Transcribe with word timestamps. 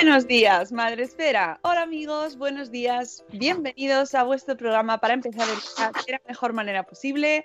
Buenos 0.00 0.28
días, 0.28 0.70
Madre 0.70 1.02
Esfera. 1.02 1.58
Hola 1.62 1.82
amigos, 1.82 2.38
buenos 2.38 2.70
días. 2.70 3.24
Bienvenidos 3.32 4.14
a 4.14 4.22
vuestro 4.22 4.56
programa 4.56 4.98
para 4.98 5.14
empezar 5.14 5.48
el 5.48 5.56
día 5.56 5.90
de 6.06 6.12
la 6.12 6.20
mejor 6.28 6.52
manera 6.52 6.84
posible. 6.84 7.44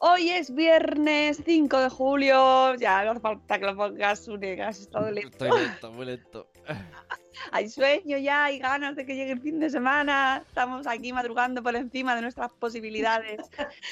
Hoy 0.00 0.30
es 0.30 0.52
viernes 0.52 1.40
5 1.46 1.78
de 1.78 1.88
julio. 1.90 2.74
Ya 2.74 3.04
no 3.04 3.12
hace 3.12 3.20
falta 3.20 3.56
que 3.56 3.66
lo 3.66 3.76
pongas, 3.76 4.26
Une, 4.26 4.56
que 4.56 4.62
has 4.64 4.80
estado 4.80 5.12
lento. 5.12 5.44
Estoy 5.44 5.60
lento, 5.60 5.92
muy 5.92 6.06
lento. 6.06 6.48
Hay 7.50 7.68
sueño 7.68 8.16
ya, 8.18 8.44
hay 8.44 8.58
ganas 8.58 8.96
de 8.96 9.04
que 9.04 9.14
llegue 9.14 9.32
el 9.32 9.40
fin 9.40 9.58
de 9.58 9.68
semana. 9.70 10.42
Estamos 10.46 10.86
aquí 10.86 11.12
madrugando 11.12 11.62
por 11.62 11.74
encima 11.76 12.14
de 12.14 12.22
nuestras 12.22 12.52
posibilidades 12.58 13.40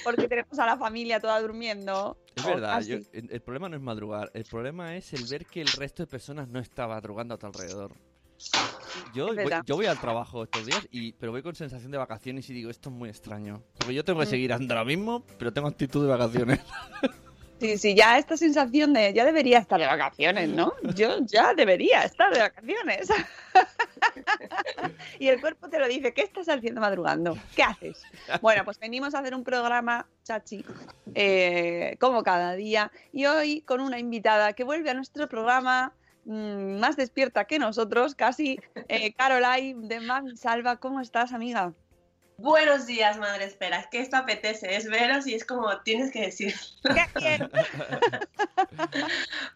porque 0.04 0.28
tenemos 0.28 0.58
a 0.58 0.66
la 0.66 0.76
familia 0.78 1.20
toda 1.20 1.40
durmiendo. 1.40 2.16
Es 2.36 2.44
verdad, 2.44 2.80
yo- 2.82 2.98
el 3.12 3.40
problema 3.42 3.68
no 3.68 3.76
es 3.76 3.82
madrugar, 3.82 4.30
el 4.34 4.44
problema 4.44 4.96
es 4.96 5.12
el 5.12 5.26
ver 5.26 5.46
que 5.46 5.60
el 5.60 5.72
resto 5.72 6.02
de 6.02 6.06
personas 6.06 6.48
no 6.48 6.60
está 6.60 6.86
madrugando 6.86 7.34
a 7.34 7.38
tu 7.38 7.46
alrededor. 7.46 7.92
Yo 9.12 9.26
voy, 9.34 9.50
yo 9.66 9.76
voy 9.76 9.86
al 9.86 9.98
trabajo 10.00 10.42
estos 10.42 10.64
días, 10.66 10.86
y, 10.90 11.12
pero 11.12 11.32
voy 11.32 11.42
con 11.42 11.54
sensación 11.54 11.90
de 11.92 11.98
vacaciones 11.98 12.48
y 12.50 12.54
digo, 12.54 12.70
esto 12.70 12.88
es 12.90 12.94
muy 12.96 13.08
extraño. 13.08 13.62
Porque 13.78 13.94
yo 13.94 14.04
tengo 14.04 14.20
que 14.20 14.26
Mm. 14.26 14.30
seguir 14.30 14.52
andando 14.52 14.74
ahora 14.74 14.84
mismo, 14.84 15.24
pero 15.38 15.52
tengo 15.52 15.68
actitud 15.68 16.02
de 16.02 16.08
vacaciones. 16.08 16.60
Sí, 17.60 17.76
sí, 17.76 17.94
ya 17.94 18.16
esta 18.16 18.38
sensación 18.38 18.94
de 18.94 19.12
ya 19.12 19.24
debería 19.24 19.58
estar 19.58 19.78
de 19.78 19.86
vacaciones, 19.86 20.48
¿no? 20.48 20.72
Yo 20.94 21.18
ya 21.26 21.52
debería 21.52 22.04
estar 22.04 22.32
de 22.32 22.40
vacaciones. 22.40 23.10
y 25.18 25.28
el 25.28 25.40
cuerpo 25.42 25.68
te 25.68 25.78
lo 25.78 25.86
dice, 25.86 26.14
¿qué 26.14 26.22
estás 26.22 26.48
haciendo 26.48 26.80
madrugando? 26.80 27.36
¿Qué 27.54 27.62
haces? 27.62 28.02
Bueno, 28.40 28.64
pues 28.64 28.78
venimos 28.78 29.14
a 29.14 29.18
hacer 29.18 29.34
un 29.34 29.44
programa, 29.44 30.06
Chachi, 30.24 30.64
eh, 31.14 31.96
como 32.00 32.22
cada 32.22 32.54
día, 32.54 32.90
y 33.12 33.26
hoy 33.26 33.60
con 33.60 33.82
una 33.82 33.98
invitada 33.98 34.54
que 34.54 34.64
vuelve 34.64 34.88
a 34.88 34.94
nuestro 34.94 35.28
programa 35.28 35.92
mm, 36.24 36.78
más 36.78 36.96
despierta 36.96 37.44
que 37.44 37.58
nosotros, 37.58 38.14
casi, 38.14 38.58
eh, 38.88 39.12
Caroline 39.12 39.86
de 39.86 40.00
Mami 40.00 40.34
Salva. 40.38 40.76
¿Cómo 40.76 41.00
estás, 41.00 41.34
amiga? 41.34 41.74
Buenos 42.40 42.86
días, 42.86 43.18
madre 43.18 43.44
espera. 43.44 43.80
Es 43.80 43.86
que 43.88 44.00
esto 44.00 44.16
apetece, 44.16 44.74
es 44.74 44.88
veros 44.88 45.26
y 45.26 45.34
es 45.34 45.44
como 45.44 45.68
tienes 45.82 46.10
que 46.10 46.22
decir. 46.22 46.54
¡Qué! 46.82 47.38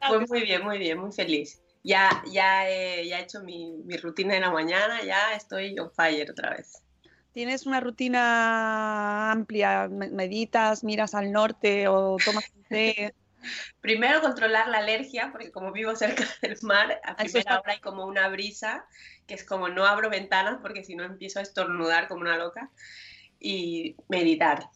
Pues 0.08 0.28
muy 0.28 0.42
bien, 0.42 0.62
muy 0.62 0.78
bien, 0.78 0.98
muy 0.98 1.10
feliz. 1.12 1.62
Ya, 1.82 2.22
ya, 2.30 2.68
he, 2.68 3.08
ya 3.08 3.20
he 3.20 3.22
hecho 3.22 3.42
mi, 3.42 3.72
mi 3.84 3.96
rutina 3.96 4.34
de 4.34 4.40
la 4.40 4.50
mañana, 4.50 5.02
ya 5.02 5.34
estoy 5.34 5.78
on 5.78 5.90
fire 5.92 6.30
otra 6.30 6.50
vez. 6.50 6.82
¿Tienes 7.32 7.66
una 7.66 7.80
rutina 7.80 9.32
amplia? 9.32 9.88
Me- 9.88 10.10
¿Meditas, 10.10 10.84
miras 10.84 11.14
al 11.14 11.32
norte 11.32 11.88
o 11.88 12.16
tomas 12.22 12.44
un 12.54 12.64
té? 12.64 13.14
Primero 13.80 14.20
controlar 14.20 14.68
la 14.68 14.78
alergia, 14.78 15.30
porque 15.32 15.52
como 15.52 15.72
vivo 15.72 15.94
cerca 15.96 16.24
del 16.42 16.56
mar, 16.62 17.00
a 17.04 17.16
primera 17.16 17.60
hora 17.60 17.72
hay 17.72 17.80
como 17.80 18.06
una 18.06 18.28
brisa, 18.28 18.86
que 19.26 19.34
es 19.34 19.44
como 19.44 19.68
no 19.68 19.86
abro 19.86 20.10
ventanas 20.10 20.58
porque 20.60 20.84
si 20.84 20.94
no 20.94 21.04
empiezo 21.04 21.38
a 21.38 21.42
estornudar 21.42 22.08
como 22.08 22.22
una 22.22 22.36
loca. 22.36 22.70
Y 23.38 23.96
meditar. 24.08 24.70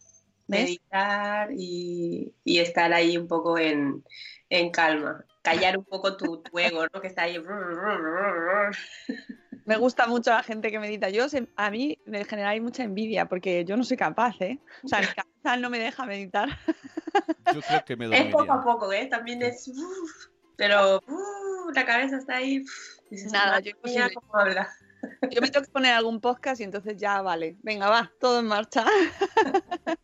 Meditar 0.47 1.51
y, 1.53 2.35
y 2.45 2.59
estar 2.59 2.93
ahí 2.93 3.17
un 3.17 3.29
poco 3.29 3.59
en, 3.59 4.05
en 4.49 4.71
calma. 4.71 5.25
Callar 5.43 5.79
un 5.79 5.85
poco 5.85 6.17
tu, 6.17 6.43
tu 6.43 6.59
ego, 6.59 6.85
¿no? 6.93 7.01
Que 7.01 7.09
está 7.09 7.23
ahí. 7.23 7.39
Me 9.69 9.77
gusta 9.77 10.07
mucho 10.07 10.31
la 10.31 10.43
gente 10.43 10.71
que 10.71 10.79
medita. 10.79 11.11
Yo, 11.11 11.29
se- 11.29 11.49
a 11.57 11.71
mí 11.71 11.99
me 12.07 12.25
genera 12.25 12.51
ahí 12.51 12.61
mucha 12.61 12.83
envidia 12.83 13.27
porque 13.29 13.65
yo 13.65 13.77
no 13.77 13.85
soy 13.85 13.97
capaz, 13.99 14.35
¿eh? 14.41 14.59
O 14.83 14.89
sea, 14.89 15.01
mi 15.01 15.07
cabeza 15.09 15.57
no 15.61 15.69
me 15.71 15.79
deja 15.79 16.07
meditar. 16.07 16.49
Yo 17.55 17.61
creo 17.63 17.85
que 17.85 17.97
me 17.97 18.05
Es 18.07 18.11
dormiría. 18.11 18.33
poco 18.33 18.53
a 18.53 18.63
poco, 18.63 18.93
¿eh? 18.93 19.07
También 19.07 19.43
es. 19.43 19.69
uf, 19.69 20.27
pero 20.57 21.01
uf, 21.07 21.75
la 21.75 21.85
cabeza 21.87 22.17
está 22.19 22.37
ahí. 22.37 22.61
uf, 22.63 22.71
dices, 23.11 23.33
Nada, 23.33 23.53
"Madre 23.53 23.65
yo 23.65 23.71
imposible. 23.71 24.15
cómo 24.15 24.37
habla". 24.37 24.69
Yo 25.31 25.41
me 25.41 25.49
tengo 25.51 25.65
que 25.65 25.71
poner 25.71 25.93
algún 25.93 26.21
podcast 26.21 26.61
y 26.61 26.65
entonces 26.65 26.97
ya 26.97 27.23
vale. 27.23 27.57
Venga, 27.63 27.89
va, 27.89 28.11
todo 28.19 28.41
en 28.41 28.47
marcha. 28.47 28.85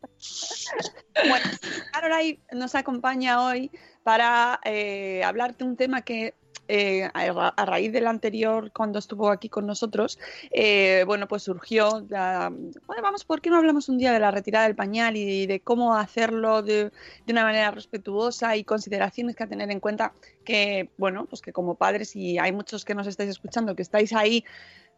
bueno, 1.27 1.45
Caroline 1.91 2.39
nos 2.53 2.75
acompaña 2.75 3.43
hoy 3.45 3.71
para 4.03 4.59
eh, 4.63 5.23
hablarte 5.23 5.63
un 5.63 5.75
tema 5.75 6.01
que 6.01 6.33
eh, 6.67 7.09
a, 7.13 7.47
a 7.49 7.65
raíz 7.65 7.91
del 7.91 8.07
anterior, 8.07 8.71
cuando 8.71 8.99
estuvo 8.99 9.29
aquí 9.29 9.49
con 9.49 9.65
nosotros, 9.65 10.19
eh, 10.51 11.03
bueno, 11.05 11.27
pues 11.27 11.43
surgió, 11.43 12.01
bueno, 12.01 13.01
vamos, 13.01 13.23
¿por 13.25 13.41
qué 13.41 13.49
no 13.49 13.57
hablamos 13.57 13.89
un 13.89 13.97
día 13.97 14.11
de 14.11 14.19
la 14.19 14.31
retirada 14.31 14.65
del 14.65 14.75
pañal 14.75 15.15
y 15.15 15.45
de 15.45 15.59
cómo 15.59 15.95
hacerlo 15.95 16.61
de, 16.61 16.91
de 17.25 17.31
una 17.31 17.43
manera 17.43 17.71
respetuosa 17.71 18.55
y 18.55 18.63
consideraciones 18.63 19.35
que 19.35 19.47
tener 19.47 19.69
en 19.71 19.79
cuenta 19.79 20.13
que, 20.43 20.89
bueno, 20.97 21.25
pues 21.25 21.41
que 21.41 21.53
como 21.53 21.75
padres 21.75 22.15
y 22.15 22.37
hay 22.37 22.51
muchos 22.51 22.85
que 22.85 22.95
nos 22.95 23.07
estáis 23.07 23.29
escuchando 23.29 23.75
que 23.75 23.81
estáis 23.81 24.13
ahí 24.13 24.43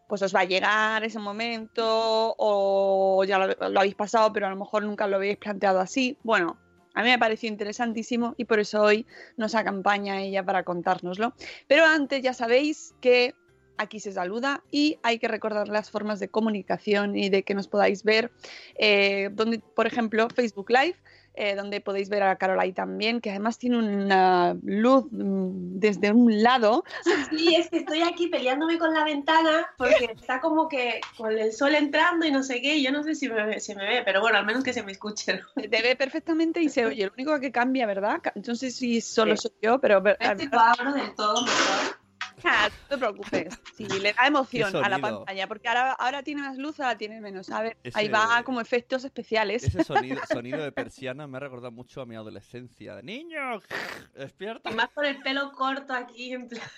pues 0.07 0.21
os 0.21 0.33
va 0.33 0.41
a 0.41 0.45
llegar 0.45 1.03
ese 1.03 1.19
momento 1.19 2.33
o 2.37 3.23
ya 3.25 3.37
lo, 3.37 3.69
lo 3.69 3.79
habéis 3.79 3.95
pasado, 3.95 4.31
pero 4.31 4.47
a 4.47 4.49
lo 4.49 4.55
mejor 4.55 4.83
nunca 4.83 5.05
lo 5.05 5.17
habéis 5.17 5.37
planteado 5.37 5.79
así. 5.79 6.17
Bueno, 6.23 6.57
a 6.97 7.03
mí 7.03 7.09
me 7.09 7.19
pareció 7.19 7.47
interesantísimo 7.47 8.33
y 8.37 8.45
por 8.45 8.59
eso 8.59 8.81
hoy 8.81 9.05
nos 9.37 9.53
acompaña 9.53 10.19
ella 10.19 10.43
para 10.43 10.63
contárnoslo. 10.63 11.35
Pero 11.67 11.85
antes 11.85 12.23
ya 12.23 12.33
sabéis 12.33 12.95
que 13.01 13.35
aquí 13.77 13.99
se 13.99 14.11
saluda 14.11 14.63
y 14.71 14.97
hay 15.03 15.19
que 15.19 15.27
recordar 15.27 15.67
las 15.67 15.91
formas 15.91 16.19
de 16.19 16.29
comunicación 16.29 17.15
y 17.15 17.29
de 17.29 17.43
que 17.43 17.53
nos 17.53 17.67
podáis 17.67 18.03
ver, 18.03 18.31
eh, 18.79 19.29
donde, 19.31 19.59
por 19.59 19.85
ejemplo, 19.85 20.27
Facebook 20.33 20.71
Live. 20.71 20.95
Eh, 21.37 21.55
donde 21.55 21.81
podéis 21.81 22.09
ver 22.09 22.23
a 22.23 22.35
Carol 22.35 22.59
ahí 22.59 22.73
también, 22.73 23.21
que 23.21 23.29
además 23.29 23.57
tiene 23.59 23.77
una 23.77 24.57
luz 24.63 25.05
mm, 25.11 25.79
desde 25.79 26.11
un 26.11 26.41
lado. 26.41 26.83
Sí, 27.29 27.55
es 27.55 27.69
que 27.69 27.77
estoy 27.77 28.01
aquí 28.01 28.27
peleándome 28.27 28.77
con 28.79 28.93
la 28.93 29.03
ventana 29.03 29.67
porque 29.77 30.09
está 30.15 30.41
como 30.41 30.67
que 30.67 30.99
con 31.15 31.37
el 31.37 31.53
sol 31.53 31.75
entrando 31.75 32.25
y 32.25 32.31
no 32.31 32.41
sé 32.43 32.61
qué, 32.61 32.77
y 32.77 32.83
yo 32.83 32.91
no 32.91 33.03
sé 33.03 33.15
si 33.15 33.29
me, 33.29 33.45
me 33.45 33.87
ve, 33.87 34.01
pero 34.03 34.21
bueno, 34.21 34.37
al 34.37 34.45
menos 34.45 34.63
que 34.63 34.73
se 34.73 34.81
me 34.83 34.91
escuche. 34.91 35.39
¿no? 35.55 35.61
Te 35.61 35.81
ve 35.81 35.95
perfectamente 35.95 36.61
y 36.61 36.69
se 36.69 36.85
oye. 36.85 37.05
Lo 37.05 37.13
único 37.13 37.39
que 37.39 37.51
cambia, 37.51 37.85
¿verdad? 37.85 38.21
No 38.47 38.55
sé 38.55 38.71
si 38.71 39.01
solo 39.01 39.35
Sí. 39.37 39.43
soy 39.43 39.57
yo, 39.61 39.79
pero... 39.79 40.01
Este 40.19 40.49
cuadro 40.49 40.93
del 40.93 41.13
todo 41.15 41.43
mejor. 41.43 42.06
Ah, 42.43 42.69
no 42.69 42.87
te 42.87 42.97
preocupes. 42.97 43.59
Sí, 43.75 43.87
le 43.87 44.13
da 44.13 44.27
emoción 44.27 44.75
a 44.75 44.89
la 44.89 44.99
pantalla, 44.99 45.47
porque 45.47 45.67
ahora, 45.67 45.91
ahora 45.93 46.23
tiene 46.23 46.41
más 46.41 46.57
luz, 46.57 46.79
ahora 46.79 46.97
tiene 46.97 47.19
menos. 47.19 47.49
A 47.49 47.61
ver, 47.61 47.77
ahí 47.93 48.07
va 48.07 48.43
como 48.43 48.61
efectos 48.61 49.03
especiales. 49.03 49.63
Ese 49.63 49.83
sonido, 49.83 50.19
sonido 50.31 50.63
de 50.63 50.71
persiana 50.71 51.27
me 51.27 51.37
ha 51.37 51.39
recordado 51.39 51.71
mucho 51.71 52.01
a 52.01 52.05
mi 52.05 52.15
adolescencia. 52.15 52.95
De 52.95 53.03
niño, 53.03 53.39
despierta. 54.15 54.69
Y 54.69 54.75
más 54.75 54.89
con 54.89 55.05
el 55.05 55.19
pelo 55.21 55.51
corto 55.51 55.93
aquí, 55.93 56.33
en 56.33 56.47
plan. 56.47 56.69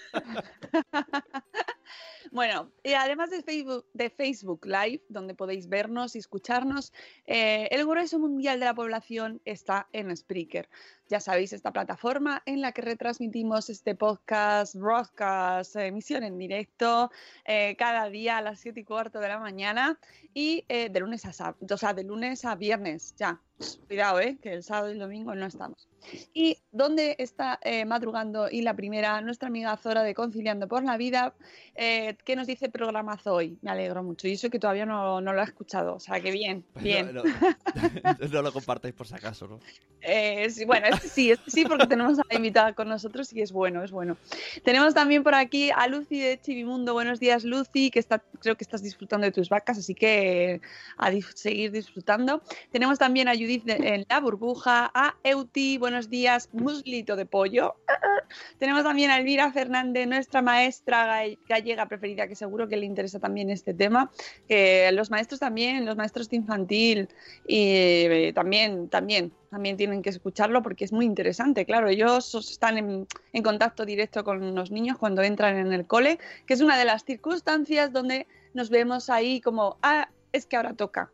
Bueno, 2.31 2.71
y 2.83 2.93
además 2.93 3.29
de 3.29 4.09
Facebook, 4.09 4.65
Live, 4.65 5.03
donde 5.09 5.35
podéis 5.35 5.67
vernos 5.67 6.15
y 6.15 6.19
escucharnos, 6.19 6.93
eh, 7.25 7.67
el 7.71 7.85
grueso 7.85 8.19
mundial 8.19 8.59
de 8.59 8.65
la 8.65 8.73
población 8.73 9.41
está 9.45 9.87
en 9.93 10.15
Spreaker. 10.15 10.69
Ya 11.09 11.19
sabéis, 11.19 11.53
esta 11.53 11.73
plataforma 11.73 12.43
en 12.45 12.61
la 12.61 12.71
que 12.71 12.83
retransmitimos 12.83 13.71
este 13.71 13.95
podcast, 13.95 14.75
broadcast, 14.75 15.75
emisión 15.77 16.23
en 16.23 16.37
directo, 16.37 17.09
eh, 17.45 17.75
cada 17.79 18.09
día 18.09 18.37
a 18.37 18.41
las 18.41 18.59
7 18.59 18.81
y 18.81 18.83
cuarto 18.83 19.19
de 19.19 19.27
la 19.27 19.39
mañana 19.39 19.99
y 20.35 20.65
eh, 20.69 20.89
de 20.89 20.99
lunes 20.99 21.25
a 21.25 21.29
o 21.29 21.77
sea, 21.77 21.93
de 21.95 22.03
lunes 22.03 22.45
a 22.45 22.53
viernes, 22.53 23.15
ya. 23.17 23.41
Cuidado, 23.87 24.19
eh, 24.19 24.37
que 24.39 24.53
el 24.53 24.63
sábado 24.63 24.89
y 24.89 24.93
el 24.93 24.99
domingo 24.99 25.33
no 25.33 25.47
estamos. 25.47 25.88
Y 26.33 26.57
donde 26.71 27.15
está 27.19 27.59
eh, 27.63 27.85
madrugando 27.85 28.49
y 28.49 28.61
la 28.61 28.73
primera, 28.75 29.19
nuestra 29.21 29.47
amiga 29.47 29.75
Zora 29.77 30.03
de 30.03 30.13
Conciliando 30.13 30.67
por 30.67 30.83
la 30.83 30.97
Vida, 30.97 31.33
eh, 31.75 32.15
¿qué 32.25 32.35
nos 32.35 32.47
dice 32.47 32.69
programazo 32.69 33.33
hoy? 33.33 33.57
Me 33.61 33.71
alegro 33.71 34.03
mucho. 34.03 34.27
Y 34.27 34.33
eso 34.33 34.49
que 34.49 34.59
todavía 34.59 34.85
no, 34.85 35.21
no 35.21 35.33
lo 35.33 35.41
he 35.41 35.43
escuchado, 35.45 35.95
o 35.95 35.99
sea 35.99 36.19
que 36.21 36.31
bien, 36.31 36.63
bien. 36.81 37.13
No, 37.13 37.23
no- 37.23 37.29
no 38.31 38.41
lo 38.41 38.51
compartáis 38.53 38.93
por 38.93 39.07
si 39.07 39.15
acaso, 39.15 39.47
¿no? 39.47 39.59
Eh, 40.01 40.49
sí, 40.49 40.63
bueno, 40.63 40.87
este 40.87 41.09
sí, 41.09 41.29
este 41.31 41.51
sí, 41.51 41.65
porque 41.65 41.85
tenemos 41.85 42.17
a 42.19 42.23
la 42.29 42.37
invitada 42.37 42.73
con 42.73 42.87
nosotros 42.87 43.33
y 43.33 43.41
es 43.41 43.51
bueno, 43.51 43.83
es 43.83 43.91
bueno. 43.91 44.17
Tenemos 44.63 44.93
también 44.93 45.23
por 45.23 45.35
aquí 45.35 45.71
a 45.75 45.87
Lucy 45.87 46.19
de 46.21 46.39
Chivimundo. 46.39 46.93
Buenos 46.93 47.19
días, 47.19 47.43
Lucy, 47.43 47.91
que 47.91 47.99
está, 47.99 48.23
creo 48.39 48.55
que 48.55 48.63
estás 48.63 48.81
disfrutando 48.81 49.25
de 49.25 49.33
tus 49.33 49.49
vacas, 49.49 49.77
así 49.77 49.93
que 49.95 50.61
a 50.97 51.11
seguir 51.35 51.71
disfrutando. 51.71 52.41
Tenemos 52.71 52.97
también 52.97 53.27
a 53.27 53.33
Judith 53.33 53.65
de- 53.65 53.95
en 53.95 54.05
la 54.09 54.19
burbuja, 54.21 54.89
a 54.93 55.15
Euti, 55.23 55.77
buenos 55.89 56.07
días, 56.11 56.49
muslito 56.53 57.15
de 57.15 57.25
pollo. 57.25 57.73
Tenemos 58.59 58.83
también 58.83 59.09
a 59.09 59.17
Elvira 59.17 59.51
Fernández, 59.51 60.05
nuestra 60.07 60.43
maestra 60.43 61.25
ga- 61.25 61.39
gallega 61.47 61.87
preferida, 61.87 62.27
que 62.27 62.35
seguro 62.35 62.67
que 62.67 62.77
le 62.77 62.85
interesa 62.85 63.19
también 63.19 63.49
este 63.49 63.73
tema. 63.73 64.11
Que 64.47 64.91
los 64.91 65.09
maestros 65.09 65.39
también, 65.39 65.87
los 65.87 65.95
maestros 65.95 66.29
de 66.29 66.35
infantil 66.35 67.09
y 67.47 67.57
eh, 67.65 68.31
también, 68.35 68.87
también, 68.89 69.31
también 69.49 69.77
tienen 69.77 70.03
que 70.03 70.11
escucharlo 70.11 70.61
porque 70.61 70.85
es 70.85 70.91
muy 70.93 71.05
interesante. 71.05 71.65
Claro, 71.65 71.89
ellos 71.89 72.35
están 72.35 72.77
en, 72.77 73.07
en 73.33 73.41
contacto 73.41 73.83
directo 73.83 74.23
con 74.23 74.53
los 74.53 74.69
niños 74.69 74.99
cuando 74.99 75.23
entran 75.23 75.57
en 75.57 75.73
el 75.73 75.87
cole, 75.87 76.19
que 76.45 76.53
es 76.53 76.61
una 76.61 76.77
de 76.77 76.85
las 76.85 77.03
circunstancias 77.03 77.91
donde 77.91 78.27
nos 78.53 78.69
vemos 78.69 79.09
ahí 79.09 79.41
como, 79.41 79.79
ah, 79.81 80.07
es 80.33 80.45
que 80.45 80.55
ahora 80.55 80.75
toca. 80.75 81.11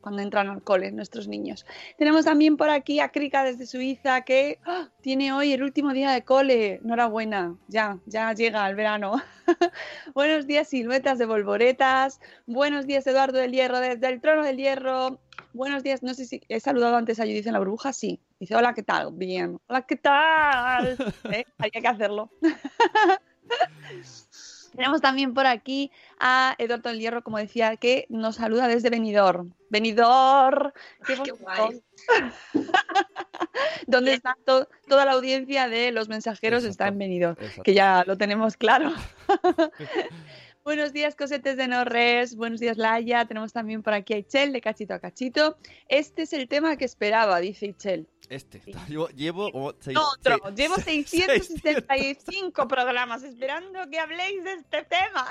Cuando 0.00 0.22
entran 0.22 0.48
al 0.48 0.62
cole 0.62 0.90
nuestros 0.92 1.28
niños. 1.28 1.66
Tenemos 1.98 2.24
también 2.24 2.56
por 2.56 2.70
aquí 2.70 3.00
a 3.00 3.10
Krika 3.10 3.44
desde 3.44 3.66
Suiza 3.66 4.22
que 4.22 4.58
¡ah! 4.64 4.88
tiene 5.02 5.32
hoy 5.32 5.52
el 5.52 5.62
último 5.62 5.92
día 5.92 6.10
de 6.10 6.24
cole. 6.24 6.80
Enhorabuena, 6.82 7.56
ya, 7.68 7.98
ya 8.06 8.32
llega 8.32 8.68
el 8.68 8.76
verano. 8.76 9.22
Buenos 10.14 10.46
días, 10.46 10.68
siluetas 10.68 11.18
de 11.18 11.26
volvoretas. 11.26 12.20
Buenos 12.46 12.86
días, 12.86 13.06
Eduardo 13.06 13.38
del 13.38 13.52
Hierro, 13.52 13.80
desde 13.80 14.08
el 14.08 14.20
trono 14.20 14.44
del 14.44 14.56
Hierro. 14.56 15.20
Buenos 15.52 15.82
días, 15.82 16.02
no 16.02 16.14
sé 16.14 16.26
si 16.26 16.42
he 16.48 16.60
saludado 16.60 16.96
antes 16.96 17.18
a 17.18 17.24
Judith 17.24 17.46
en 17.46 17.54
la 17.54 17.58
burbuja, 17.58 17.92
sí. 17.92 18.20
Dice, 18.38 18.54
hola, 18.54 18.72
¿qué 18.72 18.82
tal? 18.82 19.10
Bien. 19.12 19.60
Hola, 19.66 19.82
¿qué 19.82 19.96
tal? 19.96 20.96
¿Eh? 21.32 21.44
Había 21.58 21.80
que 21.80 21.88
hacerlo. 21.88 22.30
Tenemos 24.74 25.00
también 25.00 25.34
por 25.34 25.46
aquí 25.46 25.90
a 26.18 26.54
Eduardo 26.58 26.88
del 26.90 27.00
Hierro, 27.00 27.22
como 27.22 27.38
decía, 27.38 27.76
que 27.76 28.06
nos 28.08 28.36
saluda 28.36 28.68
desde 28.68 28.90
Benidorm. 28.90 29.52
Benidorm, 29.68 30.72
qué, 31.06 31.16
guay. 31.32 31.82
Donde 33.86 34.14
está 34.14 34.36
to- 34.44 34.68
toda 34.88 35.04
la 35.04 35.12
audiencia 35.12 35.68
de 35.68 35.92
los 35.92 36.08
mensajeros 36.08 36.64
está 36.64 36.88
en. 36.88 36.98
Benidorm, 36.98 37.36
Exacto. 37.40 37.62
que 37.62 37.74
ya 37.74 38.04
lo 38.06 38.16
tenemos 38.16 38.56
claro. 38.56 38.92
Buenos 40.64 40.92
días, 40.92 41.14
cosetes 41.16 41.56
de 41.56 41.66
Norres. 41.68 42.36
Buenos 42.36 42.60
días, 42.60 42.76
Laia. 42.76 43.24
Tenemos 43.24 43.52
también 43.52 43.82
por 43.82 43.94
aquí 43.94 44.14
a 44.14 44.18
Ichel 44.18 44.52
de 44.52 44.60
Cachito 44.60 44.94
a 44.94 44.98
Cachito. 44.98 45.56
Este 45.88 46.22
es 46.22 46.32
el 46.32 46.48
tema 46.48 46.76
que 46.76 46.84
esperaba, 46.84 47.40
dice 47.40 47.66
Ichel. 47.66 48.06
Este. 48.28 48.62
Llevo, 48.88 49.08
llevo 49.08 49.50
como 49.50 49.72
seis- 49.80 49.98
otro. 49.98 50.38
seis- 50.44 50.56
Llevo 50.56 50.74
seis- 50.76 51.10
675 51.10 52.68
programas 52.68 53.22
esperando 53.22 53.88
que 53.90 53.98
habléis 53.98 54.44
de 54.44 54.52
este 54.54 54.84
tema. 54.84 55.26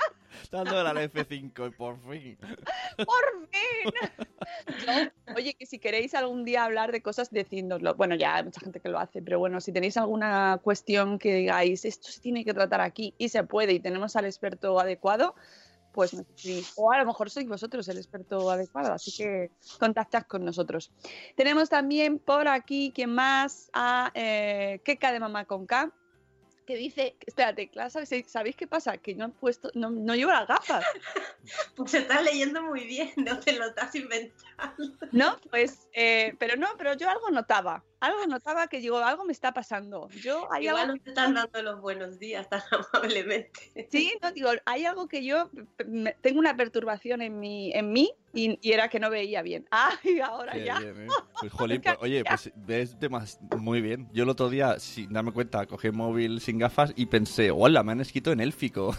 Dándole 0.50 0.88
al 0.88 0.96
F5 1.10 1.68
y 1.68 1.70
por 1.70 1.98
fin. 2.10 2.38
¡Por 2.96 3.48
fin! 3.50 3.92
Yo- 4.86 5.34
oye, 5.36 5.54
que 5.54 5.66
si 5.66 5.78
queréis 5.78 6.14
algún 6.14 6.44
día 6.44 6.64
hablar 6.64 6.92
de 6.92 7.02
cosas, 7.02 7.30
decídnoslo. 7.30 7.94
Bueno, 7.94 8.14
ya 8.14 8.36
hay 8.36 8.44
mucha 8.44 8.60
gente 8.60 8.80
que 8.80 8.88
lo 8.88 8.98
hace, 8.98 9.22
pero 9.22 9.38
bueno, 9.38 9.60
si 9.60 9.72
tenéis 9.72 9.96
alguna 9.96 10.60
cuestión 10.62 11.18
que 11.18 11.34
digáis, 11.34 11.84
esto 11.84 12.08
se 12.10 12.20
tiene 12.20 12.44
que 12.44 12.54
tratar 12.54 12.80
aquí 12.80 13.14
y 13.18 13.28
se 13.30 13.42
puede 13.44 13.72
y 13.72 13.80
tenemos 13.80 14.14
al 14.16 14.24
experto 14.26 14.78
adecuado, 14.78 15.34
pues. 15.92 16.16
O 16.76 16.92
a 16.92 16.98
lo 16.98 17.06
mejor 17.06 17.30
sois 17.30 17.46
vosotros 17.48 17.88
el 17.88 17.98
experto 17.98 18.50
adecuado, 18.50 18.92
así 18.92 19.12
que 19.12 19.50
contactad 19.78 20.22
con 20.24 20.44
nosotros. 20.44 20.90
Tenemos 21.36 21.68
también 21.68 22.18
por 22.18 22.48
aquí, 22.48 22.92
¿quién 22.94 23.14
más? 23.14 23.70
A 23.72 24.10
eh, 24.14 24.80
Keka 24.84 25.12
de 25.12 25.20
Mamá 25.20 25.44
con 25.44 25.66
K. 25.66 25.92
Que 26.66 26.76
dice, 26.76 27.16
espérate, 27.26 27.68
claro, 27.68 27.90
¿sabéis, 27.90 28.30
¿sabéis 28.30 28.54
qué 28.54 28.68
pasa? 28.68 28.96
Que 28.98 29.14
no 29.14 29.26
he 29.26 29.28
puesto, 29.30 29.70
no, 29.74 29.90
no 29.90 30.14
llevo 30.14 30.30
las 30.30 30.46
gafas. 30.46 30.84
Pues 31.74 31.94
estás 31.94 32.22
leyendo 32.22 32.62
muy 32.62 32.86
bien, 32.86 33.10
no 33.16 33.40
te 33.40 33.52
lo 33.52 33.66
estás 33.66 33.94
inventando. 33.94 34.94
¿No? 35.10 35.36
Pues, 35.50 35.88
eh, 35.94 36.34
pero 36.38 36.56
no, 36.56 36.68
pero 36.76 36.94
yo 36.94 37.08
algo 37.08 37.30
notaba. 37.30 37.82
Algo 38.00 38.26
notaba 38.26 38.66
que 38.68 38.80
digo, 38.80 38.98
algo 38.98 39.24
me 39.24 39.32
está 39.32 39.52
pasando. 39.52 40.08
Yo 40.22 40.48
hay 40.52 40.66
Igual 40.66 40.82
algo. 40.84 40.94
no 40.96 41.02
te 41.02 41.10
están 41.10 41.34
dando 41.34 41.62
los 41.62 41.80
buenos 41.82 42.18
días 42.18 42.48
tan 42.48 42.62
amablemente. 42.92 43.88
Sí, 43.90 44.12
no, 44.22 44.32
digo, 44.32 44.50
hay 44.64 44.86
algo 44.86 45.06
que 45.06 45.22
yo 45.24 45.50
me- 45.86 46.14
tengo 46.22 46.38
una 46.38 46.56
perturbación 46.56 47.20
en 47.20 47.38
mi, 47.38 47.72
en 47.74 47.92
mí 47.92 48.10
y, 48.32 48.58
y 48.62 48.72
era 48.72 48.88
que 48.88 49.00
no 49.00 49.10
veía 49.10 49.42
bien. 49.42 49.66
Ay, 49.70 50.20
ahora 50.20 50.52
Qué 50.52 50.64
ya. 50.64 50.78
bien, 50.78 51.02
¿eh? 51.02 51.06
Pues, 51.40 51.52
jolín, 51.52 51.80
pues, 51.82 51.96
oye, 52.00 52.22
pues 52.24 52.50
ves 52.54 52.98
demas- 52.98 53.38
muy 53.58 53.80
bien. 53.80 54.08
Yo 54.12 54.24
el 54.24 54.28
otro 54.30 54.48
día, 54.50 54.78
sin 54.78 55.12
darme 55.12 55.32
cuenta, 55.32 55.66
cogí 55.66 55.86
el 55.88 55.92
móvil 55.94 56.40
sin 56.40 56.58
gafas 56.58 56.92
y 56.96 57.06
pensé, 57.06 57.50
hola, 57.50 57.82
me 57.82 57.92
han 57.92 58.00
escrito 58.00 58.30
en 58.32 58.40
élfico. 58.40 58.94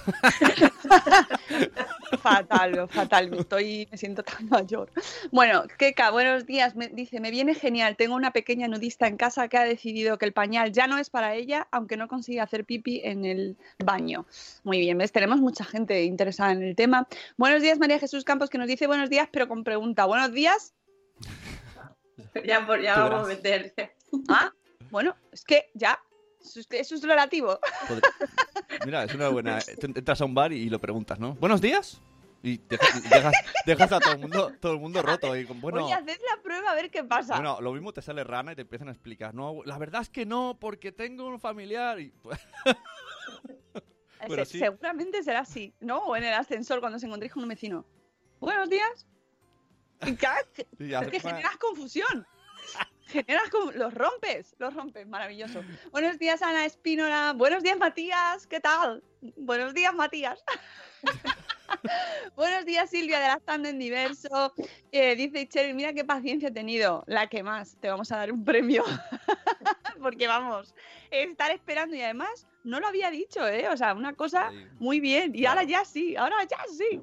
Fatal, 2.22 2.88
fatal. 2.90 3.30
Me 3.30 3.38
estoy, 3.38 3.88
me 3.92 3.98
siento 3.98 4.24
tan 4.24 4.48
mayor. 4.50 4.92
Bueno, 5.32 5.64
Keka, 5.78 6.12
buenos 6.12 6.46
días. 6.46 6.76
Me, 6.76 6.88
dice, 6.90 7.20
me 7.20 7.32
viene 7.32 7.54
genial. 7.56 7.96
Tengo 7.96 8.16
una 8.16 8.32
pequeña 8.32 8.68
nudista 8.68 8.91
en 9.00 9.18
casa 9.18 9.48
que 9.48 9.58
ha 9.58 9.64
decidido 9.64 10.18
que 10.18 10.26
el 10.26 10.34
pañal 10.34 10.72
ya 10.72 10.88
no 10.88 10.98
es 10.98 11.10
para 11.10 11.36
ella, 11.36 11.68
aunque 11.72 11.98
no 11.98 12.08
consiga 12.08 12.44
hacer 12.44 12.66
pipi 12.66 13.02
en 13.04 13.26
el 13.26 13.58
baño. 13.84 14.26
Muy 14.64 14.80
bien, 14.80 14.98
¿ves? 14.98 15.12
Tenemos 15.12 15.40
mucha 15.40 15.64
gente 15.64 16.04
interesada 16.04 16.52
en 16.52 16.64
el 16.64 16.76
tema. 16.76 17.08
Buenos 17.38 17.62
días, 17.62 17.80
María 17.80 18.00
Jesús 18.00 18.24
Campos, 18.24 18.50
que 18.50 18.58
nos 18.58 18.68
dice 18.68 18.88
buenos 18.88 19.10
días, 19.10 19.28
pero 19.32 19.48
con 19.48 19.64
pregunta. 19.64 20.06
Buenos 20.06 20.32
días. 20.32 20.74
Ya, 22.46 22.66
por, 22.66 22.82
ya 22.82 22.96
Tú 22.96 23.02
vamos 23.02 23.26
a 23.26 23.28
meter. 23.28 23.74
Ah, 24.30 24.54
bueno, 24.90 25.16
es 25.32 25.44
que 25.44 25.70
ya. 25.74 26.00
Eso 26.42 26.96
es, 26.96 27.04
relativo. 27.04 27.60
Mira, 28.86 29.04
es 29.04 29.14
una 29.14 29.30
buena. 29.30 29.60
Entras 29.68 30.22
a 30.22 30.26
un 30.26 30.34
bar 30.34 30.52
y 30.52 30.70
lo 30.70 30.80
preguntas, 30.80 31.20
¿no? 31.20 31.36
Buenos 31.36 31.62
días. 31.62 32.02
Y 32.44 32.58
dejas, 32.58 33.04
dejas- 33.10 33.34
dejas 33.68 33.92
a 33.92 34.00
todo 34.00 34.14
el 34.14 34.20
mundo, 34.20 34.52
todo 34.60 34.74
el 34.74 34.80
mundo 34.80 35.02
roto. 35.04 35.36
Y 35.36 35.44
bueno, 35.46 35.86
Oye, 35.86 35.94
haced 35.94 36.20
la 36.36 36.42
prueba 36.42 36.72
a 36.72 36.76
ver 36.76 36.90
qué 36.90 37.04
pasa. 37.04 37.36
bueno, 37.36 37.62
lo 37.62 37.72
mismo 37.74 37.94
te 37.94 38.02
sale 38.02 38.24
rana 38.24 38.54
y 38.54 38.56
te 38.56 38.62
empiezan 38.64 38.88
a 38.88 38.92
explicar. 38.92 39.36
No, 39.36 39.62
la 39.64 39.78
verdad 39.78 40.02
es 40.02 40.10
que 40.10 40.26
no, 40.26 40.58
porque 40.60 40.92
tengo 40.92 41.28
un 41.28 41.40
familiar. 41.40 42.00
Y, 42.00 42.12
pero 44.28 44.46
Se- 44.46 44.52
sí. 44.54 44.60
Seguramente 44.60 45.24
será 45.24 45.40
así, 45.42 45.74
¿no? 45.80 45.98
O 46.00 46.16
en 46.16 46.24
el 46.24 46.34
ascensor 46.34 46.80
cuando 46.80 47.00
se 47.00 47.06
encontréis 47.06 47.34
con 47.34 47.44
un 47.44 47.50
vecino. 47.50 47.86
Buenos 48.40 48.70
días. 48.70 49.08
Y 50.04 50.10
es 50.14 51.10
que 51.10 51.20
generas 51.20 51.58
confusión. 51.58 52.26
Generas 53.06 53.50
los 53.76 53.94
rompes, 53.94 54.56
los 54.58 54.74
rompes, 54.74 55.06
maravilloso. 55.08 55.62
Buenos 55.92 56.18
días, 56.18 56.42
Ana 56.42 56.66
Espínola. 56.66 57.34
Buenos 57.36 57.62
días, 57.62 57.78
Matías. 57.78 58.48
¿Qué 58.48 58.60
tal? 58.60 59.04
Buenos 59.36 59.74
días, 59.74 59.94
Matías. 59.94 60.44
Buenos 62.36 62.66
días, 62.66 62.90
Silvia, 62.90 63.20
de 63.20 63.28
Lactando 63.28 63.70
en 63.70 63.80
Diverso. 63.80 64.54
Eh, 64.92 65.16
dice 65.16 65.48
Cheryl, 65.48 65.74
mira 65.74 65.94
qué 65.94 66.04
paciencia 66.04 66.50
he 66.50 66.52
tenido. 66.52 67.04
La 67.08 67.28
que 67.28 67.44
más, 67.44 67.78
te 67.80 67.90
vamos 67.90 68.12
a 68.12 68.18
dar 68.18 68.32
un 68.32 68.44
premio. 68.44 68.84
Porque 70.02 70.28
vamos, 70.28 70.74
estar 71.12 71.52
esperando 71.52 71.96
y 71.96 72.02
además 72.02 72.48
no 72.64 72.80
lo 72.80 72.88
había 72.88 73.12
dicho, 73.12 73.48
¿eh? 73.48 73.68
O 73.70 73.78
sea, 73.78 73.94
una 73.94 74.14
cosa 74.14 74.52
muy 74.80 75.00
bien. 75.00 75.32
Y 75.36 75.46
ahora 75.46 75.64
ya 75.64 75.86
sí, 75.86 76.16
ahora 76.16 76.36
ya 76.50 76.60
sí. 76.76 77.02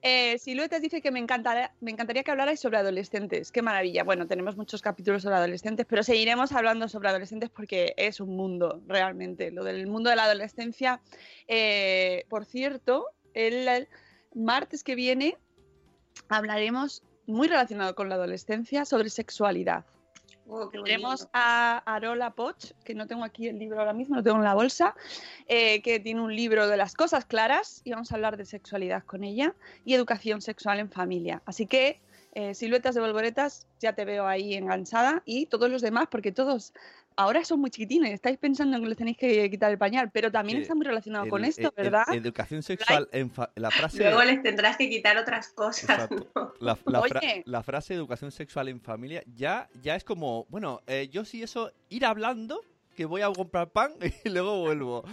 Eh, 0.00 0.38
Siluetas 0.38 0.80
dice 0.80 1.02
que 1.02 1.10
me 1.10 1.18
encantaría, 1.18 1.72
me 1.80 1.90
encantaría 1.90 2.22
que 2.22 2.30
hablarais 2.30 2.60
sobre 2.60 2.78
adolescentes. 2.78 3.50
Qué 3.50 3.62
maravilla. 3.62 4.04
Bueno, 4.04 4.26
tenemos 4.26 4.56
muchos 4.56 4.80
capítulos 4.80 5.22
sobre 5.22 5.36
adolescentes, 5.36 5.86
pero 5.88 6.02
seguiremos 6.02 6.52
hablando 6.52 6.88
sobre 6.88 7.08
adolescentes 7.08 7.50
porque 7.50 7.94
es 7.96 8.20
un 8.20 8.36
mundo, 8.36 8.80
realmente. 8.86 9.50
Lo 9.50 9.64
del 9.64 9.86
mundo 9.86 10.10
de 10.10 10.16
la 10.16 10.24
adolescencia. 10.24 11.00
Eh, 11.48 12.24
por 12.28 12.44
cierto, 12.44 13.06
el 13.34 13.88
martes 14.34 14.84
que 14.84 14.94
viene 14.94 15.36
hablaremos 16.28 17.02
muy 17.26 17.48
relacionado 17.48 17.94
con 17.94 18.08
la 18.08 18.16
adolescencia 18.16 18.84
sobre 18.84 19.10
sexualidad. 19.10 19.84
Oh, 20.50 20.70
a 21.34 21.82
Arola 21.84 22.30
Poch, 22.30 22.72
que 22.82 22.94
no 22.94 23.06
tengo 23.06 23.22
aquí 23.22 23.48
el 23.48 23.58
libro 23.58 23.80
ahora 23.80 23.92
mismo, 23.92 24.16
lo 24.16 24.22
tengo 24.22 24.38
en 24.38 24.44
la 24.44 24.54
bolsa, 24.54 24.94
eh, 25.46 25.82
que 25.82 26.00
tiene 26.00 26.22
un 26.22 26.34
libro 26.34 26.68
de 26.68 26.78
las 26.78 26.94
cosas 26.94 27.26
claras 27.26 27.82
y 27.84 27.90
vamos 27.90 28.10
a 28.10 28.14
hablar 28.14 28.38
de 28.38 28.46
sexualidad 28.46 29.04
con 29.04 29.24
ella 29.24 29.54
y 29.84 29.92
educación 29.92 30.40
sexual 30.40 30.78
en 30.78 30.90
familia. 30.90 31.42
Así 31.44 31.66
que, 31.66 32.00
eh, 32.32 32.54
siluetas 32.54 32.94
de 32.94 33.02
volvoretas, 33.02 33.66
ya 33.78 33.92
te 33.92 34.06
veo 34.06 34.26
ahí 34.26 34.54
enganchada 34.54 35.22
y 35.26 35.46
todos 35.46 35.70
los 35.70 35.82
demás, 35.82 36.06
porque 36.10 36.32
todos 36.32 36.72
ahora 37.18 37.44
son 37.44 37.60
muy 37.60 37.68
chiquitines, 37.70 38.12
estáis 38.12 38.38
pensando 38.38 38.76
en 38.76 38.82
que 38.84 38.88
les 38.88 38.96
tenéis 38.96 39.16
que 39.18 39.50
quitar 39.50 39.70
el 39.72 39.76
pañal, 39.78 40.10
pero 40.12 40.30
también 40.30 40.58
Sí, 40.58 40.62
está 40.62 40.74
muy 40.74 40.86
relacionado 40.86 41.24
El- 41.24 41.30
con 41.30 41.44
esto, 41.44 41.62
e- 41.62 41.66
e- 41.76 41.82
¿verdad? 41.82 42.04
educación 42.14 42.62
sexual 42.62 43.08
en 43.12 43.30
la 43.56 43.70
frase 43.92 43.98
Luego 44.04 44.22
les 44.22 44.42
tendrás 44.42 44.76
que 44.76 44.88
quitar 44.88 45.16
otras 45.18 45.48
cosas. 45.48 45.90
Exacto. 45.90 46.30
¿no? 46.34 46.52
la, 46.60 46.78
la 46.86 47.02
fra- 47.02 47.20
Oye. 47.20 47.42
la 47.44 47.62
frase 47.62 47.94
educación 47.94 48.30
sexual 48.30 48.68
en 48.68 48.80
familia 48.80 49.22
ya 49.36 49.68
ya 49.82 49.96
es 49.96 50.04
como 50.04 50.46
bueno 50.48 50.80
eh, 50.86 51.08
yo 51.12 51.24
sí 51.24 51.42
eso 51.42 51.72
ir 51.88 52.04
hablando 52.06 52.62
que 52.96 53.04
voy 53.04 53.22
a 53.22 53.30
comprar 53.32 53.68
pan 53.70 53.92
y 54.24 54.28
luego 54.28 54.60
vuelvo 54.60 55.04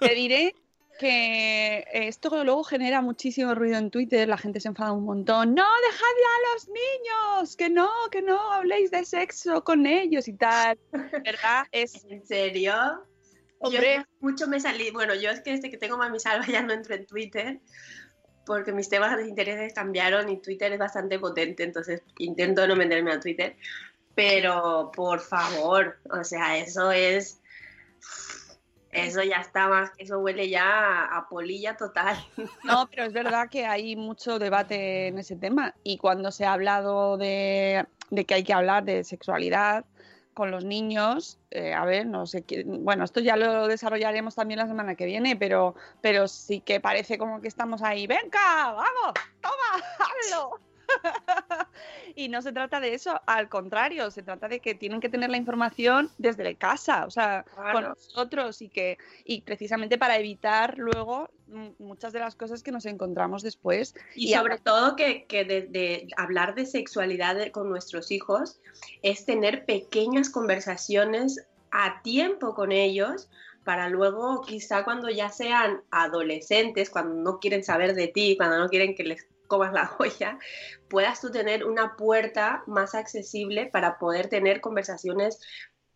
Te 0.00 0.14
diré 0.14 0.54
que 0.98 1.84
esto 1.92 2.44
luego 2.44 2.64
genera 2.64 3.00
muchísimo 3.00 3.54
ruido 3.54 3.78
en 3.78 3.90
Twitter, 3.90 4.28
la 4.28 4.36
gente 4.36 4.60
se 4.60 4.68
enfada 4.68 4.92
un 4.92 5.04
montón. 5.04 5.54
No, 5.54 5.64
dejadle 5.64 6.24
a 6.24 6.54
los 6.54 6.68
niños, 6.68 7.56
que 7.56 7.70
no, 7.70 7.90
que 8.10 8.22
no 8.22 8.52
habléis 8.52 8.90
de 8.90 9.04
sexo 9.04 9.64
con 9.64 9.86
ellos 9.86 10.28
y 10.28 10.34
tal. 10.34 10.78
¿Verdad? 10.92 11.66
Es, 11.72 12.04
¿En 12.04 12.26
serio? 12.26 12.74
hombre, 13.60 13.96
Yo 13.96 14.02
mucho 14.20 14.46
me 14.48 14.60
salí. 14.60 14.90
Bueno, 14.90 15.14
yo 15.14 15.30
es 15.30 15.40
que 15.40 15.52
desde 15.52 15.70
que 15.70 15.78
tengo 15.78 15.96
Mami 15.96 16.20
Salva 16.20 16.46
ya 16.46 16.62
no 16.62 16.72
entro 16.72 16.94
en 16.94 17.06
Twitter 17.06 17.60
porque 18.48 18.72
mis 18.72 18.88
temas 18.88 19.16
de 19.16 19.28
intereses 19.28 19.74
cambiaron 19.74 20.28
y 20.30 20.40
Twitter 20.40 20.72
es 20.72 20.78
bastante 20.78 21.18
potente, 21.18 21.62
entonces 21.62 22.02
intento 22.18 22.66
no 22.66 22.74
meterme 22.74 23.12
a 23.12 23.20
Twitter. 23.20 23.56
Pero 24.14 24.90
por 24.92 25.20
favor, 25.20 25.98
o 26.10 26.24
sea, 26.24 26.56
eso 26.56 26.90
es. 26.90 27.40
Eso 28.90 29.22
ya 29.22 29.36
está 29.36 29.68
más, 29.68 29.90
eso 29.98 30.18
huele 30.18 30.48
ya 30.48 31.04
a, 31.04 31.28
polilla 31.28 31.76
total. 31.76 32.16
no, 32.64 32.88
pero 32.90 33.04
es 33.04 33.12
verdad 33.12 33.48
que 33.50 33.66
hay 33.66 33.96
mucho 33.96 34.38
debate 34.38 35.08
en 35.08 35.18
ese 35.18 35.36
tema. 35.36 35.74
Y 35.82 35.98
cuando 35.98 36.30
se 36.32 36.46
ha 36.46 36.54
hablado 36.54 37.16
de, 37.18 37.86
de 38.10 38.24
que 38.24 38.34
hay 38.34 38.44
que 38.44 38.54
hablar 38.54 38.84
de 38.84 39.04
sexualidad 39.04 39.84
con 40.32 40.50
los 40.52 40.64
niños, 40.64 41.38
eh, 41.50 41.74
a 41.74 41.84
ver, 41.84 42.06
no 42.06 42.24
sé, 42.24 42.42
qué- 42.44 42.62
bueno, 42.64 43.04
esto 43.04 43.18
ya 43.20 43.36
lo 43.36 43.66
desarrollaremos 43.66 44.36
también 44.36 44.58
la 44.60 44.68
semana 44.68 44.94
que 44.94 45.04
viene, 45.04 45.34
pero, 45.36 45.74
pero 46.00 46.28
sí 46.28 46.60
que 46.60 46.78
parece 46.80 47.18
como 47.18 47.40
que 47.40 47.48
estamos 47.48 47.82
ahí, 47.82 48.06
venga, 48.06 48.72
vamos, 48.72 49.14
toma, 49.40 49.84
hazlo. 49.98 50.67
y 52.16 52.28
no 52.28 52.42
se 52.42 52.52
trata 52.52 52.80
de 52.80 52.94
eso, 52.94 53.20
al 53.26 53.48
contrario, 53.48 54.10
se 54.10 54.22
trata 54.22 54.48
de 54.48 54.60
que 54.60 54.74
tienen 54.74 55.00
que 55.00 55.08
tener 55.08 55.30
la 55.30 55.36
información 55.36 56.10
desde 56.18 56.54
casa, 56.56 57.04
o 57.06 57.10
sea, 57.10 57.44
con 57.72 57.84
nosotros 57.84 58.62
y 58.62 58.68
que 58.68 58.98
y 59.24 59.42
precisamente 59.42 59.98
para 59.98 60.18
evitar 60.18 60.78
luego 60.78 61.30
muchas 61.78 62.12
de 62.12 62.20
las 62.20 62.34
cosas 62.34 62.62
que 62.62 62.72
nos 62.72 62.86
encontramos 62.86 63.42
después. 63.42 63.94
Y, 64.14 64.30
Y 64.30 64.34
sobre 64.34 64.58
todo 64.58 64.96
que, 64.96 65.24
que 65.26 65.44
de, 65.44 65.62
de 65.62 66.08
hablar 66.16 66.54
de 66.54 66.66
sexualidad 66.66 67.36
de- 67.36 67.52
con 67.52 67.68
nuestros 67.68 68.10
hijos 68.10 68.60
es 69.02 69.24
tener 69.24 69.64
pequeñas 69.64 70.30
conversaciones 70.30 71.46
a 71.70 72.02
tiempo 72.02 72.54
con 72.54 72.72
ellos 72.72 73.28
para 73.64 73.88
luego 73.90 74.40
quizá 74.42 74.84
cuando 74.84 75.10
ya 75.10 75.28
sean 75.28 75.82
adolescentes, 75.90 76.88
cuando 76.88 77.14
no 77.14 77.38
quieren 77.38 77.62
saber 77.62 77.94
de 77.94 78.08
ti, 78.08 78.34
cuando 78.36 78.58
no 78.58 78.68
quieren 78.68 78.94
que 78.94 79.04
les 79.04 79.26
comas 79.48 79.72
la 79.72 79.90
olla, 79.98 80.38
puedas 80.88 81.20
tú 81.20 81.30
tener 81.32 81.64
una 81.66 81.96
puerta 81.96 82.62
más 82.68 82.94
accesible 82.94 83.66
para 83.66 83.98
poder 83.98 84.28
tener 84.28 84.60
conversaciones 84.60 85.40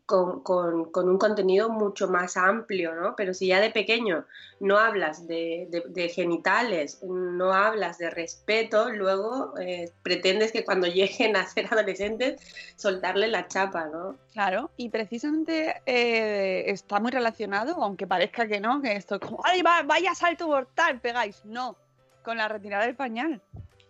con, 0.06 0.42
con- 0.42 1.08
un 1.08 1.18
contenido 1.18 1.70
mucho 1.70 2.08
más 2.08 2.36
amplio, 2.36 2.94
¿no? 2.94 3.14
Pero 3.16 3.32
si 3.34 3.46
ya 3.46 3.60
de 3.60 3.70
pequeño 3.70 4.26
no 4.60 4.78
hablas 4.78 5.26
de 5.26 6.12
genitales, 6.14 7.00
no 7.02 7.52
hablas 7.54 7.98
de 7.98 8.10
respeto, 8.10 8.90
luego 8.90 9.54
eh, 9.58 9.94
pretendes 10.02 10.52
que 10.52 10.64
cuando 10.64 10.86
lleguen 10.88 11.36
a 11.36 11.46
ser 11.46 11.66
adolescentes 11.72 12.40
soltarle 12.76 13.28
la 13.28 13.48
chapa, 13.48 13.86
¿no? 13.86 14.18
Claro, 14.32 14.72
y 14.76 14.88
precisamente 14.88 15.82
eh, 15.84 16.70
está 16.70 17.00
muy 17.00 17.10
relacionado, 17.10 17.82
aunque 17.82 18.06
parezca 18.06 18.46
que 18.48 18.60
no, 18.60 18.80
que 18.80 18.92
esto 18.96 19.16
es 19.16 19.20
como, 19.20 19.40
¡ay, 19.44 19.60
va- 19.62 19.82
vaya 19.82 20.14
salto 20.14 20.48
mortal! 20.48 21.00
Pegáis. 21.02 21.44
No, 21.44 21.76
con 22.22 22.36
la 22.36 22.48
retirada 22.48 22.86
del 22.86 22.94
pañal. 22.96 23.40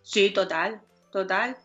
Sí, 0.01 0.31
total, 0.31 0.81
total, 1.11 1.55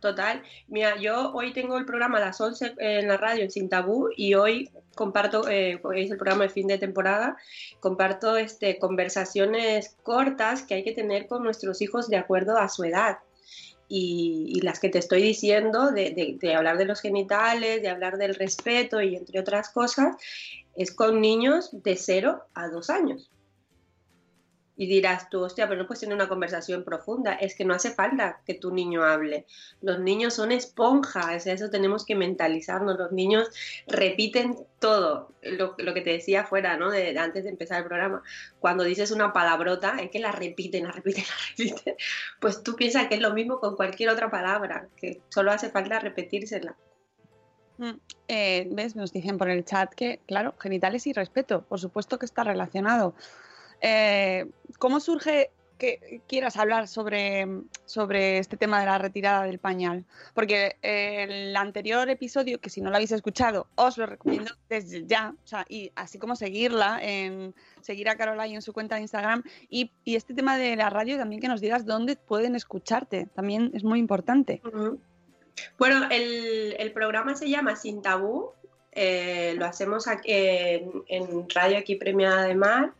total. 0.00 0.42
Mira, 0.68 0.96
yo 0.96 1.32
hoy 1.32 1.52
tengo 1.52 1.76
el 1.78 1.84
programa 1.84 2.18
a 2.18 2.22
las 2.22 2.40
11 2.40 2.74
en 2.78 3.08
la 3.08 3.16
radio 3.16 3.42
en 3.44 3.50
Sin 3.50 3.68
Tabú 3.68 4.08
y 4.16 4.34
hoy 4.34 4.70
comparto, 4.94 5.48
eh, 5.48 5.80
es 5.94 6.10
el 6.10 6.16
programa 6.16 6.44
de 6.44 6.50
fin 6.50 6.66
de 6.66 6.78
temporada, 6.78 7.36
comparto 7.80 8.36
este, 8.36 8.78
conversaciones 8.78 9.96
cortas 10.02 10.62
que 10.62 10.74
hay 10.74 10.84
que 10.84 10.92
tener 10.92 11.26
con 11.26 11.42
nuestros 11.42 11.80
hijos 11.82 12.08
de 12.08 12.16
acuerdo 12.16 12.58
a 12.58 12.68
su 12.68 12.84
edad. 12.84 13.18
Y, 13.94 14.58
las 14.62 14.80
que 14.80 14.88
te 14.88 14.98
estoy 14.98 15.20
diciendo, 15.20 15.90
de, 15.90 16.10
de- 16.12 16.38
de 16.40 16.54
hablar 16.54 16.78
de 16.78 16.86
los 16.86 17.02
genitales, 17.02 17.82
de 17.82 17.90
hablar 17.90 18.16
del 18.16 18.34
respeto 18.34 19.02
y 19.02 19.16
entre 19.16 19.38
otras 19.38 19.68
cosas, 19.68 20.16
es 20.74 20.92
con 20.92 21.20
niños 21.20 21.68
de 21.72 21.96
0 21.96 22.42
a 22.54 22.68
2 22.68 22.88
años. 22.88 23.30
Y 24.82 24.88
dirás 24.88 25.30
tú, 25.30 25.42
hostia, 25.42 25.68
pero 25.68 25.80
no 25.80 25.86
puedes 25.86 26.00
tener 26.00 26.16
una 26.16 26.28
conversación 26.28 26.82
profunda. 26.82 27.34
Es 27.34 27.54
que 27.54 27.64
no 27.64 27.72
hace 27.72 27.92
falta 27.92 28.40
que 28.44 28.54
tu 28.54 28.74
niño 28.74 29.04
hable. 29.04 29.46
Los 29.80 30.00
niños 30.00 30.34
son 30.34 30.50
esponjas, 30.50 31.46
eso 31.46 31.70
tenemos 31.70 32.04
que 32.04 32.16
mentalizarnos. 32.16 32.98
Los 32.98 33.12
niños 33.12 33.48
repiten 33.86 34.56
todo. 34.80 35.30
Lo, 35.40 35.76
que 35.76 36.00
te 36.00 36.10
decía 36.10 36.42
fuera, 36.42 36.76
¿no? 36.76 36.90
De 36.90 37.16
antes 37.16 37.44
de 37.44 37.50
empezar 37.50 37.78
el 37.78 37.86
programa. 37.86 38.24
Cuando 38.58 38.82
dices 38.82 39.12
una 39.12 39.32
palabrota, 39.32 39.98
es 40.00 40.10
que 40.10 40.18
la 40.18 40.32
repiten, 40.32 40.82
la 40.82 40.90
repiten, 40.90 41.22
la 41.28 41.36
repiten. 41.50 41.94
Pues 42.40 42.64
tú 42.64 42.74
piensas 42.74 43.06
que 43.06 43.14
es 43.14 43.20
lo 43.20 43.32
mismo 43.32 43.60
con 43.60 43.76
cualquier 43.76 44.10
otra 44.10 44.32
palabra, 44.32 44.88
que 44.96 45.20
solo 45.28 45.52
hace 45.52 45.70
falta 45.70 46.00
repetírsela. 46.00 46.76
Mm, 47.78 48.00
eh, 48.26 48.66
¿Ves? 48.72 48.96
Nos 48.96 49.12
dicen 49.12 49.38
por 49.38 49.48
el 49.48 49.64
chat 49.64 49.94
que, 49.94 50.18
claro, 50.26 50.56
genitales 50.58 51.06
y 51.06 51.12
respeto, 51.12 51.62
por 51.68 51.78
supuesto 51.78 52.18
que 52.18 52.26
está 52.26 52.42
relacionado. 52.42 53.14
Eh, 53.82 54.46
¿Cómo 54.78 55.00
surge 55.00 55.50
que 55.76 56.20
quieras 56.28 56.56
hablar 56.56 56.86
sobre, 56.86 57.48
sobre 57.86 58.38
este 58.38 58.56
tema 58.56 58.78
de 58.78 58.86
la 58.86 58.98
retirada 58.98 59.42
del 59.42 59.58
pañal? 59.58 60.04
Porque 60.32 60.76
el 60.80 61.56
anterior 61.56 62.08
episodio, 62.08 62.60
que 62.60 62.70
si 62.70 62.80
no 62.80 62.90
lo 62.90 62.96
habéis 62.96 63.10
escuchado, 63.10 63.66
os 63.74 63.98
lo 63.98 64.06
recomiendo 64.06 64.52
desde 64.68 65.04
ya, 65.04 65.34
o 65.44 65.46
sea, 65.46 65.66
y 65.68 65.90
así 65.96 66.20
como 66.20 66.36
seguirla, 66.36 67.00
seguir 67.80 68.08
a 68.08 68.16
Caroline 68.16 68.54
en 68.54 68.62
su 68.62 68.72
cuenta 68.72 68.94
de 68.94 69.02
Instagram, 69.02 69.42
y, 69.68 69.90
y 70.04 70.14
este 70.14 70.34
tema 70.34 70.56
de 70.56 70.76
la 70.76 70.88
radio 70.88 71.18
también 71.18 71.40
que 71.40 71.48
nos 71.48 71.60
digas 71.60 71.84
dónde 71.84 72.14
pueden 72.14 72.54
escucharte, 72.54 73.26
también 73.34 73.72
es 73.74 73.82
muy 73.82 73.98
importante. 73.98 74.62
Bueno, 75.78 76.06
el 76.10 76.92
programa 76.92 77.34
se 77.34 77.50
llama 77.50 77.74
Sin 77.74 78.02
Tabú. 78.02 78.52
Eh, 78.92 79.54
lo 79.56 79.66
hacemos 79.66 80.06
en 80.24 81.48
Radio 81.54 81.78
Aquí 81.78 81.96
Premiada 81.96 82.44
de 82.44 82.54
Mar. 82.54 82.92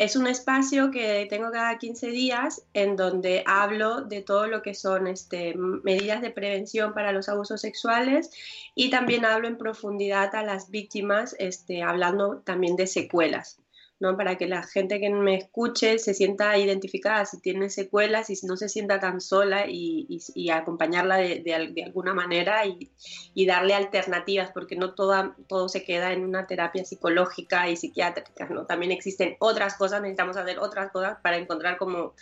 Es 0.00 0.16
un 0.16 0.26
espacio 0.26 0.90
que 0.90 1.26
tengo 1.28 1.50
cada 1.50 1.76
15 1.76 2.06
días 2.06 2.62
en 2.72 2.96
donde 2.96 3.44
hablo 3.44 4.00
de 4.00 4.22
todo 4.22 4.46
lo 4.46 4.62
que 4.62 4.72
son 4.72 5.06
este, 5.06 5.54
medidas 5.54 6.22
de 6.22 6.30
prevención 6.30 6.94
para 6.94 7.12
los 7.12 7.28
abusos 7.28 7.60
sexuales 7.60 8.30
y 8.74 8.88
también 8.88 9.26
hablo 9.26 9.46
en 9.46 9.58
profundidad 9.58 10.34
a 10.34 10.42
las 10.42 10.70
víctimas, 10.70 11.36
este, 11.38 11.82
hablando 11.82 12.38
también 12.38 12.76
de 12.76 12.86
secuelas. 12.86 13.60
¿No? 14.00 14.16
Para 14.16 14.36
que 14.36 14.48
la 14.48 14.62
gente 14.62 14.98
que 14.98 15.10
me 15.10 15.36
escuche 15.36 15.98
se 15.98 16.14
sienta 16.14 16.56
identificada 16.58 17.24
si 17.26 17.40
tiene 17.40 17.70
secuelas 17.70 18.30
y 18.30 18.34
no 18.46 18.56
se 18.56 18.68
sienta 18.68 18.98
tan 18.98 19.20
sola 19.20 19.66
y, 19.68 20.06
y- 20.34 20.50
acompañarla 20.50 21.16
de, 21.18 21.40
de 21.40 21.84
alguna 21.84 22.14
manera 22.14 22.66
y, 22.66 22.90
y 23.34 23.46
darle 23.46 23.74
alternativas, 23.74 24.50
porque 24.52 24.76
no 24.76 24.94
toda, 24.94 25.36
todo 25.48 25.68
se 25.68 25.84
queda 25.84 26.12
en 26.12 26.24
una 26.24 26.46
terapia 26.46 26.84
psicológica 26.84 27.68
y 27.68 27.76
psiquiátrica, 27.76 28.46
¿no? 28.48 28.66
También 28.66 28.92
existen 28.92 29.36
otras 29.38 29.74
cosas, 29.76 30.00
necesitamos 30.00 30.36
hacer 30.36 30.58
otras 30.58 30.90
cosas 30.90 31.18
para 31.22 31.36
encontrar 31.36 31.76
como 31.76 32.14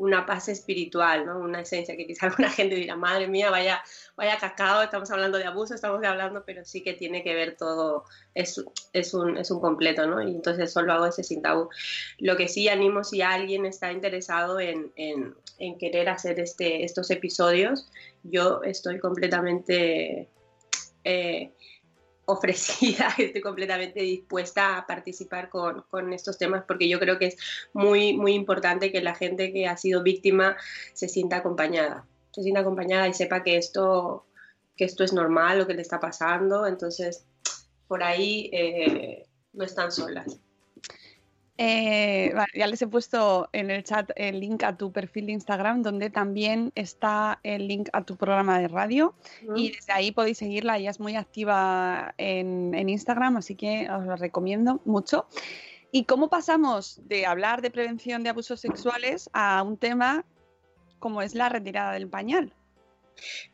una 0.00 0.24
paz 0.24 0.48
espiritual, 0.48 1.26
¿no? 1.26 1.38
Una 1.38 1.60
esencia 1.60 1.94
que 1.94 2.06
quizá 2.06 2.26
alguna 2.28 2.50
gente 2.50 2.74
dirá, 2.74 2.96
madre 2.96 3.28
mía, 3.28 3.50
vaya, 3.50 3.82
vaya 4.16 4.38
cacao, 4.38 4.82
estamos 4.82 5.10
hablando 5.10 5.36
de 5.36 5.44
abuso, 5.44 5.74
estamos 5.74 6.02
hablando, 6.02 6.42
pero 6.46 6.64
sí 6.64 6.82
que 6.82 6.94
tiene 6.94 7.22
que 7.22 7.34
ver 7.34 7.56
todo, 7.56 8.04
es, 8.34 8.64
es, 8.94 9.12
un, 9.12 9.36
es 9.36 9.50
un 9.50 9.60
completo, 9.60 10.06
¿no? 10.06 10.22
Y 10.22 10.30
entonces 10.30 10.72
solo 10.72 10.94
hago 10.94 11.06
ese 11.06 11.22
sin 11.22 11.42
tabú. 11.42 11.68
Lo 12.18 12.36
que 12.36 12.48
sí 12.48 12.68
animo 12.68 13.04
si 13.04 13.20
alguien 13.20 13.66
está 13.66 13.92
interesado 13.92 14.58
en, 14.58 14.90
en, 14.96 15.34
querer 15.78 16.08
hacer 16.08 16.40
este, 16.40 16.84
estos 16.84 17.10
episodios, 17.10 17.90
yo 18.22 18.62
estoy 18.64 18.98
completamente... 18.98 20.28
Eh, 21.04 21.52
ofrecida, 22.30 23.08
estoy 23.18 23.40
completamente 23.40 24.00
dispuesta 24.00 24.76
a 24.76 24.86
participar 24.86 25.50
con, 25.50 25.82
con, 25.90 26.12
estos 26.12 26.38
temas 26.38 26.64
porque 26.66 26.88
yo 26.88 26.98
creo 26.98 27.18
que 27.18 27.26
es 27.26 27.36
muy, 27.72 28.16
muy 28.16 28.34
importante 28.34 28.92
que 28.92 29.00
la 29.00 29.14
gente 29.14 29.52
que 29.52 29.66
ha 29.66 29.76
sido 29.76 30.02
víctima 30.02 30.56
se 30.92 31.08
sienta 31.08 31.36
acompañada, 31.36 32.06
se 32.32 32.42
sienta 32.42 32.60
acompañada 32.60 33.08
y 33.08 33.14
sepa 33.14 33.42
que 33.42 33.56
esto, 33.56 34.26
que 34.76 34.84
esto 34.84 35.04
es 35.04 35.12
normal, 35.12 35.58
lo 35.58 35.66
que 35.66 35.74
le 35.74 35.82
está 35.82 36.00
pasando, 36.00 36.66
entonces 36.66 37.26
por 37.88 38.02
ahí 38.02 38.50
eh, 38.52 39.26
no 39.52 39.64
están 39.64 39.90
solas. 39.90 40.38
Eh, 41.62 42.32
vale, 42.34 42.48
ya 42.54 42.66
les 42.66 42.80
he 42.80 42.86
puesto 42.86 43.50
en 43.52 43.70
el 43.70 43.84
chat 43.84 44.10
el 44.16 44.40
link 44.40 44.62
a 44.62 44.78
tu 44.78 44.92
perfil 44.92 45.26
de 45.26 45.32
Instagram, 45.32 45.82
donde 45.82 46.08
también 46.08 46.72
está 46.74 47.38
el 47.42 47.68
link 47.68 47.90
a 47.92 48.02
tu 48.02 48.16
programa 48.16 48.58
de 48.58 48.68
radio. 48.68 49.14
Uh 49.42 49.52
-huh. 49.52 49.58
Y 49.60 49.72
desde 49.72 49.92
ahí 49.92 50.10
podéis 50.10 50.38
seguirla, 50.38 50.78
ella 50.78 50.88
es 50.88 51.00
muy 51.00 51.16
activa 51.16 52.14
en, 52.16 52.72
en, 52.72 52.88
Instagram, 52.88 53.36
así 53.36 53.56
que 53.56 53.90
os 53.90 54.06
lo 54.06 54.16
recomiendo 54.16 54.80
mucho. 54.86 55.26
¿Y 55.92 56.04
cómo 56.04 56.30
pasamos 56.30 56.98
de 57.06 57.26
hablar 57.26 57.60
de 57.60 57.70
prevención 57.70 58.22
de 58.22 58.30
abusos 58.30 58.58
sexuales 58.58 59.28
a 59.34 59.62
un 59.62 59.76
tema 59.76 60.24
como 60.98 61.20
es 61.20 61.34
la 61.34 61.50
retirada 61.50 61.92
del 61.92 62.08
pañal? 62.08 62.54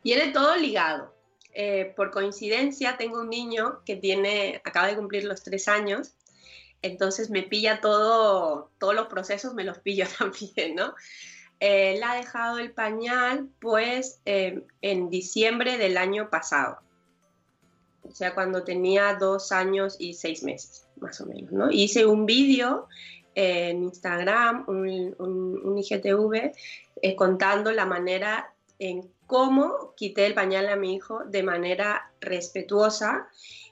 Viene 0.05 0.29
todo 0.29 0.55
ligado. 0.55 1.13
Eh, 1.55 1.93
por 1.97 2.13
coincidencia, 2.13 2.97
tengo 2.99 3.21
un 3.23 3.31
niño 3.31 3.81
que 3.85 3.97
tiene, 3.97 4.61
acaba 4.63 4.87
de 4.87 4.95
cumplir 4.95 5.25
los 5.25 5.43
tres 5.43 5.67
años 5.67 6.15
entonces 6.83 7.31
me 7.31 7.43
pilla 7.43 7.81
todo, 7.81 8.71
todos 8.79 8.95
los 8.95 9.07
procesos 9.07 9.55
me 9.55 9.65
los 9.65 9.79
pillo 9.79 10.07
también, 10.19 10.75
¿no? 10.75 10.95
Eh, 11.61 11.95
él 11.97 12.03
ha 12.03 12.15
dejado 12.15 12.59
el 12.59 12.73
pañal 12.73 13.49
pues 13.61 14.21
eh, 14.27 14.63
en 14.83 15.09
diciembre 15.09 15.79
del 15.79 15.97
año 15.97 16.29
pasado, 16.29 16.79
o 18.03 18.15
sea, 18.15 18.35
cuando 18.35 18.63
tenía 18.63 19.15
dos 19.15 19.53
años 19.53 19.97
y 19.99 20.15
seis 20.15 20.43
meses, 20.43 20.87
más 21.01 21.21
o 21.21 21.27
menos, 21.27 21.53
¿no? 21.53 21.71
Hice 21.71 22.07
un 22.07 22.27
vídeo 22.27 22.89
en 23.35 23.85
Instagram, 23.85 24.65
un, 24.69 25.15
un, 25.19 25.61
un 25.63 25.79
IGTV, 25.79 26.53
eh, 27.03 27.17
contando 27.17 27.73
la 27.73 27.85
manera 27.85 28.53
en 28.79 29.11
cómo 29.27 29.95
quité 29.97 30.27
el 30.27 30.35
pañal 30.35 30.69
a 30.69 30.77
mi 30.77 30.95
hijo 30.95 31.25
de 31.25 31.43
manera 31.43 32.11
respetuosa 32.21 33.29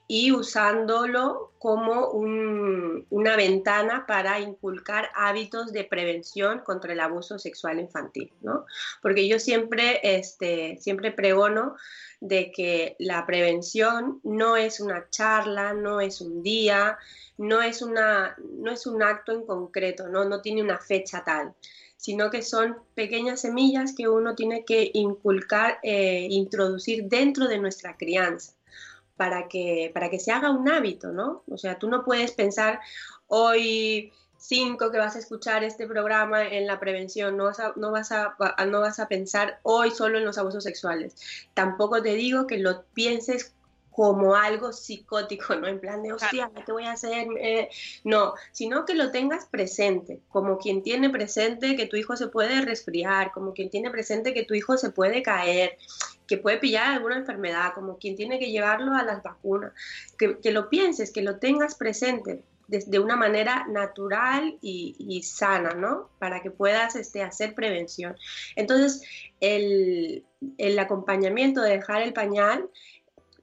y 0.06 0.32
usándolo 0.32 1.52
como 1.58 2.10
un, 2.10 3.06
una 3.08 3.36
ventana 3.36 4.04
para 4.06 4.38
inculcar 4.38 5.08
hábitos 5.14 5.72
de 5.72 5.84
prevención 5.84 6.60
contra 6.60 6.92
el 6.92 7.00
abuso 7.00 7.38
sexual 7.38 7.80
infantil, 7.80 8.30
¿no? 8.42 8.66
Porque 9.00 9.26
yo 9.26 9.38
siempre, 9.38 10.00
este, 10.02 10.76
siempre 10.78 11.10
pregono 11.10 11.76
de 12.20 12.52
que 12.52 12.96
la 12.98 13.24
prevención 13.24 14.20
no 14.24 14.56
es 14.56 14.80
una 14.80 15.08
charla, 15.08 15.72
no 15.72 16.00
es 16.00 16.20
un 16.20 16.42
día, 16.42 16.98
no 17.38 17.62
es, 17.62 17.80
una, 17.80 18.36
no 18.58 18.70
es 18.70 18.86
un 18.86 19.02
acto 19.02 19.32
en 19.32 19.46
concreto, 19.46 20.08
¿no? 20.08 20.24
no 20.24 20.42
tiene 20.42 20.62
una 20.62 20.78
fecha 20.78 21.24
tal 21.24 21.54
sino 21.96 22.28
que 22.28 22.42
son 22.42 22.76
pequeñas 22.94 23.40
semillas 23.40 23.94
que 23.96 24.08
uno 24.08 24.34
tiene 24.34 24.66
que 24.66 24.90
inculcar, 24.92 25.78
eh, 25.82 26.26
introducir 26.28 27.04
dentro 27.04 27.48
de 27.48 27.58
nuestra 27.58 27.96
crianza 27.96 28.52
para 29.16 29.48
que, 29.48 29.90
para 29.94 30.10
que 30.10 30.18
se 30.18 30.32
haga 30.32 30.50
un 30.50 30.68
hábito, 30.68 31.12
¿no? 31.12 31.42
O 31.48 31.58
sea, 31.58 31.78
tú 31.78 31.88
no 31.88 32.04
puedes 32.04 32.32
pensar 32.32 32.80
hoy 33.26 34.12
cinco 34.36 34.90
que 34.90 34.98
vas 34.98 35.16
a 35.16 35.20
escuchar 35.20 35.64
este 35.64 35.86
programa 35.86 36.46
en 36.46 36.66
la 36.66 36.78
prevención, 36.78 37.36
no 37.36 37.44
vas, 37.44 37.60
a, 37.60 37.72
no, 37.76 37.90
vas 37.90 38.12
a, 38.12 38.36
no 38.66 38.80
vas 38.80 38.98
a 38.98 39.08
pensar 39.08 39.60
hoy 39.62 39.90
solo 39.90 40.18
en 40.18 40.24
los 40.24 40.36
abusos 40.36 40.64
sexuales. 40.64 41.16
Tampoco 41.54 42.02
te 42.02 42.14
digo 42.14 42.46
que 42.46 42.58
lo 42.58 42.84
pienses 42.92 43.54
como 43.94 44.34
algo 44.34 44.72
psicótico, 44.72 45.54
¿no? 45.54 45.68
En 45.68 45.78
plan 45.78 46.02
de, 46.02 46.12
hostia, 46.12 46.50
¿qué 46.66 46.72
voy 46.72 46.84
a 46.84 46.92
hacer? 46.92 47.28
Eh, 47.38 47.68
no, 48.02 48.34
sino 48.50 48.84
que 48.84 48.94
lo 48.94 49.12
tengas 49.12 49.46
presente, 49.46 50.20
como 50.28 50.58
quien 50.58 50.82
tiene 50.82 51.10
presente 51.10 51.76
que 51.76 51.86
tu 51.86 51.96
hijo 51.96 52.16
se 52.16 52.26
puede 52.26 52.60
resfriar, 52.62 53.30
como 53.30 53.52
quien 53.52 53.70
tiene 53.70 53.90
presente 53.90 54.34
que 54.34 54.44
tu 54.44 54.54
hijo 54.54 54.76
se 54.76 54.90
puede 54.90 55.22
caer, 55.22 55.76
que 56.26 56.38
puede 56.38 56.58
pillar 56.58 56.88
alguna 56.88 57.18
enfermedad, 57.18 57.72
como 57.72 57.98
quien 57.98 58.16
tiene 58.16 58.40
que 58.40 58.50
llevarlo 58.50 58.94
a 58.94 59.04
las 59.04 59.22
vacunas, 59.22 59.72
que, 60.18 60.38
que 60.40 60.50
lo 60.50 60.68
pienses, 60.68 61.12
que 61.12 61.22
lo 61.22 61.38
tengas 61.38 61.76
presente 61.76 62.42
de, 62.66 62.82
de 62.86 62.98
una 62.98 63.14
manera 63.14 63.66
natural 63.68 64.58
y, 64.60 64.96
y, 64.98 65.22
sana, 65.22 65.74
¿no? 65.74 66.10
Para 66.18 66.42
que 66.42 66.50
puedas 66.50 66.96
este, 66.96 67.22
hacer 67.22 67.54
prevención. 67.54 68.16
Entonces, 68.56 69.02
el, 69.40 70.24
el 70.58 70.78
acompañamiento 70.78 71.60
de 71.60 71.76
dejar 71.76 72.02
el 72.02 72.12
pañal 72.12 72.68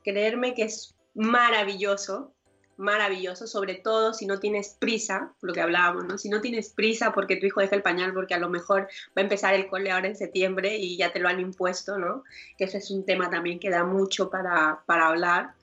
creerme 0.03 0.53
que 0.53 0.63
es 0.63 0.95
maravilloso, 1.13 2.33
maravilloso, 2.77 3.47
sobre 3.47 3.75
todo 3.75 4.13
si 4.13 4.25
no 4.25 4.39
tienes 4.39 4.75
prisa, 4.79 5.33
lo 5.41 5.53
que 5.53 5.61
hablábamos, 5.61 6.05
¿no? 6.05 6.17
Si 6.17 6.29
no 6.29 6.41
tienes 6.41 6.69
prisa 6.69 7.13
porque 7.13 7.35
tu 7.35 7.45
hijo 7.45 7.61
deja 7.61 7.75
el 7.75 7.83
pañal 7.83 8.13
porque 8.13 8.33
a 8.33 8.39
lo 8.39 8.49
mejor 8.49 8.87
va 9.15 9.21
a 9.21 9.21
empezar 9.21 9.53
el 9.53 9.67
cole 9.67 9.91
ahora 9.91 10.07
en 10.07 10.15
septiembre 10.15 10.77
y 10.77 10.97
ya 10.97 11.13
te 11.13 11.19
lo 11.19 11.29
han 11.29 11.39
impuesto, 11.39 11.97
¿no? 11.97 12.23
Que 12.57 12.65
ese 12.65 12.79
es 12.79 12.89
un 12.91 13.05
tema 13.05 13.29
también 13.29 13.59
que 13.59 13.69
da 13.69 13.83
mucho 13.83 14.29
para, 14.29 14.81
para 14.85 15.07
hablar 15.07 15.53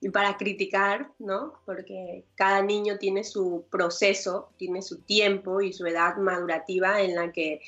y 0.00 0.10
para 0.10 0.36
criticar, 0.36 1.10
¿no? 1.18 1.54
Porque 1.64 2.24
cada 2.34 2.62
niño 2.62 2.98
tiene 2.98 3.24
su 3.24 3.64
proceso, 3.70 4.50
tiene 4.56 4.82
su 4.82 4.98
tiempo 4.98 5.60
y 5.60 5.72
su 5.72 5.86
edad 5.86 6.16
madurativa 6.16 7.00
en 7.00 7.14
la 7.14 7.32
que 7.32 7.60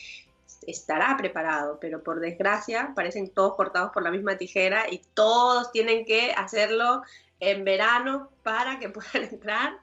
estará 0.67 1.17
preparado, 1.17 1.79
pero 1.81 2.03
por 2.03 2.21
desgracia 2.21 2.93
parecen 2.95 3.31
todos 3.31 3.55
cortados 3.55 3.93
por 3.93 4.03
la 4.03 4.11
misma 4.11 4.37
tijera 4.37 4.85
y 4.91 5.03
todos 5.15 5.73
tienen 5.73 6.05
que 6.05 6.33
hacerlo 6.33 7.03
en 7.41 7.65
verano 7.65 8.31
para 8.43 8.79
que 8.79 8.89
puedan 8.91 9.29
entrar, 9.31 9.79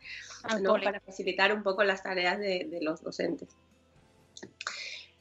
¿no? 0.62 0.74
para 0.74 1.00
facilitar 1.00 1.54
un 1.54 1.64
poco 1.64 1.84
las 1.84 2.04
tareas 2.04 2.40
de, 2.40 2.68
de 2.70 2.82
los 2.82 3.02
docentes. 3.02 3.50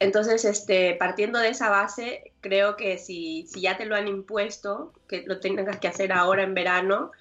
Entonces, 0.00 0.44
este, 0.44 0.94
partiendo 0.96 1.38
de 1.38 1.48
esa 1.48 1.70
base, 1.70 2.32
creo 2.40 2.76
que 2.76 2.98
si, 2.98 3.46
si, 3.48 3.60
ya 3.62 3.76
te 3.76 3.86
lo 3.86 3.96
han 3.96 4.08
impuesto, 4.08 4.92
que 5.08 5.22
lo 5.22 5.40
tengas 5.40 5.78
que 5.78 5.88
hacer 5.88 6.12
ahora 6.12 6.42
en 6.42 6.52
verano, 6.52 7.12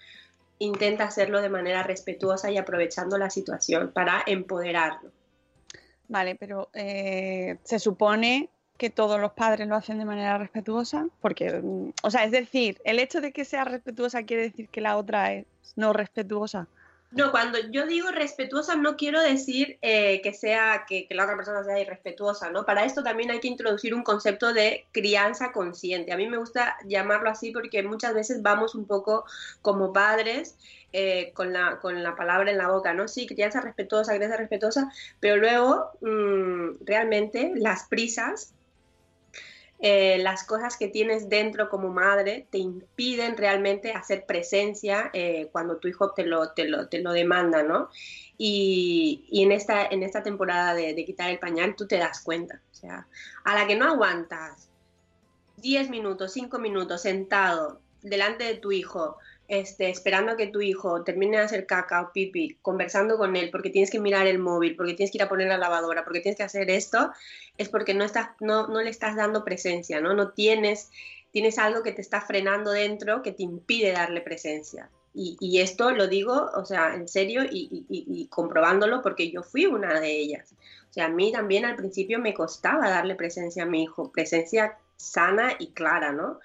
intenta 0.60 1.06
hacerlo 1.06 1.42
de 1.42 1.50
manera 1.50 1.84
respetuosa 1.84 2.52
y 2.52 2.58
aprovechando 2.58 3.18
la 3.18 3.30
situación 3.30 3.92
para 3.92 4.24
empoderarlo. 4.26 5.12
Vale, 6.14 6.36
pero 6.36 6.70
eh, 6.76 7.58
se 7.64 7.80
supone 7.80 8.48
que 8.78 8.92
todos 8.92 9.20
los 9.20 9.32
padres 9.32 9.68
lo 9.68 9.76
hacen 9.76 9.98
de 9.98 10.06
manera 10.06 10.38
respetuosa, 10.38 11.08
porque, 11.22 11.60
o 12.04 12.12
sea, 12.12 12.24
es 12.24 12.30
decir, 12.30 12.80
el 12.86 13.00
hecho 13.00 13.20
de 13.20 13.32
que 13.32 13.46
sea 13.46 13.66
respetuosa 13.66 14.22
quiere 14.22 14.44
decir 14.44 14.70
que 14.70 14.80
la 14.80 14.96
otra 14.98 15.34
es 15.34 15.48
no 15.76 15.92
respetuosa. 15.92 16.68
No, 17.10 17.32
cuando 17.32 17.58
yo 17.72 17.88
digo 17.88 18.10
respetuosa 18.12 18.76
no 18.76 18.96
quiero 18.96 19.22
decir 19.22 19.80
eh, 19.82 20.22
que 20.22 20.34
sea 20.34 20.86
que, 20.88 21.08
que, 21.08 21.16
la 21.16 21.24
otra 21.24 21.36
persona 21.36 21.64
sea 21.64 21.80
irrespetuosa, 21.80 22.52
¿no? 22.52 22.64
Para 22.64 22.86
esto 22.86 23.02
también 23.02 23.32
hay 23.32 23.40
que 23.40 23.48
introducir 23.48 23.96
un 23.96 24.04
concepto 24.04 24.54
de 24.54 24.86
crianza 24.92 25.52
consciente. 25.52 26.12
A 26.12 26.18
mí 26.18 26.28
me 26.28 26.38
gusta 26.38 26.78
llamarlo 26.86 27.30
así 27.32 27.52
porque 27.52 27.82
muchas 27.82 28.14
veces 28.14 28.44
vamos 28.44 28.76
un 28.76 28.86
poco 28.86 29.26
como 29.64 29.94
padres 29.94 30.58
eh, 30.94 31.32
con, 31.34 31.52
la, 31.52 31.80
con 31.82 32.02
la 32.04 32.16
palabra 32.16 32.52
en 32.52 32.58
la 32.58 32.70
boca, 32.70 32.94
¿no? 32.94 33.08
Sí, 33.08 33.28
crianza 33.28 33.62
respetuosa, 33.62 34.16
crianza 34.16 34.38
respetuosa, 34.38 34.92
pero 35.20 35.38
luego 35.38 35.92
mmm, 36.02 36.86
realmente 36.86 37.52
las 37.56 37.88
prisas 37.88 38.54
eh, 39.86 40.18
las 40.20 40.46
cosas 40.46 40.78
que 40.78 40.88
tienes 40.88 41.28
dentro 41.28 41.68
como 41.68 41.90
madre 41.90 42.48
te 42.50 42.58
impiden 42.58 43.36
realmente 43.36 43.92
hacer 43.92 44.26
presencia 44.26 45.10
eh, 45.12 45.50
cuando 45.52 45.76
tu 45.76 45.90
hijo 45.90 46.12
te 46.12 46.26
lo, 46.26 46.52
te 46.52 46.70
lo, 46.70 46.88
te 46.88 47.02
lo 47.02 47.12
demanda, 47.12 47.64
¿no? 47.64 47.90
Y, 48.38 49.26
y, 49.30 49.44
en, 49.44 49.52
esta, 49.52 49.86
en 49.86 50.02
esta 50.04 50.24
temporada 50.24 50.74
de, 50.74 50.94
de, 50.94 51.04
quitar 51.04 51.30
el 51.30 51.38
pañal 51.38 51.76
tú 51.76 51.86
te 51.86 51.98
das 51.98 52.22
cuenta, 52.22 52.62
o 52.72 52.76
sea, 52.76 53.08
a 53.44 53.56
la 53.56 53.68
que 53.68 53.76
no 53.76 53.86
aguantas 53.86 54.70
10 55.58 55.90
minutos, 55.90 56.32
5 56.32 56.60
minutos 56.60 57.02
sentado 57.02 57.82
delante 58.02 58.46
de 58.46 58.56
tu 58.56 58.72
hijo, 58.72 59.18
este, 59.48 59.90
esperando 59.90 60.32
a 60.34 60.38
que 60.38 60.48
tu 60.48 60.62
hijo 60.62 61.04
termine 61.04 61.38
de 61.38 61.44
hacer 61.44 61.66
caca 61.66 62.02
o 62.02 62.12
pipi, 62.14 62.58
conversando 62.62 63.18
con 63.18 63.36
él, 63.36 63.50
porque 63.52 63.70
tienes 63.70 63.92
que 63.92 64.00
mirar 64.00 64.28
el 64.28 64.40
móvil, 64.40 64.76
porque 64.76 64.94
tienes 64.94 65.12
que 65.12 65.18
ir 65.20 65.24
a 65.24 65.30
poner 65.30 65.48
la 65.50 65.58
lavadora, 65.58 66.04
porque 66.04 66.22
tienes 66.22 66.38
que 66.38 66.44
hacer 66.44 66.70
esto, 66.72 67.12
es 67.58 67.70
porque 67.70 67.94
no, 67.94 68.04
estás, 68.06 68.30
no, 68.40 68.68
no 68.68 68.82
le 68.82 68.90
estás 68.90 69.16
dando 69.16 69.44
presencia, 69.44 70.02
¿no? 70.02 70.14
No 70.14 70.32
tienes, 70.32 70.92
tienes 71.32 71.58
algo 71.58 71.84
que 71.84 71.92
te 71.92 72.02
está 72.02 72.22
frenando 72.22 72.72
dentro 72.72 73.22
que 73.22 73.32
te 73.32 73.44
impide 73.44 73.92
darle 73.92 74.22
presencia. 74.22 74.90
Y, 75.16 75.38
y 75.40 75.60
esto 75.62 75.92
lo 75.92 76.08
digo, 76.08 76.50
o 76.56 76.66
sea, 76.66 76.96
en 76.96 77.08
serio 77.08 77.44
y, 77.44 77.86
y- 77.88 78.06
y- 78.08 78.28
comprobándolo 78.30 79.02
porque 79.04 79.30
yo 79.30 79.44
fui 79.44 79.68
una 79.68 80.00
de 80.00 80.12
ellas. 80.12 80.54
O 80.90 80.94
sea, 80.94 81.06
a 81.06 81.10
mí 81.10 81.32
también 81.32 81.66
al 81.66 81.76
principio 81.76 82.18
me 82.20 82.34
costaba 82.34 82.90
darle 82.90 83.16
presencia 83.16 83.64
a 83.64 83.66
mi 83.68 83.84
hijo, 83.84 84.12
presencia 84.12 84.78
sana 84.98 85.54
y 85.60 85.68
clara, 85.68 86.12
¿no? 86.14 86.40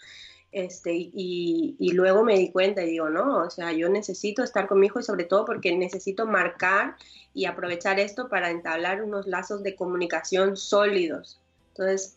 Este, 0.50 0.92
y, 0.94 1.76
luego 1.92 2.24
me 2.24 2.38
di 2.38 2.50
cuenta 2.50 2.82
y 2.82 2.90
digo, 2.90 3.10
no, 3.10 3.44
o 3.44 3.50
sea, 3.50 3.72
yo 3.72 3.88
necesito 3.88 4.42
estar 4.42 4.66
con 4.66 4.80
mi 4.80 4.86
hijo 4.86 5.00
y 5.00 5.02
sobre 5.02 5.24
todo 5.24 5.44
porque 5.44 5.76
necesito 5.76 6.26
marcar 6.26 6.96
y 7.34 7.44
aprovechar 7.44 8.00
esto 8.00 8.28
para 8.28 8.50
entablar 8.50 9.02
unos 9.02 9.26
lazos 9.26 9.62
de 9.62 9.76
comunicación 9.76 10.56
sólidos. 10.56 11.38
Entonces, 11.70 12.16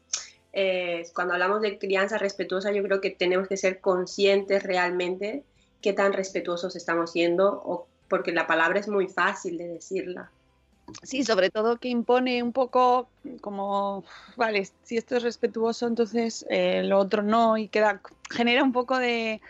eh, 0.54 1.04
cuando 1.14 1.34
hablamos 1.34 1.62
de 1.62 1.78
crianza 1.78 2.18
respetuosa, 2.18 2.72
yo 2.72 2.84
creo 2.84 3.02
que 3.02 3.12
tenemos 3.12 3.48
que 3.48 3.58
ser 3.58 3.80
conscientes 3.82 4.64
realmente 4.64 5.44
qué 5.82 5.94
tan 5.94 6.14
respetuosos 6.14 6.76
estamos 6.76 7.12
siendo, 7.12 7.62
o, 7.66 7.88
porque 8.08 8.32
la 8.32 8.48
palabra 8.48 8.80
es 8.80 8.88
muy 8.88 9.08
fácil 9.08 9.58
de 9.58 9.68
decirla. 9.68 10.32
Sí, 11.04 11.24
sobre 11.24 11.50
todo 11.50 11.78
que 11.78 11.90
impone 11.90 12.42
un 12.44 12.54
poco 12.54 13.10
como, 13.42 14.04
vale, 14.36 14.68
si 14.84 14.98
esto 14.98 15.18
es 15.18 15.24
respetuoso, 15.24 15.88
entonces 15.88 16.46
eh, 16.50 16.84
lo 16.84 17.00
otro 17.00 17.22
no, 17.24 17.58
y 17.58 17.70
queda, 17.70 18.02
genera 18.30 18.64
un 18.64 18.72
poco 18.72 18.98
de, 18.98 19.42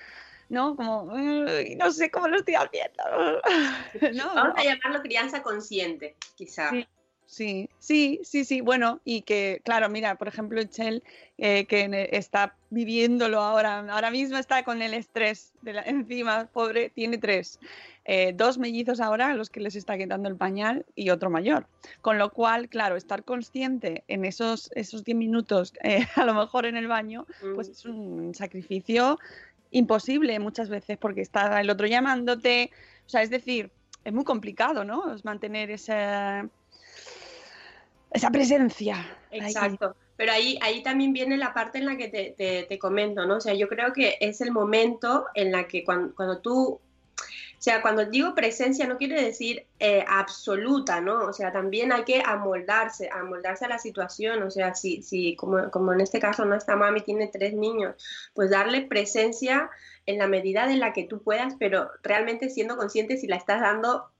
¿no? 0.49 0.75
Como, 0.75 1.03
"Uy, 1.03 1.75
no 1.75 1.91
sé 1.91 2.11
cómo 2.11 2.27
lo 2.27 2.37
estoy 2.37 2.55
haciendo. 2.55 3.03
¿no? 4.15 4.35
Vamos 4.35 4.53
a 4.57 4.63
llamarlo 4.63 5.01
crianza 5.01 5.41
consciente, 5.41 6.15
quizá. 6.35 6.69
Sí. 6.69 6.87
Sí, 7.31 7.69
sí, 7.79 8.19
sí, 8.23 8.43
sí. 8.43 8.59
Bueno, 8.59 8.99
y 9.05 9.21
que, 9.21 9.61
claro, 9.63 9.87
mira, 9.87 10.15
por 10.15 10.27
ejemplo, 10.27 10.59
Echel, 10.59 11.01
eh, 11.37 11.65
que 11.65 11.87
ne- 11.87 12.09
está 12.11 12.57
viviéndolo 12.69 13.39
ahora, 13.39 13.79
ahora 13.89 14.11
mismo 14.11 14.37
está 14.37 14.63
con 14.63 14.81
el 14.81 14.93
estrés 14.93 15.53
de 15.61 15.71
la- 15.71 15.83
encima, 16.09 16.49
pobre, 16.51 16.89
tiene 16.89 17.17
tres. 17.17 17.57
Eh, 18.03 18.33
dos 18.35 18.57
mellizos 18.57 18.99
ahora 18.99 19.29
a 19.31 19.33
los 19.33 19.49
que 19.49 19.61
les 19.61 19.77
está 19.77 19.97
quitando 19.97 20.27
el 20.27 20.35
pañal 20.35 20.85
y 20.93 21.09
otro 21.09 21.29
mayor. 21.29 21.67
Con 22.01 22.17
lo 22.17 22.33
cual, 22.33 22.67
claro, 22.67 22.97
estar 22.97 23.23
consciente 23.23 24.03
en 24.09 24.25
esos, 24.25 24.69
esos 24.75 25.05
10 25.05 25.15
minutos, 25.17 25.71
eh, 25.83 26.05
a 26.17 26.25
lo 26.25 26.33
mejor 26.33 26.65
en 26.65 26.75
el 26.75 26.89
baño, 26.89 27.25
pues 27.55 27.69
Mm. 27.69 27.71
es 27.71 27.85
un 27.85 28.35
sacrificio 28.35 29.17
imposible 29.71 30.37
muchas 30.39 30.67
veces 30.67 30.97
porque 30.97 31.21
está 31.21 31.61
el 31.61 31.69
otro 31.69 31.87
llamándote. 31.87 32.71
O 33.05 33.09
sea, 33.09 33.21
es 33.21 33.29
decir, 33.29 33.71
es 34.03 34.11
muy 34.11 34.25
complicado, 34.25 34.83
¿no? 34.83 35.13
Es 35.15 35.23
mantener 35.23 35.71
esa, 35.71 36.49
esa 38.11 38.29
presencia. 38.29 39.17
Exacto. 39.31 39.95
Pero 40.17 40.33
ahí, 40.33 40.59
ahí 40.61 40.83
también 40.83 41.13
viene 41.13 41.37
la 41.37 41.53
parte 41.53 41.79
en 41.79 41.85
la 41.85 41.97
que 41.97 42.07
te, 42.07 42.35
te- 42.37 42.63
te 42.63 42.77
comento, 42.77 43.25
¿no? 43.25 43.37
O 43.37 43.41
sea, 43.41 43.53
yo 43.53 43.67
creo 43.67 43.91
que 43.93 44.17
es 44.19 44.41
el 44.41 44.51
momento 44.51 45.25
en 45.33 45.51
la 45.51 45.67
que 45.67 45.83
cuando, 45.83 46.13
cuando 46.13 46.39
tú, 46.39 46.73
o 46.73 47.63
sea, 47.63 47.81
cuando 47.81 48.05
digo 48.05 48.35
presencia 48.35 48.85
no 48.87 48.97
quiere 48.97 49.23
decir 49.23 49.65
eh, 49.79 50.03
absoluta, 50.07 51.01
¿no? 51.01 51.25
O 51.25 51.33
sea, 51.33 51.51
también 51.51 51.91
hay 51.91 52.03
que 52.03 52.21
amoldarse, 52.23 53.09
amoldarse 53.11 53.65
a 53.65 53.69
la 53.69 53.79
situación. 53.79 54.43
O 54.43 54.51
sea, 54.51 54.75
si, 54.75 55.01
si 55.01 55.35
como, 55.35 55.71
como 55.71 55.93
en 55.93 56.01
este 56.01 56.19
caso 56.19 56.45
no 56.45 56.55
esta 56.55 56.75
mami 56.75 57.01
tiene 57.01 57.27
tres 57.27 57.53
niños, 57.53 57.95
pues 58.35 58.51
darle 58.51 58.81
presencia 58.81 59.69
en 60.05 60.19
la 60.19 60.27
medida 60.27 60.67
de 60.67 60.75
la 60.75 60.93
que 60.93 61.05
tú 61.05 61.23
puedas, 61.23 61.55
pero 61.57 61.89
realmente 62.03 62.49
siendo 62.49 62.77
consciente 62.77 63.17
si 63.17 63.27
la 63.27 63.37
estás 63.37 63.61
dando 63.61 64.11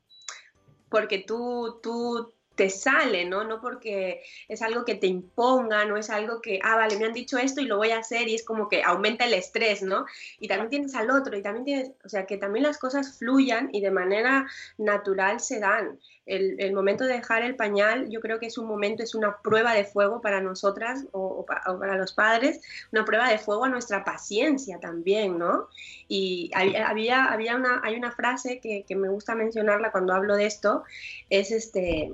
porque 0.90 1.20
tú, 1.20 1.80
tú 1.82 2.34
te 2.56 2.70
sale, 2.70 3.26
¿no? 3.26 3.44
No 3.44 3.60
porque 3.62 4.22
es 4.48 4.62
algo 4.62 4.86
que 4.86 4.96
te 4.96 5.08
imponga, 5.08 5.86
no 5.86 5.98
es 5.98 6.10
algo 6.10 6.42
que, 6.42 6.60
ah, 6.64 6.76
vale, 6.76 6.98
me 6.98 7.06
han 7.06 7.14
dicho 7.14 7.38
esto 7.38 7.62
y 7.62 7.66
lo 7.66 7.78
voy 7.78 7.92
a 7.92 8.00
hacer 8.00 8.28
y 8.28 8.36
es 8.36 8.44
como 8.46 8.70
que 8.70 8.84
aumenta 8.84 9.26
el 9.26 9.34
estrés, 9.34 9.82
¿no? 9.82 10.06
Y 10.40 10.48
también 10.48 10.70
tienes 10.70 10.94
al 10.96 11.10
otro 11.10 11.36
y 11.38 11.42
también 11.42 11.66
tienes, 11.66 11.92
o 12.04 12.10
sea, 12.10 12.26
que 12.26 12.38
también 12.38 12.64
las 12.64 12.78
cosas 12.78 13.18
fluyan 13.18 13.70
y 13.72 13.82
de 13.82 13.90
manera 13.92 14.48
natural 14.78 15.40
se 15.40 15.60
dan. 15.60 16.00
El, 16.26 16.60
el 16.60 16.74
momento 16.74 17.06
de 17.06 17.14
dejar 17.14 17.42
el 17.42 17.56
pañal, 17.56 18.10
yo 18.10 18.20
creo 18.22 18.40
que 18.40 18.46
es 18.46 18.58
un 18.58 18.68
momento, 18.68 19.02
es 19.04 19.16
una 19.16 19.38
prueba 19.42 19.74
de 19.74 19.86
fuego 19.86 20.22
para 20.22 20.40
nosotras 20.42 21.06
o, 21.14 21.20
o 21.22 21.46
pa- 21.46 21.64
o 21.68 21.80
para 21.80 21.98
los 21.98 22.14
padres, 22.14 22.62
una 22.92 23.06
prueba 23.06 23.28
de 23.30 23.40
fuego 23.40 23.66
a 23.66 23.70
nuestra 23.70 24.04
paciencia 24.04 24.80
también, 24.80 25.38
¿no? 25.40 25.68
Y 26.08 26.52
había, 26.54 26.88
había, 26.90 27.26
había 27.26 27.56
una, 27.56 27.82
hay 27.84 27.96
una 27.96 28.12
frase 28.12 28.60
que, 28.62 28.86
que 28.88 28.96
me 28.96 29.10
gusta 29.10 29.36
mencionarla 29.36 29.92
cuando 29.92 30.14
hablo 30.14 30.36
de 30.36 30.46
esto, 30.46 30.84
es 31.30 31.52
este, 31.52 32.14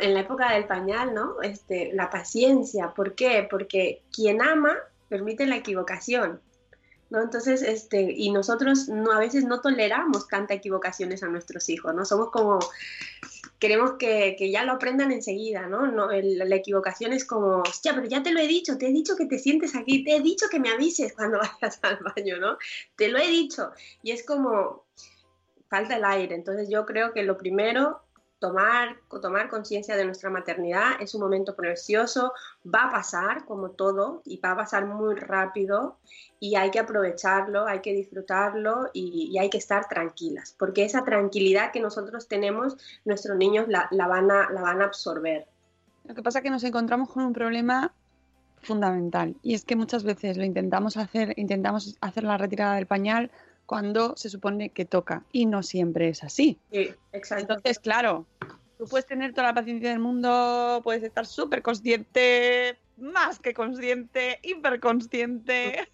en 0.00 0.14
la 0.14 0.20
época 0.20 0.52
del 0.52 0.66
pañal, 0.66 1.14
¿no? 1.14 1.42
Este, 1.42 1.92
la 1.92 2.10
paciencia. 2.10 2.92
¿Por 2.94 3.14
qué? 3.14 3.46
Porque 3.48 4.02
quien 4.12 4.40
ama 4.40 4.76
permite 5.08 5.46
la 5.46 5.56
equivocación. 5.56 6.40
¿No? 7.10 7.22
Entonces, 7.22 7.62
este, 7.62 8.00
y 8.00 8.30
nosotros 8.32 8.88
no, 8.88 9.12
a 9.12 9.20
veces 9.20 9.44
no 9.44 9.60
toleramos 9.60 10.26
tanta 10.26 10.54
equivocaciones 10.54 11.22
a 11.22 11.28
nuestros 11.28 11.68
hijos, 11.68 11.94
¿no? 11.94 12.04
Somos 12.04 12.30
como, 12.30 12.58
queremos 13.58 13.92
que, 13.98 14.34
que 14.38 14.50
ya 14.50 14.64
lo 14.64 14.72
aprendan 14.72 15.12
enseguida, 15.12 15.66
¿no? 15.68 15.86
no 15.86 16.08
la 16.10 16.56
equivocación 16.56 17.12
es 17.12 17.24
como, 17.24 17.60
hostia, 17.60 17.94
pero 17.94 18.08
ya 18.08 18.22
te 18.22 18.32
lo 18.32 18.40
he 18.40 18.48
dicho, 18.48 18.78
te 18.78 18.88
he 18.88 18.92
dicho 18.92 19.16
que 19.16 19.26
te 19.26 19.38
sientes 19.38 19.76
aquí, 19.76 20.02
te 20.02 20.16
he 20.16 20.20
dicho 20.20 20.46
que 20.50 20.58
me 20.58 20.70
avises 20.70 21.12
cuando 21.12 21.38
vayas 21.60 21.78
al 21.82 21.98
baño, 21.98 22.38
¿no? 22.38 22.56
Te 22.96 23.08
lo 23.08 23.18
he 23.18 23.28
dicho. 23.28 23.70
Y 24.02 24.10
es 24.10 24.24
como, 24.24 24.84
falta 25.74 25.96
el 25.96 26.04
aire. 26.04 26.36
Entonces 26.36 26.68
yo 26.68 26.86
creo 26.86 27.12
que 27.12 27.24
lo 27.24 27.36
primero, 27.36 28.03
tomar, 28.44 28.98
tomar 29.22 29.48
conciencia 29.48 29.96
de 29.96 30.04
nuestra 30.04 30.28
maternidad 30.28 31.00
es 31.00 31.14
un 31.14 31.22
momento 31.22 31.56
precioso, 31.56 32.34
va 32.62 32.88
a 32.88 32.90
pasar 32.90 33.46
como 33.46 33.70
todo 33.70 34.20
y 34.26 34.36
va 34.36 34.50
a 34.50 34.56
pasar 34.56 34.84
muy 34.84 35.14
rápido 35.14 35.96
y 36.38 36.54
hay 36.56 36.70
que 36.70 36.78
aprovecharlo, 36.78 37.66
hay 37.66 37.80
que 37.80 37.94
disfrutarlo 37.94 38.90
y, 38.92 39.38
hay 39.38 39.48
que 39.48 39.56
estar 39.56 39.88
tranquilas, 39.88 40.54
porque 40.58 40.84
esa 40.84 41.04
tranquilidad 41.04 41.72
que 41.72 41.80
nosotros 41.80 42.28
tenemos, 42.28 42.76
nuestros 43.06 43.38
niños 43.38 43.66
la 43.68 44.06
van, 44.06 44.30
a, 44.30 44.50
la 44.50 44.60
van 44.60 44.82
a 44.82 44.84
absorber. 44.84 45.46
Lo 46.04 46.14
que 46.14 46.22
pasa 46.22 46.40
es 46.40 46.42
que 46.42 46.50
nos 46.50 46.64
encontramos 46.64 47.08
con 47.08 47.24
un 47.24 47.32
problema 47.32 47.94
fundamental 48.60 49.36
y 49.42 49.54
es 49.54 49.64
que 49.64 49.74
muchas 49.74 50.04
veces 50.04 50.36
lo 50.36 50.44
intentamos 50.44 50.98
hacer, 50.98 51.32
intentamos 51.36 51.96
hacer 52.02 52.24
la 52.24 52.36
retirada 52.36 52.74
del 52.74 52.86
pañal 52.86 53.30
cuando 53.66 54.16
se 54.16 54.28
supone 54.30 54.70
que 54.70 54.84
toca 54.84 55.24
y 55.32 55.46
no 55.46 55.62
siempre 55.62 56.08
es 56.08 56.22
así. 56.22 56.58
Sí, 56.72 56.94
exacto. 57.12 57.54
Entonces, 57.54 57.78
claro, 57.78 58.26
tú 58.78 58.86
puedes 58.86 59.06
tener 59.06 59.32
toda 59.32 59.48
la 59.48 59.54
paciencia 59.54 59.90
del 59.90 59.98
mundo, 59.98 60.80
puedes 60.84 61.02
estar 61.02 61.26
súper 61.26 61.62
consciente, 61.62 62.78
más 62.96 63.38
que 63.38 63.54
consciente, 63.54 64.38
hiperconsciente, 64.42 65.88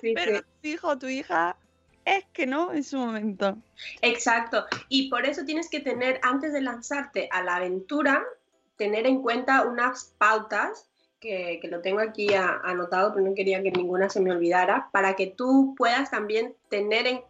Sí, 0.00 0.12
pero 0.14 0.38
sí. 0.38 0.44
tu 0.62 0.68
hijo 0.68 0.88
o 0.88 0.98
tu 0.98 1.06
hija 1.06 1.56
es 2.04 2.24
que 2.32 2.46
no 2.46 2.72
en 2.72 2.84
su 2.84 2.96
momento. 2.96 3.58
Exacto. 4.02 4.64
Y 4.88 5.10
por 5.10 5.26
eso 5.26 5.44
tienes 5.44 5.68
que 5.68 5.80
tener, 5.80 6.20
antes 6.22 6.52
de 6.52 6.60
lanzarte 6.60 7.28
a 7.32 7.42
la 7.42 7.56
aventura, 7.56 8.24
tener 8.76 9.06
en 9.06 9.20
cuenta 9.22 9.62
unas 9.66 10.14
pautas, 10.18 10.87
que, 11.20 11.60
lo 11.64 11.80
tengo 11.80 12.00
aquí 12.00 12.32
a- 12.34 12.60
anotado, 12.64 13.12
pero 13.12 13.26
no 13.26 13.34
quería 13.34 13.62
que 13.62 13.70
ninguna 13.70 14.08
se 14.08 14.20
me 14.20 14.30
olvidara, 14.30 14.88
para 14.92 15.14
que 15.16 15.26
tú 15.26 15.74
puedas 15.76 16.10
también 16.10 16.54
tener 16.68 17.06
en, 17.06 17.22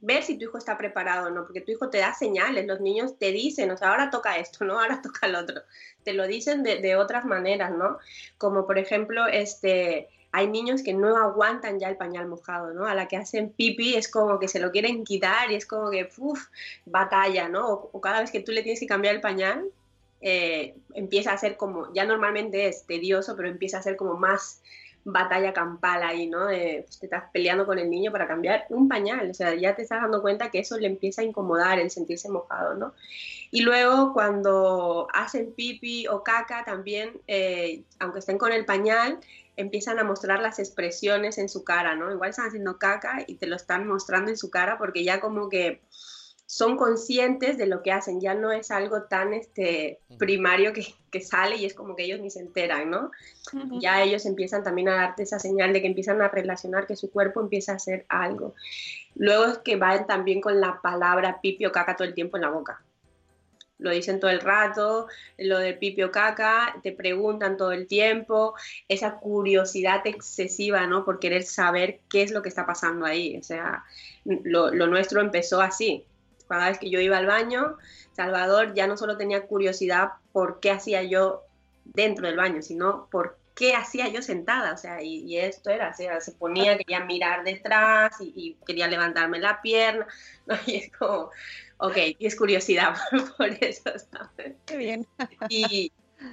ver 0.00 0.22
si 0.22 0.36
tu 0.38 0.44
hijo 0.44 0.58
está 0.58 0.76
preparado 0.76 1.28
o 1.28 1.30
no, 1.30 1.44
porque 1.44 1.60
tu 1.60 1.72
hijo 1.72 1.90
te 1.90 1.98
da 1.98 2.14
señales, 2.14 2.66
los 2.66 2.80
niños 2.80 3.18
te 3.18 3.32
dicen, 3.32 3.70
o 3.70 3.76
sea, 3.76 3.90
ahora 3.90 4.10
toca 4.10 4.38
esto, 4.38 4.64
¿no? 4.64 4.80
Ahora 4.80 5.00
toca 5.02 5.26
el 5.26 5.34
otro. 5.34 5.62
Te 6.04 6.12
lo 6.12 6.26
dicen 6.26 6.62
de, 6.62 6.96
otras 6.96 7.24
maneras, 7.24 7.72
¿no? 7.72 7.98
Como 8.38 8.66
por 8.66 8.78
ejemplo, 8.78 9.26
este, 9.26 10.08
hay 10.32 10.48
niños 10.48 10.82
que 10.82 10.94
no 10.94 11.16
aguantan 11.16 11.78
ya 11.78 11.88
el 11.88 11.96
pañal 11.96 12.26
mojado, 12.26 12.72
¿no? 12.72 12.86
A 12.86 12.94
la 12.94 13.08
que 13.08 13.16
hacen 13.16 13.50
pipi 13.50 13.94
es 13.96 14.10
como 14.10 14.38
que 14.38 14.48
se 14.48 14.60
lo 14.60 14.70
quieren 14.70 15.04
quitar 15.04 15.50
y 15.50 15.56
es 15.56 15.66
como 15.66 15.90
que, 15.90 16.08
uff, 16.18 16.46
batalla, 16.86 17.48
¿no? 17.48 17.68
O 17.92 18.00
cada 18.00 18.20
vez 18.20 18.30
que 18.30 18.40
tú 18.40 18.52
le 18.52 18.62
tienes 18.62 18.80
que 18.80 18.86
cambiar 18.86 19.14
el 19.14 19.20
pañal, 19.20 19.70
eh, 20.20 20.74
empieza 20.94 21.32
a 21.32 21.38
ser 21.38 21.56
como, 21.56 21.92
ya 21.94 22.04
normalmente 22.04 22.68
es 22.68 22.84
tedioso, 22.86 23.36
pero 23.36 23.48
empieza 23.48 23.78
a 23.78 23.82
ser 23.82 23.96
como 23.96 24.14
más 24.14 24.62
batalla 25.04 25.52
campal 25.52 26.02
ahí, 26.02 26.26
¿no? 26.26 26.46
De, 26.46 26.82
pues, 26.86 26.98
te 26.98 27.06
estás 27.06 27.24
peleando 27.32 27.64
con 27.66 27.78
el 27.78 27.88
niño 27.88 28.12
para 28.12 28.28
cambiar 28.28 28.66
un 28.68 28.88
pañal, 28.88 29.30
o 29.30 29.34
sea, 29.34 29.54
ya 29.54 29.74
te 29.74 29.82
estás 29.82 30.02
dando 30.02 30.20
cuenta 30.20 30.50
que 30.50 30.58
eso 30.58 30.78
le 30.78 30.86
empieza 30.86 31.22
a 31.22 31.24
incomodar 31.24 31.78
el 31.78 31.90
sentirse 31.90 32.28
mojado, 32.28 32.74
¿no? 32.74 32.92
Y 33.50 33.62
luego 33.62 34.12
cuando 34.12 35.08
hacen 35.12 35.52
pipi 35.54 36.06
o 36.06 36.22
caca 36.22 36.64
también, 36.64 37.20
eh, 37.26 37.82
aunque 37.98 38.18
estén 38.18 38.38
con 38.38 38.52
el 38.52 38.64
pañal, 38.64 39.18
empiezan 39.56 39.98
a 39.98 40.04
mostrar 40.04 40.40
las 40.40 40.58
expresiones 40.58 41.38
en 41.38 41.48
su 41.48 41.64
cara, 41.64 41.96
¿no? 41.96 42.12
Igual 42.12 42.30
están 42.30 42.48
haciendo 42.48 42.78
caca 42.78 43.24
y 43.26 43.34
te 43.36 43.46
lo 43.46 43.56
están 43.56 43.86
mostrando 43.86 44.30
en 44.30 44.36
su 44.36 44.50
cara 44.50 44.78
porque 44.78 45.04
ya 45.04 45.20
como 45.20 45.48
que 45.48 45.80
son 46.50 46.76
conscientes 46.76 47.56
de 47.58 47.66
lo 47.68 47.80
que 47.80 47.92
hacen, 47.92 48.20
ya 48.20 48.34
no 48.34 48.50
es 48.50 48.72
algo 48.72 49.04
tan 49.04 49.32
este, 49.34 50.00
primario 50.18 50.72
que, 50.72 50.84
que 51.12 51.20
sale 51.20 51.54
y 51.54 51.64
es 51.64 51.74
como 51.74 51.94
que 51.94 52.02
ellos 52.02 52.18
ni 52.18 52.28
se 52.28 52.40
enteran, 52.40 52.90
¿no? 52.90 53.12
Ya 53.80 54.02
ellos 54.02 54.26
empiezan 54.26 54.64
también 54.64 54.88
a 54.88 54.96
darte 54.96 55.22
esa 55.22 55.38
señal 55.38 55.72
de 55.72 55.80
que 55.80 55.86
empiezan 55.86 56.20
a 56.20 56.26
relacionar 56.26 56.88
que 56.88 56.96
su 56.96 57.12
cuerpo 57.12 57.40
empieza 57.40 57.70
a 57.70 57.76
hacer 57.76 58.04
algo. 58.08 58.56
Luego 59.14 59.44
es 59.44 59.58
que 59.58 59.76
van 59.76 60.08
también 60.08 60.40
con 60.40 60.60
la 60.60 60.80
palabra 60.82 61.40
pipi 61.40 61.66
o 61.66 61.70
caca 61.70 61.94
todo 61.94 62.08
el 62.08 62.14
tiempo 62.14 62.36
en 62.36 62.42
la 62.42 62.50
boca. 62.50 62.82
lo 63.78 63.92
dicen 63.92 64.18
todo 64.18 64.32
el 64.32 64.40
rato, 64.40 65.06
lo 65.38 65.56
de 65.58 65.74
pipio 65.74 66.10
caca, 66.10 66.80
te 66.82 66.90
preguntan 66.90 67.56
todo 67.56 67.70
el 67.70 67.86
tiempo, 67.86 68.54
esa 68.88 69.20
curiosidad 69.20 70.04
excesiva, 70.04 70.84
¿no? 70.88 71.04
Por 71.04 71.20
querer 71.20 71.44
saber 71.44 72.00
qué 72.10 72.22
es 72.22 72.32
lo 72.32 72.42
que 72.42 72.48
está 72.48 72.66
pasando 72.66 73.06
ahí. 73.06 73.36
O 73.38 73.42
sea, 73.44 73.84
lo, 74.24 74.72
lo 74.72 74.88
nuestro 74.88 75.20
empezó 75.20 75.60
así. 75.60 76.04
Cada 76.50 76.68
vez 76.68 76.78
que 76.78 76.90
yo 76.90 77.00
iba 77.00 77.16
al 77.16 77.26
baño, 77.26 77.78
Salvador 78.12 78.74
ya 78.74 78.86
no 78.86 78.96
solo 78.96 79.16
tenía 79.16 79.46
curiosidad 79.46 80.10
por 80.32 80.60
qué 80.60 80.72
hacía 80.72 81.02
yo 81.04 81.44
dentro 81.84 82.26
del 82.26 82.36
baño, 82.36 82.60
sino 82.60 83.08
por 83.10 83.38
qué 83.54 83.74
hacía 83.74 84.08
yo 84.08 84.20
sentada, 84.20 84.72
o 84.72 84.76
sea, 84.76 85.02
y, 85.02 85.18
y 85.24 85.38
esto 85.38 85.70
era, 85.70 85.90
o 85.90 85.94
sea, 85.94 86.20
se 86.20 86.32
ponía, 86.32 86.76
quería 86.76 87.04
mirar 87.04 87.44
detrás 87.44 88.20
y, 88.20 88.32
y 88.34 88.56
quería 88.66 88.88
levantarme 88.88 89.38
la 89.38 89.62
pierna, 89.62 90.06
¿no? 90.46 90.56
y 90.66 90.76
es 90.76 90.92
como, 90.92 91.30
ok, 91.78 91.96
y 92.18 92.26
es 92.26 92.34
curiosidad 92.36 92.96
por 93.38 93.48
eso, 93.62 93.92
¿sabes? 94.10 94.56
Qué 94.66 94.76
bien. 94.76 95.06
Y, 95.48 95.92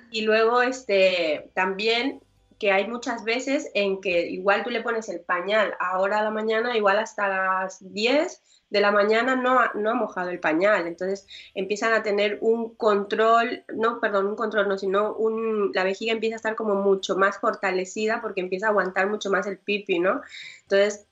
y 0.10 0.22
luego, 0.22 0.62
este, 0.62 1.52
también 1.54 2.22
que 2.60 2.72
hay 2.72 2.88
muchas 2.88 3.24
veces 3.24 3.70
en 3.74 4.02
que 4.02 4.28
igual 4.28 4.64
tú 4.64 4.70
le 4.70 4.82
pones 4.82 5.10
el 5.10 5.22
pañal 5.22 5.76
ahora 5.80 6.20
a 6.20 6.24
la 6.24 6.32
mañana, 6.32 6.76
igual 6.76 6.98
hasta 6.98 7.28
las 7.28 7.78
10 7.94 8.42
de 8.70 8.82
la 8.82 8.92
mañana 8.92 9.36
no 9.36 9.60
ha, 9.60 9.72
no 9.76 9.92
ha 9.92 9.94
mojado 9.94 10.30
el 10.30 10.40
pañal, 10.40 10.88
entonces 10.88 11.26
empiezan 11.54 11.94
a 11.94 12.04
tener 12.04 12.38
un 12.42 12.76
control, 12.76 13.64
no, 13.74 14.00
perdón, 14.02 14.28
un 14.28 14.36
control 14.36 14.68
no, 14.68 14.78
sino 14.78 15.14
un, 15.14 15.72
la 15.74 15.84
vejiga 15.84 16.12
empieza 16.12 16.36
a 16.36 16.38
estar 16.38 16.56
como 16.56 16.76
mucho 16.76 17.16
más 17.16 17.40
fortalecida 17.40 18.22
porque 18.22 18.42
empieza 18.42 18.68
a 18.68 18.70
aguantar 18.72 19.08
mucho 19.10 19.30
más 19.30 19.48
el 19.48 19.58
pipi, 19.58 20.00
¿no? 20.00 20.22
Entonces, 20.64 21.08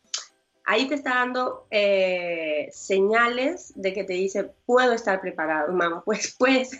ahí 0.65 0.87
te 0.87 0.95
está 0.95 1.15
dando 1.15 1.67
eh, 1.69 2.69
señales 2.71 3.71
de 3.75 3.93
que 3.93 4.03
te 4.03 4.13
dice, 4.13 4.51
puedo 4.65 4.93
estar 4.93 5.21
preparado, 5.21 5.71
mamá, 5.71 6.01
pues, 6.05 6.35
pues, 6.37 6.71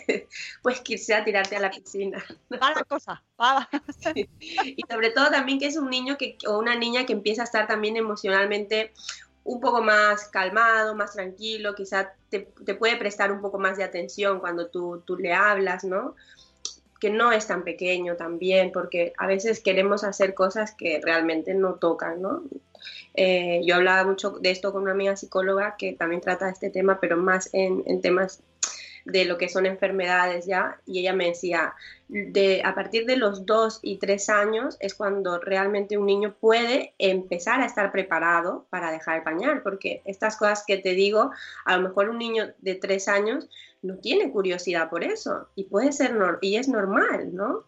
pues 0.62 0.80
quisiera 0.80 1.24
tirarte 1.24 1.56
a 1.56 1.60
la 1.60 1.70
piscina. 1.70 2.22
Va 2.52 2.74
la 2.74 2.84
cosa. 2.84 3.22
Sí. 4.14 4.28
Y 4.40 4.82
sobre 4.88 5.10
todo 5.10 5.30
también 5.30 5.58
que 5.58 5.66
es 5.66 5.76
un 5.76 5.90
niño 5.90 6.16
que, 6.16 6.38
o 6.46 6.58
una 6.58 6.74
niña 6.74 7.04
que 7.04 7.12
empieza 7.12 7.42
a 7.42 7.44
estar 7.44 7.66
también 7.66 7.96
emocionalmente 7.96 8.92
un 9.44 9.60
poco 9.60 9.82
más 9.82 10.28
calmado, 10.28 10.94
más 10.94 11.12
tranquilo, 11.12 11.74
quizá 11.74 12.14
te, 12.30 12.48
te 12.64 12.74
puede 12.74 12.96
prestar 12.96 13.30
un 13.30 13.40
poco 13.40 13.58
más 13.58 13.76
de 13.76 13.84
atención 13.84 14.40
cuando 14.40 14.68
tú, 14.68 15.02
tú 15.06 15.16
le 15.16 15.32
hablas, 15.32 15.84
¿no? 15.84 16.16
Que 17.00 17.10
no 17.10 17.32
es 17.32 17.46
tan 17.46 17.64
pequeño 17.64 18.16
también, 18.16 18.72
porque 18.72 19.12
a 19.18 19.26
veces 19.26 19.60
queremos 19.60 20.04
hacer 20.04 20.34
cosas 20.34 20.74
que 20.74 21.00
realmente 21.02 21.54
no 21.54 21.74
tocan, 21.74 22.22
¿no? 22.22 22.42
Eh, 23.14 23.60
yo 23.64 23.76
hablaba 23.76 24.04
mucho 24.04 24.30
de 24.30 24.50
esto 24.50 24.72
con 24.72 24.82
una 24.82 24.92
amiga 24.92 25.16
psicóloga 25.16 25.76
que 25.78 25.92
también 25.94 26.20
trata 26.20 26.48
este 26.48 26.70
tema, 26.70 27.00
pero 27.00 27.16
más 27.16 27.48
en, 27.52 28.00
temas 28.00 28.42
de 29.04 29.24
lo 29.24 29.38
que 29.38 29.48
son 29.48 29.66
enfermedades 29.66 30.46
ya, 30.46 30.80
y 30.84 31.00
ella 31.00 31.12
me 31.12 31.28
decía, 31.28 31.74
de, 32.08 32.62
a 32.64 32.74
partir 32.74 33.06
de 33.06 33.16
los 33.16 33.46
dos 33.46 33.78
y 33.82 33.98
tres 33.98 34.28
años 34.28 34.76
es 34.80 34.94
cuando 34.94 35.38
realmente 35.38 35.96
un 35.96 36.06
niño 36.06 36.34
puede 36.40 36.94
empezar 36.98 37.60
a 37.60 37.66
estar 37.66 37.92
preparado 37.92 38.66
para 38.68 38.90
dejar 38.90 39.18
el 39.18 39.22
pañal, 39.22 39.62
porque 39.62 40.02
estas 40.04 40.36
cosas 40.36 40.64
que 40.66 40.78
te 40.78 40.94
digo, 40.94 41.30
a 41.64 41.76
lo 41.76 41.88
mejor 41.88 42.08
un 42.08 42.18
niño 42.18 42.52
de 42.58 42.74
tres 42.74 43.06
años 43.06 43.48
no 43.82 43.96
tiene 43.98 44.30
curiosidad 44.30 44.90
por 44.90 45.04
eso, 45.04 45.48
y 45.54 45.64
puede 45.64 45.92
ser, 45.92 46.16
y 46.40 46.56
es 46.56 46.68
normal, 46.68 47.34
¿no? 47.34 47.64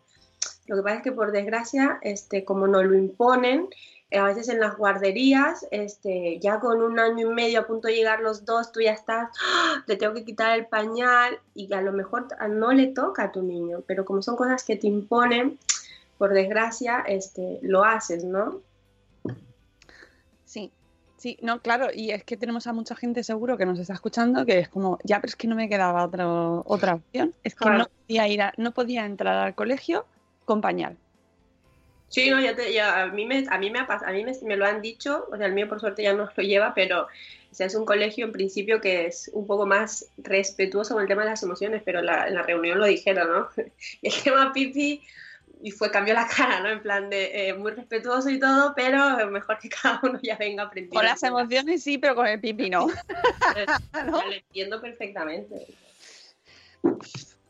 Lo 0.66 0.77
que 0.77 0.83
pasa 0.83 0.97
es 0.97 1.03
que 1.03 1.12
por 1.12 1.33
desgracia, 1.33 1.99
este, 2.03 2.44
como 2.44 2.66
nos 2.66 2.85
lo 2.85 2.94
imponen, 2.94 3.68
eh, 4.11 4.18
a 4.18 4.25
veces 4.25 4.49
en 4.49 4.61
las 4.61 4.77
guarderías, 4.77 5.66
este, 5.71 6.38
ya 6.40 6.61
con 6.61 6.83
un 6.83 6.99
año 6.99 7.31
y 7.31 7.35
medio 7.35 7.61
a 7.61 7.66
punto 7.66 7.88
de 7.88 7.94
llegar 7.94 8.21
los 8.21 8.44
dos, 8.44 8.73
tú 8.73 8.81
ya 8.81 8.92
estás, 8.92 9.31
¡ah! 9.44 9.85
te 9.87 9.97
tengo 9.97 10.14
que 10.14 10.25
quitar 10.25 10.59
el 10.59 10.66
pañal 10.66 11.38
y 11.55 11.73
a 11.73 11.83
lo 11.83 11.92
mejor 11.92 12.29
no 12.49 12.73
le 12.73 12.88
toca 12.88 13.25
a 13.25 13.33
tu 13.33 13.42
niño, 13.42 13.83
pero 13.87 14.05
como 14.05 14.23
son 14.23 14.37
cosas 14.37 14.64
que 14.64 14.77
te 14.77 14.87
imponen, 14.87 15.59
por 16.16 16.35
desgracia, 16.35 17.01
este, 17.07 17.59
lo 17.62 17.85
haces, 17.85 18.25
¿no? 18.25 18.61
Sí, 21.18 21.37
no, 21.42 21.61
claro, 21.61 21.88
y 21.92 22.12
es 22.12 22.22
que 22.22 22.37
tenemos 22.37 22.66
a 22.68 22.72
mucha 22.72 22.94
gente 22.94 23.24
seguro 23.24 23.59
que 23.59 23.66
nos 23.66 23.78
está 23.81 23.92
escuchando 23.92 24.46
que 24.46 24.61
es 24.61 24.68
como, 24.68 24.98
ya, 25.02 25.20
pero 25.20 25.28
es 25.31 25.37
que 25.37 25.48
no 25.48 25.57
me 25.57 25.68
quedaba 25.68 26.04
otra, 26.04 26.28
otra 26.28 26.94
opción, 26.94 27.35
es 27.42 27.54
que 27.54 27.64
Claro. 27.64 27.78
no 27.78 27.88
podía 28.07 28.28
ir 28.28 28.40
a- 28.42 28.54
no 28.57 28.72
podía 28.72 29.04
entrar 29.04 29.35
al 29.35 29.54
colegio 29.57 30.07
con 30.44 30.61
pañal. 30.61 30.96
Sí, 32.09 32.31
no, 32.31 32.40
ya 32.40 32.54
te- 32.54 32.72
ya, 32.72 33.02
a 33.02 33.07
mí, 33.09 33.26
me, 33.26 33.44
a 33.50 33.59
mí, 33.59 33.68
me, 33.70 33.81
a 33.81 34.12
mí 34.12 34.24
me, 34.24 34.33
me 34.42 34.57
lo 34.57 34.64
han 34.64 34.81
dicho, 34.81 35.26
o 35.31 35.37
sea, 35.37 35.46
el 35.46 35.52
mío 35.52 35.68
por 35.68 35.81
suerte 35.81 36.04
ya 36.04 36.14
no 36.14 36.31
lo 36.35 36.42
lleva, 36.42 36.72
pero 36.72 37.02
o 37.02 37.54
sea, 37.54 37.66
es 37.66 37.74
un 37.74 37.85
colegio 37.85 38.24
en 38.24 38.33
principio 38.33 38.81
que 38.81 39.07
es 39.07 39.28
un 39.35 39.46
poco 39.46 39.66
más 39.66 40.07
respetuoso 40.18 40.94
con 40.94 41.02
el 41.02 41.09
tema 41.09 41.24
de 41.24 41.31
las 41.31 41.42
emociones, 41.42 41.83
pero 41.85 42.00
la, 42.00 42.28
en 42.28 42.35
la 42.35 42.42
reunión 42.42 42.78
lo 42.78 42.87
dijeron, 42.87 43.28
¿no? 43.28 43.48
Y 44.02 44.09
el 44.09 44.22
tema 44.22 44.52
pipi, 44.52 45.02
y 45.62 45.71
fue, 45.71 45.90
cambió 45.90 46.14
la 46.14 46.27
cara, 46.37 46.61
¿no? 46.61 46.68
En 46.68 46.83
plan 46.83 47.11
de 47.11 47.49
eh, 47.49 47.55
muy 47.55 47.73
respetuoso 47.73 48.31
y 48.31 48.38
todo, 48.38 48.73
pero 48.77 49.29
mejor 49.31 49.59
que 49.59 49.68
cada 49.68 50.01
uno 50.05 50.18
ya 50.23 50.37
venga 50.37 50.64
aprendiendo. 50.64 50.94
Con 50.99 51.05
las 51.05 51.23
emociones 51.23 51.83
sí, 51.83 51.99
pero 51.99 52.14
con 52.14 52.27
el 52.27 52.40
pipi 52.40 52.71
no. 52.71 52.87
Lo 54.07 54.33
entiendo 54.33 54.81
perfectamente. 54.81 55.66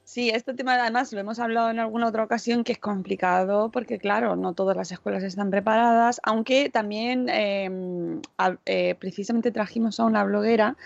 Sí, 0.04 0.30
este 0.30 0.54
tema 0.54 0.74
además 0.74 1.12
lo 1.12 1.20
hemos 1.20 1.38
hablado 1.38 1.70
en 1.70 1.78
alguna 1.78 2.06
otra 2.08 2.24
ocasión 2.24 2.64
que 2.64 2.72
es 2.72 2.78
complicado 2.78 3.70
porque 3.70 3.98
claro, 3.98 4.36
no 4.36 4.54
todas 4.54 4.74
las 4.76 4.90
escuelas 4.90 5.22
están 5.22 5.50
preparadas, 5.50 6.18
aunque 6.24 6.70
también 6.70 7.28
eh, 7.28 8.20
a- 8.38 8.56
eh, 8.64 8.94
precisamente 8.98 9.50
trajimos 9.52 10.00
a 10.00 10.04
una 10.06 10.24
bloguera 10.24 10.76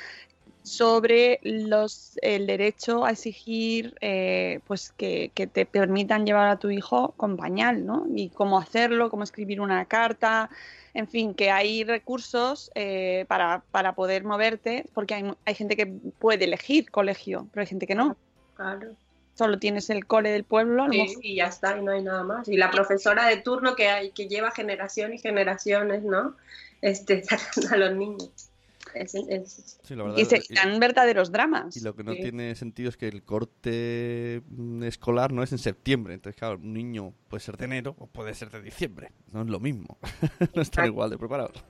sobre 0.62 1.40
los, 1.42 2.18
el 2.22 2.46
derecho 2.46 3.04
a 3.04 3.10
exigir 3.10 3.96
eh, 4.00 4.60
pues 4.66 4.92
que, 4.92 5.30
que 5.34 5.46
te 5.46 5.66
permitan 5.66 6.24
llevar 6.24 6.48
a 6.48 6.58
tu 6.58 6.70
hijo 6.70 7.14
con 7.16 7.36
pañal, 7.36 7.84
¿no? 7.84 8.06
Y 8.14 8.30
cómo 8.30 8.58
hacerlo, 8.58 9.10
cómo 9.10 9.24
escribir 9.24 9.60
una 9.60 9.84
carta, 9.86 10.50
en 10.94 11.08
fin, 11.08 11.34
que 11.34 11.50
hay 11.50 11.84
recursos 11.84 12.70
eh, 12.74 13.24
para, 13.28 13.62
para 13.70 13.94
poder 13.94 14.24
moverte, 14.24 14.84
porque 14.94 15.14
hay, 15.14 15.32
hay 15.44 15.54
gente 15.54 15.76
que 15.76 15.86
puede 15.86 16.44
elegir 16.44 16.90
colegio, 16.90 17.48
pero 17.52 17.62
hay 17.62 17.66
gente 17.66 17.86
que 17.86 17.94
no. 17.94 18.16
Claro. 18.54 18.94
Solo 19.34 19.58
tienes 19.58 19.88
el 19.88 20.06
cole 20.06 20.30
del 20.30 20.44
pueblo, 20.44 20.86
Sí, 20.90 21.16
y 21.22 21.36
ya 21.36 21.46
está, 21.46 21.78
y 21.78 21.82
no 21.82 21.92
hay 21.92 22.02
nada 22.02 22.22
más. 22.22 22.48
Y 22.48 22.56
la 22.58 22.70
profesora 22.70 23.26
de 23.26 23.38
turno 23.38 23.74
que, 23.74 23.88
hay, 23.88 24.10
que 24.10 24.28
lleva 24.28 24.50
generación 24.50 25.14
y 25.14 25.18
generaciones, 25.18 26.02
¿no? 26.02 26.36
Este, 26.82 27.24
sacando 27.24 27.74
a 27.74 27.78
los 27.78 27.96
niños. 27.96 28.51
Es, 28.94 29.14
es- 29.14 29.78
Sí, 29.82 29.94
la 29.94 30.04
verdad. 30.04 30.18
y 30.18 30.24
se 30.24 30.42
dan 30.54 30.78
verdaderos 30.80 31.32
dramas. 31.32 31.76
Y 31.76 31.80
lo 31.80 31.94
que 31.94 32.04
no 32.04 32.12
Sí. 32.12 32.20
tiene 32.22 32.54
sentido 32.54 32.88
es 32.88 32.96
que 32.96 33.08
el 33.08 33.22
corte 33.22 34.42
mm, 34.48 34.82
escolar 34.84 35.32
no 35.32 35.42
es 35.42 35.52
en 35.52 35.58
septiembre. 35.58 36.14
Entonces, 36.14 36.38
claro, 36.38 36.56
un 36.56 36.72
niño 36.72 37.12
puede 37.28 37.40
ser 37.40 37.56
de 37.56 37.64
enero 37.64 37.94
o 37.98 38.06
puede 38.06 38.34
ser 38.34 38.50
de 38.50 38.60
diciembre. 38.62 39.12
No 39.32 39.42
es 39.42 39.48
lo 39.48 39.60
mismo. 39.60 39.98
no 40.54 40.62
están 40.62 40.86
igual 40.86 41.10
de 41.10 41.18
preparados. 41.18 41.64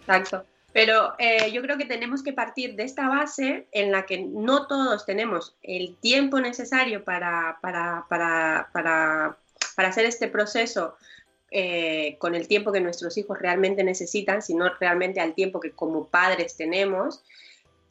Exacto. 0.00 0.44
Pero 0.72 1.14
eh, 1.18 1.50
yo 1.52 1.62
creo 1.62 1.78
que 1.78 1.86
tenemos 1.86 2.22
que 2.22 2.34
partir 2.34 2.76
de 2.76 2.82
esta 2.82 3.08
base 3.08 3.66
en 3.72 3.90
la 3.92 4.04
que 4.04 4.22
no 4.22 4.66
todos 4.66 5.06
tenemos 5.06 5.56
el 5.62 5.96
tiempo 5.96 6.38
necesario 6.38 7.02
para, 7.02 7.58
para, 7.62 8.04
para, 8.10 8.68
para, 8.74 9.38
para 9.74 9.88
hacer 9.88 10.04
este 10.04 10.28
proceso 10.28 10.96
eh, 11.50 12.16
con 12.18 12.34
el 12.34 12.48
tiempo 12.48 12.72
que 12.72 12.80
nuestros 12.80 13.16
hijos 13.18 13.38
realmente 13.38 13.84
necesitan, 13.84 14.42
sino 14.42 14.68
realmente 14.80 15.20
al 15.20 15.34
tiempo 15.34 15.60
que 15.60 15.70
como 15.70 16.06
padres 16.06 16.56
tenemos. 16.56 17.22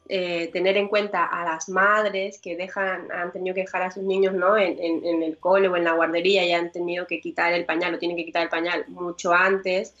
Eh, 0.08 0.50
tener 0.52 0.76
en 0.76 0.86
cuenta 0.86 1.24
a 1.24 1.44
las 1.44 1.68
madres 1.68 2.38
que 2.40 2.56
dejan, 2.56 3.10
han 3.10 3.32
tenido 3.32 3.56
que 3.56 3.62
dejar 3.62 3.82
a 3.82 3.90
sus 3.90 4.04
niños 4.04 4.34
¿no? 4.34 4.56
en, 4.56 4.78
el 4.80 5.36
cole 5.38 5.66
o 5.66 5.76
en 5.76 5.82
la 5.82 5.94
guardería 5.94 6.44
y 6.44 6.52
han 6.52 6.70
tenido 6.70 7.08
que 7.08 7.20
quitar 7.20 7.52
el 7.52 7.64
pañal 7.64 7.92
o 7.92 7.98
tienen 7.98 8.16
que 8.16 8.24
quitar 8.24 8.44
el 8.44 8.48
pañal 8.48 8.84
mucho 8.86 9.32
antes 9.32 9.94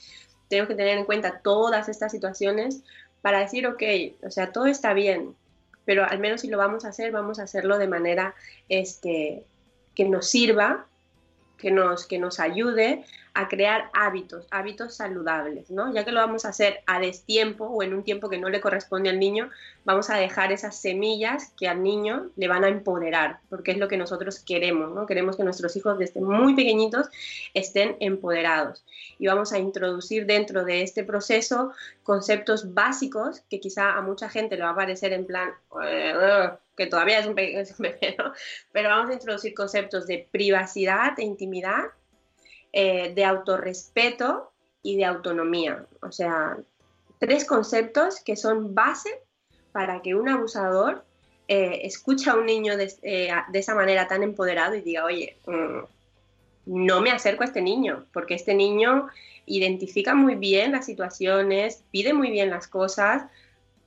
tenemos 0.48 0.68
que 0.68 0.74
tener 0.74 0.98
en 0.98 1.04
cuenta 1.04 1.40
todas 1.42 1.88
estas 1.88 2.12
situaciones 2.12 2.82
para 3.22 3.40
decir, 3.40 3.66
ok, 3.66 3.82
o 4.22 4.30
sea, 4.30 4.52
todo 4.52 4.66
está 4.66 4.94
bien, 4.94 5.34
pero 5.84 6.04
al 6.04 6.18
menos 6.18 6.42
si 6.42 6.48
lo 6.48 6.58
vamos 6.58 6.84
a 6.84 6.88
hacer, 6.88 7.12
vamos 7.12 7.38
a 7.38 7.44
hacerlo 7.44 7.78
de 7.78 7.88
manera 7.88 8.34
este, 8.68 9.44
que 9.94 10.04
nos 10.04 10.28
sirva, 10.28 10.86
que 11.56 11.70
nos, 11.70 12.06
que 12.06 12.18
nos 12.18 12.40
ayude 12.40 13.04
a 13.34 13.48
crear 13.48 13.90
hábitos, 13.92 14.46
hábitos 14.50 14.96
saludables, 14.96 15.70
¿no? 15.70 15.92
Ya 15.92 16.06
que 16.06 16.12
lo 16.12 16.20
vamos 16.20 16.46
a 16.46 16.48
hacer 16.48 16.80
a 16.86 16.98
destiempo 16.98 17.66
o 17.66 17.82
en 17.82 17.92
un 17.92 18.02
tiempo 18.02 18.30
que 18.30 18.38
no 18.38 18.48
le 18.48 18.62
corresponde 18.62 19.10
al 19.10 19.18
niño, 19.18 19.50
vamos 19.84 20.08
a 20.08 20.16
dejar 20.16 20.52
esas 20.52 20.80
semillas 20.80 21.52
que 21.58 21.68
al 21.68 21.82
niño 21.82 22.30
le 22.36 22.48
van 22.48 22.64
a 22.64 22.68
empoderar, 22.68 23.40
porque 23.50 23.72
es 23.72 23.78
lo 23.78 23.88
que 23.88 23.98
nosotros 23.98 24.38
queremos, 24.38 24.94
¿no? 24.94 25.04
Queremos 25.04 25.36
que 25.36 25.44
nuestros 25.44 25.76
hijos 25.76 25.98
desde 25.98 26.20
muy 26.22 26.54
pequeñitos 26.54 27.08
estén 27.52 27.96
empoderados 28.00 28.86
y 29.18 29.26
vamos 29.26 29.52
a 29.52 29.58
introducir 29.58 30.24
dentro 30.24 30.64
de 30.64 30.82
este 30.82 31.04
proceso 31.04 31.72
conceptos 32.04 32.72
básicos 32.72 33.42
que 33.50 33.60
quizá 33.60 33.92
a 33.92 34.00
mucha 34.00 34.30
gente 34.30 34.56
le 34.56 34.62
va 34.62 34.70
a 34.70 34.76
parecer 34.76 35.12
en 35.12 35.26
plan 35.26 35.50
"Eh, 35.84 36.50
que 36.76 36.86
todavía 36.86 37.18
es 37.20 37.26
un, 37.26 37.34
bebé, 37.34 38.16
pero 38.72 38.88
vamos 38.88 39.10
a 39.10 39.14
introducir 39.14 39.54
conceptos 39.54 40.06
de 40.06 40.28
privacidad 40.30 41.18
e 41.18 41.24
intimidad, 41.24 41.84
eh, 42.72 43.12
de 43.14 43.24
autorrespeto 43.24 44.52
y 44.82 44.96
de 44.96 45.04
autonomía. 45.04 45.86
O 46.02 46.12
sea, 46.12 46.56
tres 47.18 47.44
conceptos 47.44 48.20
que 48.20 48.36
son 48.36 48.74
base 48.74 49.10
para 49.72 50.02
que 50.02 50.14
un 50.14 50.28
abusador 50.28 51.04
eh, 51.48 51.80
escucha 51.84 52.32
a 52.32 52.36
un 52.36 52.46
niño 52.46 52.76
de, 52.76 52.92
eh, 53.02 53.30
de, 53.48 53.58
esa 53.58 53.74
manera 53.74 54.08
tan 54.08 54.22
empoderado 54.22 54.74
y 54.74 54.82
diga, 54.82 55.04
oye, 55.04 55.36
mmm, 55.46 55.84
no 56.66 57.00
me 57.00 57.10
acerco 57.10 57.42
a 57.42 57.46
este 57.46 57.62
niño, 57.62 58.06
porque 58.12 58.34
este 58.34 58.54
niño 58.54 59.08
identifica 59.46 60.14
muy 60.14 60.34
bien 60.34 60.72
las 60.72 60.86
situaciones, 60.86 61.84
pide 61.92 62.12
muy 62.12 62.30
bien 62.30 62.50
las 62.50 62.66
cosas, 62.66 63.24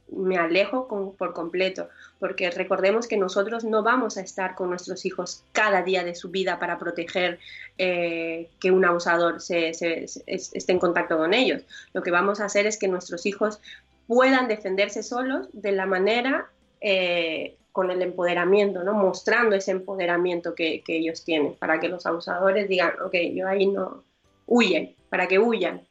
me 0.08 0.38
alejo 0.38 0.88
por 1.18 1.34
completo, 1.34 1.90
porque 2.20 2.52
recordemos 2.52 3.08
que 3.08 3.18
nosotros 3.18 3.64
no 3.64 3.82
vamos 3.82 4.18
a 4.18 4.22
estar 4.22 4.56
con 4.56 4.70
nuestros 4.70 5.06
hijos 5.06 5.44
cada 5.54 5.84
día 5.84 6.04
de 6.04 6.16
su 6.16 6.30
vida 6.30 6.60
para 6.60 6.78
proteger 6.78 7.40
eh, 7.78 8.50
que 8.60 8.72
un 8.72 8.84
abusador 8.86 9.42
se, 9.42 9.74
se, 9.74 10.08
se, 10.08 10.24
esté 10.28 10.72
en 10.72 10.80
contacto 10.80 11.18
con 11.18 11.34
ellos. 11.34 11.64
Lo 11.94 12.04
que 12.04 12.12
vamos 12.12 12.42
a 12.42 12.46
hacer 12.46 12.68
es 12.68 12.78
que 12.78 12.88
nuestros 12.88 13.26
hijos 13.26 13.62
puedan 14.08 14.48
defenderse 14.48 15.04
solos 15.04 15.48
de 15.54 15.72
la 15.72 15.86
manera 15.86 16.50
eh, 16.82 17.56
con 17.72 17.92
el 17.92 18.02
empoderamiento, 18.02 18.84
¿no? 18.84 18.94
mostrando 18.94 19.56
ese 19.56 19.72
empoderamiento 19.72 20.56
que, 20.56 20.82
que, 20.82 20.98
ellos 20.98 21.24
tienen, 21.24 21.54
para 21.54 21.80
que 21.80 21.88
los 21.88 22.06
abusadores 22.06 22.68
digan, 22.68 22.94
ok, 23.06 23.14
yo 23.34 23.48
ahí 23.48 23.68
no, 23.68 24.04
huyen, 24.48 24.96
para 25.10 25.28
que 25.28 25.40
huyan. 25.40 25.88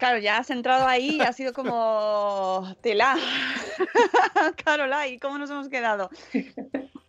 Claro, 0.00 0.18
ya 0.18 0.38
has 0.38 0.48
entrado 0.48 0.86
ahí 0.86 1.16
y 1.16 1.20
ha 1.20 1.32
sido 1.34 1.52
como 1.52 2.74
tela. 2.80 3.18
Carola, 4.64 5.06
¿y 5.06 5.18
cómo 5.18 5.36
nos 5.36 5.50
hemos 5.50 5.68
quedado? 5.68 6.08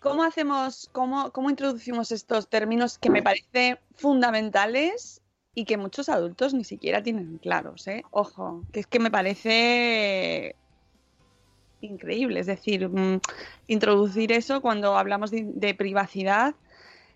¿Cómo 0.02 0.24
hacemos, 0.24 0.90
cómo, 0.92 1.32
cómo 1.32 1.50
introducimos 1.50 2.12
estos 2.12 2.50
términos 2.50 2.98
que 2.98 3.10
me 3.10 3.24
parecen 3.24 3.80
fundamentales 3.96 5.22
y 5.56 5.64
que 5.64 5.78
muchos 5.78 6.10
adultos 6.10 6.54
ni 6.54 6.66
siquiera 6.66 7.02
tienen 7.02 7.38
claros? 7.38 7.88
¿eh? 7.88 8.04
Ojo, 8.12 8.66
que 8.74 8.82
es 8.82 8.88
que 8.88 9.00
me 9.00 9.10
parece 9.10 10.58
increíble. 11.80 12.42
Es 12.42 12.48
decir, 12.48 12.90
mmm, 12.90 13.22
introducir 13.68 14.34
eso 14.34 14.62
cuando 14.62 14.98
hablamos 14.98 15.32
de, 15.32 15.46
de 15.46 15.74
privacidad, 15.76 16.56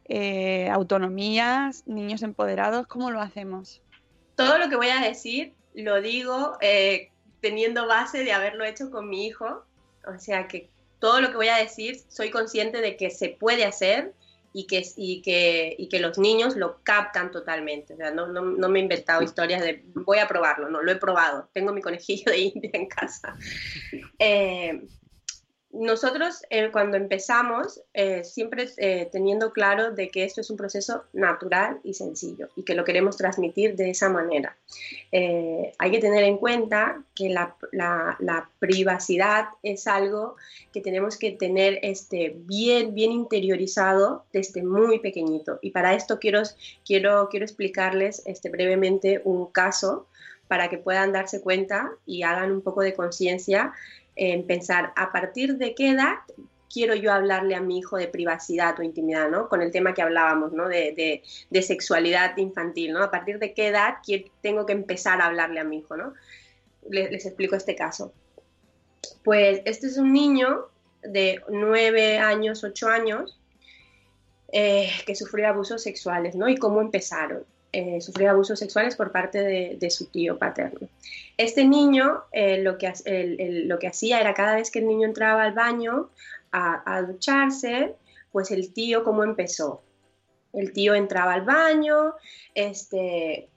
eh, 0.05 0.69
autonomía, 0.69 1.71
niños 1.85 2.23
empoderados, 2.23 2.87
¿cómo 2.87 3.11
lo 3.11 3.19
hacemos? 3.19 3.81
Todo 4.35 4.57
lo 4.57 4.69
que 4.69 4.77
voy 4.77 4.89
a 4.89 5.01
decir 5.01 5.53
lo 5.75 6.01
digo 6.01 6.57
eh, 6.61 7.11
teniendo 7.41 7.87
base 7.87 8.23
de 8.23 8.31
haberlo 8.31 8.65
hecho 8.65 8.89
con 8.89 9.09
mi 9.09 9.25
hijo. 9.27 9.63
O 10.07 10.19
sea 10.19 10.47
que 10.47 10.69
todo 10.99 11.21
lo 11.21 11.29
que 11.29 11.37
voy 11.37 11.49
a 11.49 11.57
decir 11.57 11.99
soy 12.07 12.31
consciente 12.31 12.81
de 12.81 12.97
que 12.97 13.09
se 13.09 13.29
puede 13.29 13.65
hacer 13.65 14.13
y 14.53 14.67
que, 14.67 14.83
y 14.95 15.21
que, 15.21 15.75
y 15.77 15.89
que 15.89 15.99
los 15.99 16.17
niños 16.17 16.55
lo 16.55 16.81
captan 16.83 17.29
totalmente. 17.29 17.93
O 17.93 17.97
sea, 17.97 18.11
no, 18.11 18.27
no, 18.27 18.41
no, 18.41 18.69
me 18.69 18.79
he 18.79 18.83
inventado 18.83 19.21
historias 19.21 19.61
de 19.61 19.83
voy 19.93 20.19
a 20.19 20.27
probarlo, 20.27 20.69
no, 20.69 20.81
lo 20.81 20.91
he 20.91 20.95
probado. 20.95 21.49
Tengo 21.51 21.73
mi 21.73 21.81
conejillo 21.81 22.31
de 22.31 22.39
India 22.39 22.71
en 22.73 22.87
casa. 22.87 23.35
Eh, 24.19 24.81
nosotros 25.75 26.41
eh, 26.49 26.69
cuando 26.71 26.97
empezamos, 26.97 27.81
eh, 27.93 28.23
siempre 28.23 28.69
eh, 28.77 29.09
teniendo 29.11 29.51
claro 29.51 29.91
de 29.91 30.09
que 30.09 30.23
esto 30.23 30.41
es 30.41 30.49
un 30.49 30.57
proceso 30.57 31.03
natural 31.13 31.79
y 31.83 31.93
sencillo 31.93 32.49
y 32.55 32.63
que 32.63 32.75
lo 32.75 32.83
queremos 32.83 33.17
transmitir 33.17 33.75
de 33.75 33.89
esa 33.89 34.09
manera. 34.09 34.55
Eh, 35.11 35.73
hay 35.77 35.91
que 35.91 35.99
tener 35.99 36.23
en 36.23 36.37
cuenta 36.37 37.03
que 37.13 37.29
la, 37.29 37.55
la, 37.71 38.15
la, 38.19 38.49
privacidad 38.59 39.45
es 39.63 39.87
algo 39.87 40.35
que 40.73 40.81
tenemos 40.81 41.17
que 41.17 41.31
tener 41.31 41.79
este, 41.83 42.33
bien, 42.35 42.95
bien 42.95 43.11
interiorizado 43.11 44.25
desde 44.33 44.63
muy 44.63 44.99
pequeñito. 44.99 45.59
Y 45.61 45.71
para 45.71 45.93
esto 45.93 46.19
quiero, 46.19 46.41
quiero, 46.85 47.29
quiero 47.29 47.45
explicarles 47.45 48.23
este, 48.25 48.49
brevemente 48.49 49.21
un 49.23 49.47
caso 49.51 50.07
para 50.47 50.69
que 50.69 50.77
puedan 50.77 51.11
darse 51.11 51.41
cuenta 51.41 51.91
y 52.05 52.23
hagan 52.23 52.51
un 52.51 52.61
poco 52.61 52.81
de 52.81 52.93
conciencia 52.93 53.73
en 54.15 54.45
pensar 54.47 54.93
a 54.95 55.11
partir 55.11 55.57
de 55.57 55.75
qué 55.75 55.89
edad 55.89 56.15
quiero 56.71 56.95
yo 56.95 57.13
hablarle 57.13 57.55
a 57.55 57.61
mi 57.61 57.79
hijo 57.79 57.97
de 57.97 58.07
privacidad 58.07 58.77
o 58.79 58.83
intimidad, 58.83 59.29
¿no? 59.29 59.47
Con 59.47 59.61
el 59.61 59.71
tema 59.71 59.93
que 59.93 60.01
hablábamos, 60.01 60.51
¿no? 60.51 60.67
De, 60.67 61.21
de, 61.49 61.61
sexualidad 61.61 62.35
infantil, 62.37 62.91
¿no? 62.93 63.01
A 63.01 63.11
partir 63.11 63.39
de 63.39 63.53
qué 63.53 63.67
edad 63.67 63.95
tengo 64.41 64.65
que 64.65 64.73
empezar 64.73 65.21
a 65.21 65.27
hablarle 65.27 65.59
a 65.59 65.63
mi 65.63 65.77
hijo, 65.77 65.95
¿no? 65.95 66.13
Les, 66.89 67.09
les 67.11 67.25
explico 67.25 67.55
este 67.55 67.75
caso. 67.75 68.13
Pues 69.23 69.61
este 69.65 69.87
es 69.87 69.97
un 69.97 70.11
niño 70.11 70.67
de 71.01 71.41
9 71.47 72.17
años, 72.17 72.63
8 72.63 72.87
años, 72.89 73.39
eh, 74.51 74.89
que 75.05 75.15
sufrió 75.15 75.47
abusos 75.47 75.81
sexuales, 75.81 76.35
¿no? 76.35 76.49
Y 76.49 76.57
cómo 76.57 76.81
empezaron 76.81 77.45
eh, 77.75 77.99
sufrir 77.99 78.29
abusos 78.29 78.57
sexuales 78.57 78.95
por 78.95 79.11
parte 79.11 79.43
de, 79.77 79.89
su 79.89 80.05
tío 80.05 80.39
paterno. 80.39 80.87
Este 81.35 81.65
niño 81.65 82.23
eh, 82.31 82.63
lo, 82.63 82.77
que, 82.77 82.93
lo 83.67 83.77
que 83.79 83.87
hacía 83.89 84.21
era 84.21 84.33
cada 84.33 84.55
vez 84.55 84.71
que 84.71 84.79
el 84.79 84.87
niño 84.87 85.05
entraba 85.05 85.43
al 85.43 85.51
baño 85.51 86.09
a, 86.53 86.83
a 86.85 87.01
ducharse, 87.01 87.97
pues 88.31 88.51
el 88.51 88.71
tío, 88.71 89.03
¿cómo 89.03 89.25
empezó? 89.25 89.83
El 90.53 90.71
tío 90.71 90.95
entraba 90.95 91.33
al 91.33 91.41
baño, 91.41 92.13
este, 92.53 93.49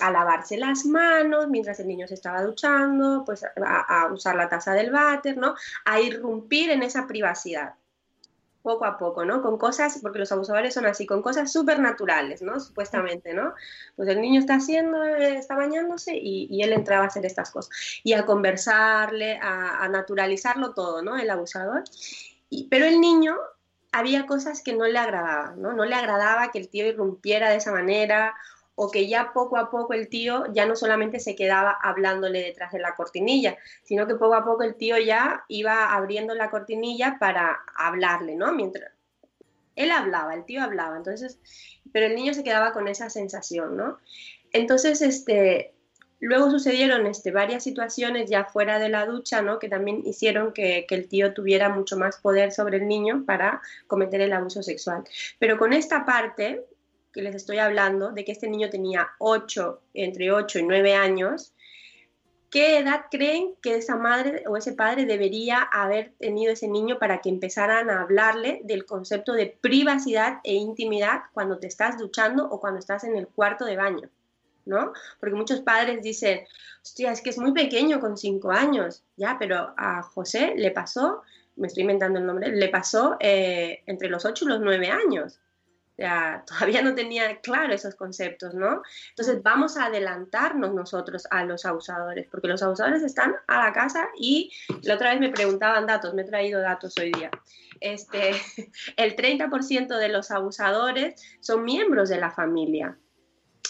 a 0.00 0.12
lavarse 0.12 0.56
las 0.56 0.84
manos 0.86 1.48
mientras 1.48 1.80
el 1.80 1.88
niño 1.88 2.06
se 2.06 2.14
estaba 2.14 2.42
duchando, 2.42 3.24
pues 3.26 3.42
a, 3.42 3.50
a, 3.56 4.12
usar 4.12 4.36
la 4.36 4.48
taza 4.48 4.72
del 4.72 4.92
váter, 4.92 5.36
¿no? 5.36 5.56
A 5.84 6.00
irrumpir 6.00 6.70
en 6.70 6.84
esa 6.84 7.08
privacidad 7.08 7.74
poco 8.64 8.86
a 8.86 8.96
poco, 8.96 9.26
¿no? 9.26 9.42
Con 9.42 9.58
cosas, 9.58 9.98
porque 10.00 10.18
los 10.18 10.32
abusadores 10.32 10.72
son 10.72 10.86
así, 10.86 11.04
con 11.04 11.20
cosas 11.20 11.52
súper 11.52 11.80
naturales, 11.80 12.40
¿no? 12.40 12.58
Supuestamente, 12.58 13.34
¿no? 13.34 13.52
Pues 13.94 14.08
el 14.08 14.22
niño 14.22 14.40
está 14.40 14.54
haciendo, 14.54 15.04
está 15.04 15.54
bañándose 15.54 16.16
y, 16.16 16.62
él 16.62 16.72
entraba 16.72 17.04
a 17.04 17.08
hacer 17.08 17.26
estas 17.26 17.50
cosas. 17.50 17.70
Y 18.02 18.14
a 18.14 18.24
conversarle, 18.24 19.38
a, 19.40 19.84
a 19.84 19.88
naturalizarlo 19.90 20.72
todo, 20.72 21.02
¿no? 21.02 21.18
El 21.18 21.28
abusador. 21.28 21.84
Y, 22.48 22.68
pero 22.68 22.86
el 22.86 23.02
niño 23.02 23.36
había 23.92 24.24
cosas 24.24 24.62
que 24.62 24.72
no 24.72 24.86
le 24.86 24.98
agradaban, 24.98 25.60
¿no? 25.60 25.74
No 25.74 25.84
le 25.84 25.94
agradaba 25.94 26.50
que 26.50 26.58
el 26.58 26.70
tío 26.70 26.86
irrumpiera 26.86 27.50
de 27.50 27.56
esa 27.56 27.70
manera 27.70 28.34
o 28.76 28.90
que 28.90 29.08
ya 29.08 29.32
poco 29.32 29.56
a 29.56 29.70
poco 29.70 29.94
el 29.94 30.08
tío 30.08 30.44
ya 30.52 30.66
no 30.66 30.76
solamente 30.76 31.20
se 31.20 31.36
quedaba 31.36 31.78
hablándole 31.82 32.42
detrás 32.42 32.72
de 32.72 32.80
la 32.80 32.94
cortinilla, 32.94 33.56
sino 33.82 34.06
que 34.06 34.14
poco 34.14 34.34
a 34.34 34.44
poco 34.44 34.62
el 34.62 34.74
tío 34.74 34.98
ya 34.98 35.44
iba 35.48 35.94
abriendo 35.94 36.34
la 36.34 36.50
cortinilla 36.50 37.16
para 37.20 37.60
hablarle, 37.76 38.34
¿no? 38.34 38.52
Mientras 38.52 38.92
él 39.76 39.90
hablaba, 39.90 40.34
el 40.34 40.44
tío 40.44 40.62
hablaba, 40.62 40.96
entonces, 40.96 41.38
pero 41.92 42.06
el 42.06 42.14
niño 42.14 42.34
se 42.34 42.44
quedaba 42.44 42.72
con 42.72 42.88
esa 42.88 43.10
sensación, 43.10 43.76
¿no? 43.76 43.98
Entonces, 44.52 45.02
este, 45.02 45.74
luego 46.20 46.50
sucedieron 46.50 47.06
este, 47.06 47.32
varias 47.32 47.64
situaciones 47.64 48.30
ya 48.30 48.44
fuera 48.44 48.78
de 48.78 48.88
la 48.88 49.06
ducha, 49.06 49.42
¿no? 49.42 49.58
Que 49.58 49.68
también 49.68 50.02
hicieron 50.04 50.52
que, 50.52 50.86
que 50.88 50.94
el 50.94 51.08
tío 51.08 51.34
tuviera 51.34 51.68
mucho 51.68 51.96
más 51.96 52.18
poder 52.18 52.52
sobre 52.52 52.78
el 52.78 52.86
niño 52.86 53.24
para 53.26 53.60
cometer 53.88 54.20
el 54.20 54.32
abuso 54.32 54.62
sexual. 54.62 55.04
Pero 55.38 55.58
con 55.58 55.72
esta 55.72 56.04
parte, 56.04 56.64
que 57.14 57.22
les 57.22 57.34
estoy 57.34 57.58
hablando, 57.58 58.10
de 58.10 58.24
que 58.24 58.32
este 58.32 58.48
niño 58.48 58.68
tenía 58.68 59.10
8, 59.18 59.80
entre 59.94 60.32
8 60.32 60.58
y 60.58 60.62
9 60.64 60.94
años, 60.94 61.54
¿qué 62.50 62.78
edad 62.78 63.06
creen 63.10 63.54
que 63.62 63.76
esa 63.76 63.96
madre 63.96 64.44
o 64.48 64.56
ese 64.56 64.72
padre 64.72 65.06
debería 65.06 65.62
haber 65.62 66.12
tenido 66.18 66.52
ese 66.52 66.68
niño 66.68 66.98
para 66.98 67.20
que 67.20 67.28
empezaran 67.28 67.88
a 67.88 68.02
hablarle 68.02 68.60
del 68.64 68.84
concepto 68.84 69.32
de 69.32 69.56
privacidad 69.60 70.40
e 70.42 70.54
intimidad 70.54 71.22
cuando 71.32 71.58
te 71.58 71.68
estás 71.68 71.98
duchando 71.98 72.46
o 72.50 72.60
cuando 72.60 72.80
estás 72.80 73.04
en 73.04 73.16
el 73.16 73.28
cuarto 73.28 73.64
de 73.64 73.76
baño? 73.76 74.10
¿no? 74.66 74.92
Porque 75.20 75.34
muchos 75.34 75.60
padres 75.60 76.02
dicen, 76.02 76.40
hostia, 76.82 77.12
es 77.12 77.20
que 77.20 77.30
es 77.30 77.38
muy 77.38 77.52
pequeño 77.52 78.00
con 78.00 78.16
5 78.16 78.50
años, 78.50 79.02
ya, 79.16 79.36
pero 79.38 79.74
a 79.76 80.02
José 80.02 80.54
le 80.56 80.70
pasó, 80.70 81.22
me 81.56 81.68
estoy 81.68 81.82
inventando 81.82 82.18
el 82.18 82.26
nombre, 82.26 82.48
le 82.50 82.68
pasó 82.68 83.16
eh, 83.20 83.82
entre 83.86 84.08
los 84.08 84.24
8 84.24 84.44
y 84.44 84.48
los 84.48 84.60
9 84.60 84.88
años. 84.88 85.38
Sea, 85.96 86.44
todavía 86.46 86.82
no 86.82 86.94
tenía 86.94 87.40
claro 87.40 87.72
esos 87.72 87.94
conceptos, 87.94 88.54
¿no? 88.54 88.82
Entonces 89.10 89.42
vamos 89.42 89.76
a 89.76 89.86
adelantarnos 89.86 90.74
nosotros 90.74 91.26
a 91.30 91.44
los 91.44 91.64
abusadores, 91.64 92.26
porque 92.30 92.48
los 92.48 92.62
abusadores 92.62 93.02
están 93.02 93.34
a 93.46 93.64
la 93.64 93.72
casa 93.72 94.08
y 94.18 94.52
la 94.82 94.94
otra 94.94 95.10
vez 95.10 95.20
me 95.20 95.30
preguntaban 95.30 95.86
datos, 95.86 96.14
me 96.14 96.22
he 96.22 96.26
traído 96.26 96.60
datos 96.60 96.94
hoy 96.98 97.12
día. 97.12 97.30
Este, 97.80 98.30
el 98.96 99.16
30% 99.16 99.98
de 99.98 100.08
los 100.08 100.30
abusadores 100.30 101.20
son 101.40 101.64
miembros 101.64 102.08
de 102.08 102.18
la 102.18 102.30
familia. 102.30 102.96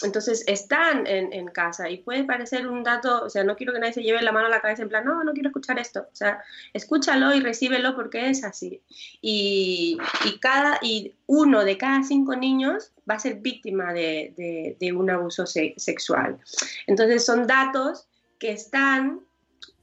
Entonces 0.03 0.43
están 0.47 1.07
en, 1.07 1.47
casa 1.47 1.89
y 1.89 1.97
puede 1.97 2.25
parecer 2.25 2.67
un 2.67 2.83
dato, 2.83 3.23
o 3.23 3.29
sea, 3.29 3.43
no 3.45 3.55
quiero 3.55 3.71
que 3.71 3.79
nadie 3.79 3.93
se 3.93 4.03
lleve 4.03 4.21
la 4.21 4.33
mano 4.33 4.47
a 4.47 4.49
la 4.49 4.61
cabeza 4.61 4.83
en 4.83 4.89
plan, 4.89 5.05
no, 5.05 5.23
no 5.23 5.33
quiero 5.33 5.49
escuchar 5.49 5.79
esto. 5.79 6.01
O 6.01 6.15
sea, 6.15 6.43
escúchalo 6.73 7.33
y 7.33 7.39
recíbelo 7.39 7.95
porque 7.95 8.29
es 8.29 8.43
así. 8.43 8.81
Y, 9.21 9.97
cada, 10.41 10.79
y 10.81 11.13
uno 11.27 11.63
de 11.63 11.77
cada 11.77 12.03
cinco 12.03 12.35
niños 12.35 12.91
va 13.09 13.15
a 13.15 13.19
ser 13.19 13.35
víctima 13.35 13.93
de, 13.93 14.75
un 14.93 15.09
abuso 15.09 15.45
se 15.45 15.73
sexual. 15.77 16.39
Entonces 16.87 17.25
son 17.25 17.47
datos 17.47 18.07
que 18.37 18.51
están 18.51 19.21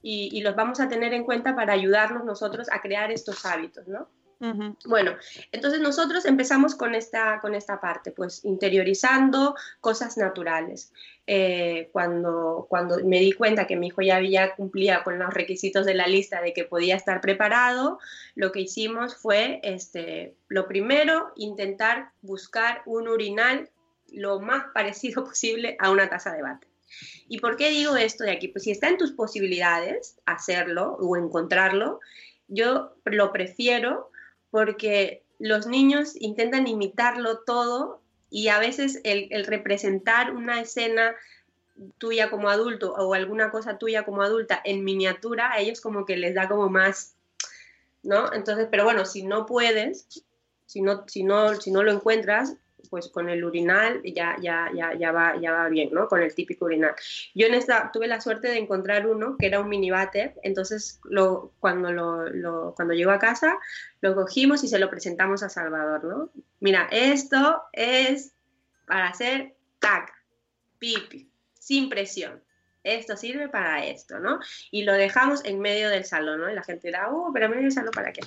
y, 0.03 0.29
y, 0.31 0.41
los 0.41 0.55
vamos 0.55 0.79
a 0.79 0.89
tener 0.89 1.13
en 1.13 1.23
cuenta 1.23 1.55
para 1.55 1.73
ayudarnos 1.73 2.23
nosotros 2.23 2.67
a 2.71 2.81
crear 2.81 3.11
estos 3.11 3.45
hábitos, 3.45 3.87
¿no? 3.87 4.07
Bueno, 4.85 5.15
entonces 5.51 5.79
nosotros 5.79 6.25
empezamos 6.25 6.75
con 6.75 6.95
esta, 6.95 7.39
con 7.39 7.55
esta 7.55 7.79
parte, 7.79 8.11
pues 8.11 8.43
interiorizando 8.43 9.55
cosas 9.79 10.17
naturales. 10.17 10.91
Eh, 11.25 11.89
cuando, 11.93 12.65
cuando 12.69 12.97
me 13.05 13.19
di 13.19 13.31
cuenta 13.31 13.65
que 13.65 13.77
mi 13.77 13.87
hijo 13.87 14.01
ya 14.01 14.17
había 14.17 14.55
cumplía 14.55 15.03
con 15.03 15.17
los 15.17 15.33
requisitos 15.33 15.85
de 15.85 15.93
la 15.93 16.07
lista 16.07 16.41
de 16.41 16.53
que 16.53 16.65
podía 16.65 16.95
estar 16.95 17.21
preparado, 17.21 17.99
lo 18.35 18.51
que 18.51 18.61
hicimos 18.61 19.15
fue, 19.15 19.61
este, 19.63 20.35
lo 20.49 20.67
primero, 20.67 21.31
intentar 21.35 22.11
buscar 22.21 22.81
un 22.85 23.07
urinal 23.07 23.69
lo 24.11 24.39
más 24.39 24.65
parecido 24.73 25.23
posible 25.25 25.77
a 25.79 25.89
una 25.91 26.09
taza 26.09 26.33
de 26.33 26.41
bate. 26.41 26.67
¿Y 27.27 27.39
por 27.39 27.57
qué 27.57 27.69
digo 27.69 27.95
esto 27.95 28.23
de 28.23 28.31
aquí? 28.31 28.49
Pues 28.49 28.65
si 28.65 28.71
está 28.71 28.87
en 28.89 28.97
tus 28.97 29.11
posibilidades 29.13 30.19
hacerlo 30.25 30.97
o 30.99 31.17
encontrarlo, 31.17 31.99
yo 32.47 32.95
lo 33.05 33.31
prefiero 33.31 34.11
porque 34.53 35.23
los 35.39 35.65
niños 35.65 36.13
intentan 36.19 36.67
imitarlo 36.67 37.39
todo 37.39 38.01
y 38.29 38.49
a 38.49 38.59
veces 38.59 39.01
el, 39.03 39.45
representar 39.45 40.31
una 40.35 40.61
escena 40.61 41.15
tuya 41.97 42.29
como 42.29 42.49
adulto 42.49 42.93
o 42.93 43.15
alguna 43.15 43.49
cosa 43.49 43.79
tuya 43.79 44.05
como 44.05 44.21
adulta 44.21 44.61
en 44.63 44.83
miniatura, 44.83 45.51
a 45.51 45.57
ellos 45.57 45.81
como 45.81 46.05
que 46.05 46.17
les 46.17 46.35
da 46.35 46.47
como 46.47 46.69
más, 46.69 47.15
¿no? 48.03 48.31
Entonces, 48.31 48.67
pero 48.69 48.83
bueno, 48.83 49.05
si 49.05 49.23
no 49.23 49.47
puedes, 49.47 50.23
si 50.67 50.81
no, 50.81 51.03
si 51.07 51.23
no, 51.23 51.55
si 51.55 51.71
no 51.71 51.81
lo 51.81 51.91
encuentras, 51.91 52.55
pues 52.89 53.09
con 53.09 53.29
el 53.29 53.43
urinal 53.43 54.01
ya, 54.03 54.35
ya, 54.41 54.69
ya, 54.73 54.93
ya, 54.93 55.11
va, 55.11 55.39
ya 55.39 55.51
va 55.51 55.69
bien, 55.69 55.89
¿no? 55.91 56.07
Con 56.07 56.21
el 56.21 56.33
típico 56.33 56.65
urinal. 56.65 56.93
Yo 57.33 57.47
en 57.47 57.53
esta 57.53 57.91
tuve 57.91 58.07
la 58.07 58.21
suerte 58.21 58.47
de 58.49 58.57
encontrar 58.57 59.07
uno 59.07 59.35
que 59.37 59.47
era 59.47 59.59
un 59.59 59.69
mini 59.69 59.89
váter, 59.89 60.35
entonces 60.43 60.99
lo, 61.03 61.53
cuando, 61.59 61.91
lo, 61.91 62.73
cuando 62.75 62.93
llegó 62.93 63.11
a 63.11 63.19
casa 63.19 63.57
lo 64.01 64.15
cogimos 64.15 64.63
y 64.63 64.67
se 64.67 64.79
lo 64.79 64.89
presentamos 64.89 65.43
a 65.43 65.49
Salvador, 65.49 66.03
¿no? 66.03 66.29
Mira, 66.59 66.87
esto 66.91 67.63
es 67.71 68.33
para 68.85 69.07
hacer 69.07 69.55
caca, 69.79 70.13
pipi, 70.79 71.29
sin 71.53 71.89
presión. 71.89 72.43
Esto 72.83 73.15
sirve 73.15 73.49
para 73.49 73.85
esto, 73.85 74.19
¿no? 74.19 74.39
Y 74.71 74.83
lo 74.83 74.93
dejamos 74.93 75.43
en 75.45 75.59
medio 75.59 75.89
del 75.89 76.05
salón, 76.05 76.41
¿no? 76.41 76.51
Y 76.51 76.55
la 76.55 76.63
gente 76.63 76.87
dirá, 76.87 77.09
uh, 77.09 77.31
pero 77.33 77.45
en 77.45 77.51
medio 77.51 77.63
del 77.63 77.71
salón, 77.71 77.91
¿para 77.91 78.11
qué? 78.11 78.21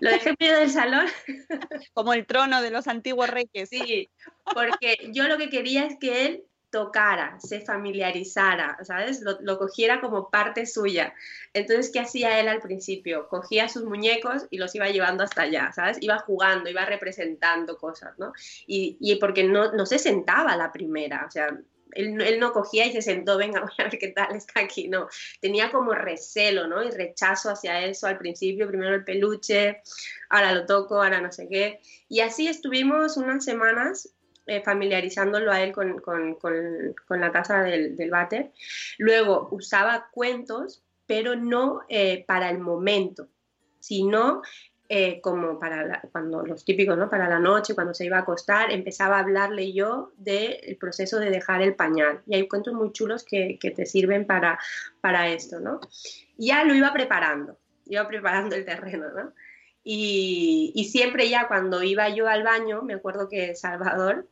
Lo 0.00 0.10
dejé 0.10 0.30
en 0.30 0.36
medio 0.38 0.58
del 0.58 0.70
salón 0.70 1.06
Como 1.94 2.12
el 2.12 2.26
trono 2.26 2.62
de 2.62 2.70
los 2.70 2.88
antiguos 2.88 3.30
reyes. 3.30 3.68
Sí, 3.68 4.10
porque 4.52 5.10
yo 5.12 5.28
lo 5.28 5.38
que 5.38 5.48
quería 5.48 5.86
es 5.86 5.96
que 5.98 6.26
él 6.26 6.44
tocara, 6.74 7.38
se 7.38 7.60
familiarizara, 7.60 8.78
¿sabes? 8.82 9.20
Lo, 9.20 9.38
lo 9.42 9.58
cogiera 9.58 10.00
como 10.00 10.28
parte 10.28 10.66
suya. 10.66 11.14
Entonces, 11.52 11.92
¿qué 11.92 12.00
hacía 12.00 12.40
él 12.40 12.48
al 12.48 12.60
principio? 12.60 13.28
Cogía 13.28 13.68
sus 13.68 13.84
muñecos 13.84 14.46
y 14.50 14.58
los 14.58 14.74
iba 14.74 14.88
llevando 14.88 15.22
hasta 15.22 15.42
allá, 15.42 15.70
¿sabes? 15.72 15.98
Iba 16.00 16.18
jugando, 16.18 16.68
iba 16.68 16.84
representando 16.84 17.78
cosas, 17.78 18.18
¿no? 18.18 18.32
Y, 18.66 18.96
y 18.98 19.14
porque 19.20 19.44
no, 19.44 19.70
no 19.70 19.86
se 19.86 20.00
sentaba 20.00 20.50
a 20.50 20.56
la 20.56 20.72
primera, 20.72 21.24
o 21.28 21.30
sea, 21.30 21.56
él, 21.94 22.40
no 22.40 22.52
cogía 22.52 22.86
y 22.86 22.92
se 22.92 23.02
sentó, 23.02 23.36
venga, 23.38 23.60
voy 23.60 23.70
a 23.78 23.84
ver 23.84 23.98
qué 23.98 24.08
tal 24.08 24.34
está 24.36 24.60
aquí, 24.60 24.88
no. 24.88 25.08
Tenía 25.40 25.70
como 25.70 25.92
recelo, 25.92 26.66
¿no? 26.66 26.82
Y 26.82 26.90
rechazo 26.90 27.50
hacia 27.50 27.84
eso 27.84 28.06
al 28.06 28.18
principio, 28.18 28.68
primero 28.68 28.94
el 28.94 29.04
peluche, 29.04 29.82
ahora 30.28 30.52
lo 30.52 30.66
toco, 30.66 31.02
ahora 31.02 31.20
no 31.20 31.32
sé 31.32 31.48
qué. 31.48 31.80
Y 32.08 32.20
así 32.20 32.48
estuvimos 32.48 33.16
unas 33.16 33.44
semanas 33.44 34.14
eh, 34.46 34.62
familiarizándolo 34.62 35.50
a 35.50 35.62
él 35.62 35.72
con, 35.72 36.02
la 37.08 37.32
taza 37.32 37.62
del, 37.62 37.96
del. 37.96 38.12
Luego 38.98 39.48
usaba 39.50 40.08
cuentos, 40.12 40.82
pero 41.06 41.34
no 41.34 41.82
eh, 41.88 42.24
para 42.26 42.50
el 42.50 42.58
momento, 42.58 43.28
sino 43.80 44.42
eh, 44.88 45.20
como 45.22 45.58
para 45.58 45.86
la- 45.86 46.00
cuando 46.12 46.44
los 46.44 46.64
típicos, 46.64 46.96
¿no? 46.98 47.08
Para 47.08 47.28
la 47.28 47.38
noche, 47.38 47.74
cuando 47.74 47.94
se 47.94 48.04
iba 48.04 48.18
a 48.18 48.20
acostar, 48.20 48.70
empezaba 48.70 49.16
a 49.16 49.20
hablarle 49.20 49.72
yo 49.72 50.12
del 50.16 50.76
proceso 50.78 51.18
de 51.18 51.30
dejar 51.30 51.62
el 51.62 51.74
pañal. 51.74 52.22
Y 52.26 52.34
hay 52.34 52.48
cuentos 52.48 52.74
muy 52.74 52.92
chulos 52.92 53.24
que, 53.24 53.58
que 53.58 53.70
te 53.70 53.86
sirven 53.86 54.26
para, 54.26 54.58
para 55.00 55.28
esto, 55.28 55.58
¿no? 55.60 55.80
Ya 56.36 56.64
lo 56.64 56.74
iba 56.74 56.92
preparando, 56.92 57.58
iba 57.86 58.06
preparando 58.06 58.56
el 58.56 58.64
terreno, 58.64 59.06
¿no? 59.10 59.32
Y, 59.82 60.72
y 60.74 60.84
siempre 60.86 61.28
ya 61.28 61.48
cuando 61.48 61.82
iba 61.82 62.08
yo 62.10 62.28
al 62.28 62.42
baño, 62.42 62.82
me 62.82 62.94
acuerdo 62.94 63.28
que 63.28 63.54
Salvador, 63.54 64.28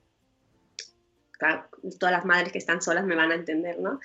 claro, 1.33 1.69
todas 1.99 2.13
las 2.13 2.25
madres 2.25 2.53
que 2.53 2.59
están 2.59 2.81
solas 2.83 3.05
me 3.05 3.17
van 3.17 3.33
a 3.33 3.37
entender, 3.37 3.79
¿no? 3.79 4.01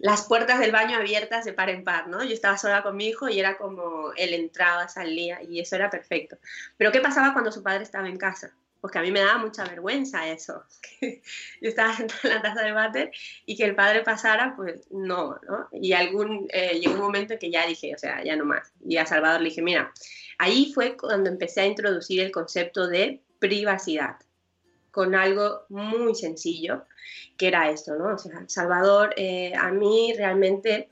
Las 0.00 0.26
puertas 0.26 0.58
del 0.58 0.72
baño 0.72 0.96
abiertas 0.96 1.44
de 1.44 1.52
par 1.52 1.68
en 1.68 1.84
par, 1.84 2.08
¿no? 2.08 2.24
Yo 2.24 2.32
estaba 2.32 2.56
sola 2.56 2.82
con 2.82 2.96
mi 2.96 3.08
hijo 3.08 3.28
y 3.28 3.38
era 3.38 3.58
como 3.58 4.12
él 4.16 4.32
entraba, 4.32 4.88
salía 4.88 5.42
y 5.42 5.60
eso 5.60 5.76
era 5.76 5.90
perfecto. 5.90 6.38
Pero 6.78 6.90
¿qué 6.90 7.00
pasaba 7.00 7.34
cuando 7.34 7.52
su 7.52 7.62
padre 7.62 7.82
estaba 7.82 8.08
en 8.08 8.16
casa? 8.16 8.50
Porque 8.80 8.98
a 8.98 9.02
mí 9.02 9.12
me 9.12 9.20
daba 9.20 9.36
mucha 9.36 9.62
vergüenza 9.64 10.26
eso. 10.26 10.64
Yo 11.02 11.68
estaba 11.68 11.94
sentada 11.94 12.20
en 12.22 12.30
la 12.30 12.40
taza 12.40 12.62
de 12.62 12.72
váter 12.72 13.10
y 13.44 13.58
que 13.58 13.64
el 13.64 13.74
padre 13.74 14.02
pasara, 14.02 14.54
pues 14.56 14.90
no, 14.90 15.38
¿no? 15.46 15.68
Y 15.70 15.92
algún, 15.92 16.48
eh, 16.50 16.80
llegó 16.80 16.94
un 16.94 17.00
momento 17.00 17.34
en 17.34 17.38
que 17.38 17.50
ya 17.50 17.66
dije, 17.66 17.94
o 17.94 17.98
sea, 17.98 18.24
ya 18.24 18.36
no 18.36 18.46
más. 18.46 18.72
Y 18.82 18.96
a 18.96 19.04
Salvador 19.04 19.42
le 19.42 19.50
dije, 19.50 19.60
mira, 19.60 19.92
ahí 20.38 20.72
fue 20.72 20.96
cuando 20.96 21.28
empecé 21.28 21.60
a 21.60 21.66
introducir 21.66 22.20
el 22.20 22.30
concepto 22.30 22.88
de 22.88 23.20
privacidad 23.38 24.16
con 24.90 25.14
algo 25.14 25.62
muy 25.68 26.14
sencillo, 26.14 26.84
que 27.36 27.48
era 27.48 27.70
esto, 27.70 27.96
¿no? 27.96 28.14
O 28.14 28.18
sea, 28.18 28.44
Salvador, 28.46 29.14
eh, 29.16 29.52
a 29.56 29.70
mí 29.70 30.12
realmente 30.16 30.90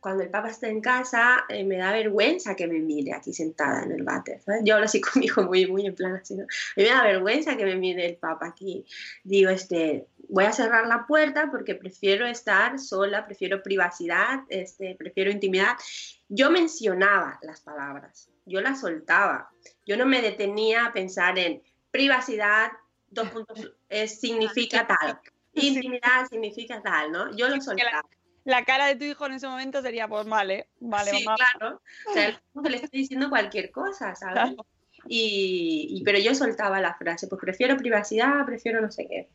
cuando 0.00 0.22
el 0.22 0.30
papá 0.30 0.48
está 0.48 0.66
en 0.68 0.80
casa 0.80 1.44
eh, 1.48 1.62
me 1.62 1.76
da 1.76 1.92
vergüenza 1.92 2.56
que 2.56 2.66
me 2.66 2.80
mire 2.80 3.12
aquí 3.12 3.32
sentada 3.34 3.82
en 3.82 3.92
el 3.92 4.02
váter. 4.02 4.40
Yo 4.64 4.74
hablo 4.74 4.86
así 4.86 5.00
con 5.00 5.20
mi 5.20 5.26
hijo 5.26 5.42
muy, 5.42 5.66
muy 5.66 5.86
en 5.86 5.94
plan 5.94 6.16
así. 6.16 6.34
A 6.34 6.36
mí 6.38 6.46
me 6.76 6.88
da 6.88 7.02
vergüenza 7.02 7.56
que 7.56 7.64
me 7.66 7.76
mire 7.76 8.06
el 8.06 8.16
papá 8.16 8.46
aquí. 8.46 8.86
Digo, 9.22 9.50
este, 9.50 10.06
voy 10.28 10.44
a 10.44 10.52
cerrar 10.52 10.86
la 10.86 11.06
puerta 11.06 11.48
porque 11.50 11.74
prefiero 11.74 12.26
estar 12.26 12.78
sola, 12.78 13.26
prefiero 13.26 13.62
privacidad, 13.62 14.40
este, 14.48 14.94
prefiero 14.94 15.30
intimidad. 15.30 15.76
Yo 16.28 16.50
mencionaba 16.50 17.38
las 17.42 17.60
palabras, 17.60 18.30
yo 18.46 18.60
las 18.62 18.80
soltaba. 18.80 19.50
Yo 19.84 19.96
no 19.96 20.06
me 20.06 20.22
detenía 20.22 20.86
a 20.86 20.92
pensar 20.92 21.38
en 21.38 21.62
privacidad, 21.90 22.70
dos 23.10 23.28
puntos, 23.30 23.72
es, 23.88 24.20
significa 24.20 24.86
tal. 24.86 25.20
Intimidad 25.52 26.26
significa 26.28 26.80
tal, 26.82 27.12
¿no? 27.12 27.36
Yo 27.36 27.48
lo 27.48 27.60
soltaba. 27.60 28.02
La 28.44 28.64
cara 28.64 28.86
de 28.86 28.96
tu 28.96 29.04
hijo 29.04 29.26
en 29.26 29.32
ese 29.32 29.46
momento 29.46 29.82
sería, 29.82 30.08
pues 30.08 30.26
vale, 30.26 30.68
vale, 30.80 31.10
sí, 31.10 31.24
mamá. 31.24 31.36
claro. 31.36 31.82
O 32.08 32.12
sea, 32.12 32.40
le 32.70 32.76
estoy 32.76 33.00
diciendo 33.00 33.28
cualquier 33.28 33.70
cosa, 33.70 34.14
¿sabes? 34.14 34.34
Claro. 34.34 34.66
Y, 35.06 35.88
y- 35.90 36.02
pero 36.04 36.18
yo 36.18 36.34
soltaba 36.34 36.80
la 36.80 36.94
frase, 36.94 37.26
pues 37.26 37.40
prefiero 37.40 37.76
privacidad, 37.76 38.44
prefiero 38.46 38.80
no 38.80 38.90
sé 38.90 39.06
qué. 39.08 39.28